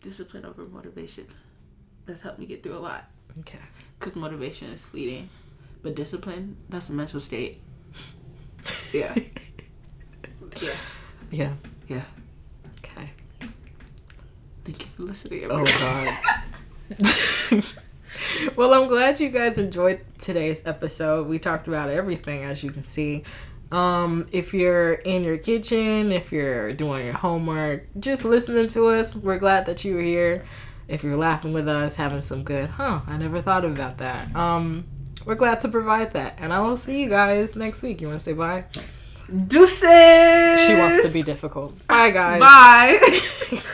Discipline 0.00 0.44
over 0.44 0.64
motivation. 0.64 1.26
That's 2.06 2.22
helped 2.22 2.38
me 2.38 2.46
get 2.46 2.62
through 2.62 2.76
a 2.76 2.80
lot. 2.80 3.10
Okay. 3.40 3.58
Because 3.98 4.16
motivation 4.16 4.70
is 4.70 4.88
fleeting, 4.88 5.28
but 5.82 5.94
discipline, 5.94 6.56
that's 6.68 6.88
a 6.88 6.92
mental 6.92 7.20
state. 7.20 7.60
Yeah. 8.92 9.14
Yeah. 10.60 10.74
Yeah. 11.30 11.54
Yeah. 11.88 12.04
Okay. 12.78 13.10
Thank 14.64 14.82
you 14.82 14.88
for 14.88 15.02
listening. 15.02 15.46
Oh 15.50 15.64
God. 17.50 17.64
well, 18.56 18.74
I'm 18.74 18.88
glad 18.88 19.20
you 19.20 19.28
guys 19.28 19.58
enjoyed 19.58 20.00
today's 20.18 20.62
episode. 20.66 21.26
We 21.26 21.38
talked 21.38 21.68
about 21.68 21.88
everything, 21.88 22.44
as 22.44 22.62
you 22.62 22.70
can 22.70 22.82
see. 22.82 23.24
Um, 23.70 24.26
if 24.32 24.52
you're 24.52 24.92
in 24.92 25.24
your 25.24 25.38
kitchen, 25.38 26.12
if 26.12 26.30
you're 26.30 26.72
doing 26.74 27.06
your 27.06 27.14
homework, 27.14 27.86
just 27.98 28.24
listening 28.24 28.68
to 28.68 28.88
us, 28.88 29.16
we're 29.16 29.38
glad 29.38 29.66
that 29.66 29.84
you 29.84 29.94
were 29.94 30.02
here. 30.02 30.44
If 30.88 31.02
you're 31.02 31.16
laughing 31.16 31.54
with 31.54 31.68
us, 31.68 31.94
having 31.94 32.20
some 32.20 32.44
good, 32.44 32.68
huh? 32.68 33.00
I 33.06 33.16
never 33.16 33.40
thought 33.40 33.64
about 33.64 33.98
that. 33.98 34.34
Um, 34.36 34.84
we're 35.24 35.36
glad 35.36 35.60
to 35.60 35.68
provide 35.68 36.12
that, 36.12 36.36
and 36.38 36.52
I 36.52 36.60
will 36.60 36.76
see 36.76 37.00
you 37.02 37.08
guys 37.08 37.56
next 37.56 37.82
week. 37.82 38.00
You 38.00 38.08
want 38.08 38.20
to 38.20 38.24
say 38.24 38.34
bye? 38.34 38.64
Deuces. 39.46 40.66
She 40.66 40.74
wants 40.74 41.06
to 41.06 41.12
be 41.12 41.22
difficult. 41.22 41.86
Bye, 41.86 42.10
guys. 42.10 42.40
Bye. 42.40 43.60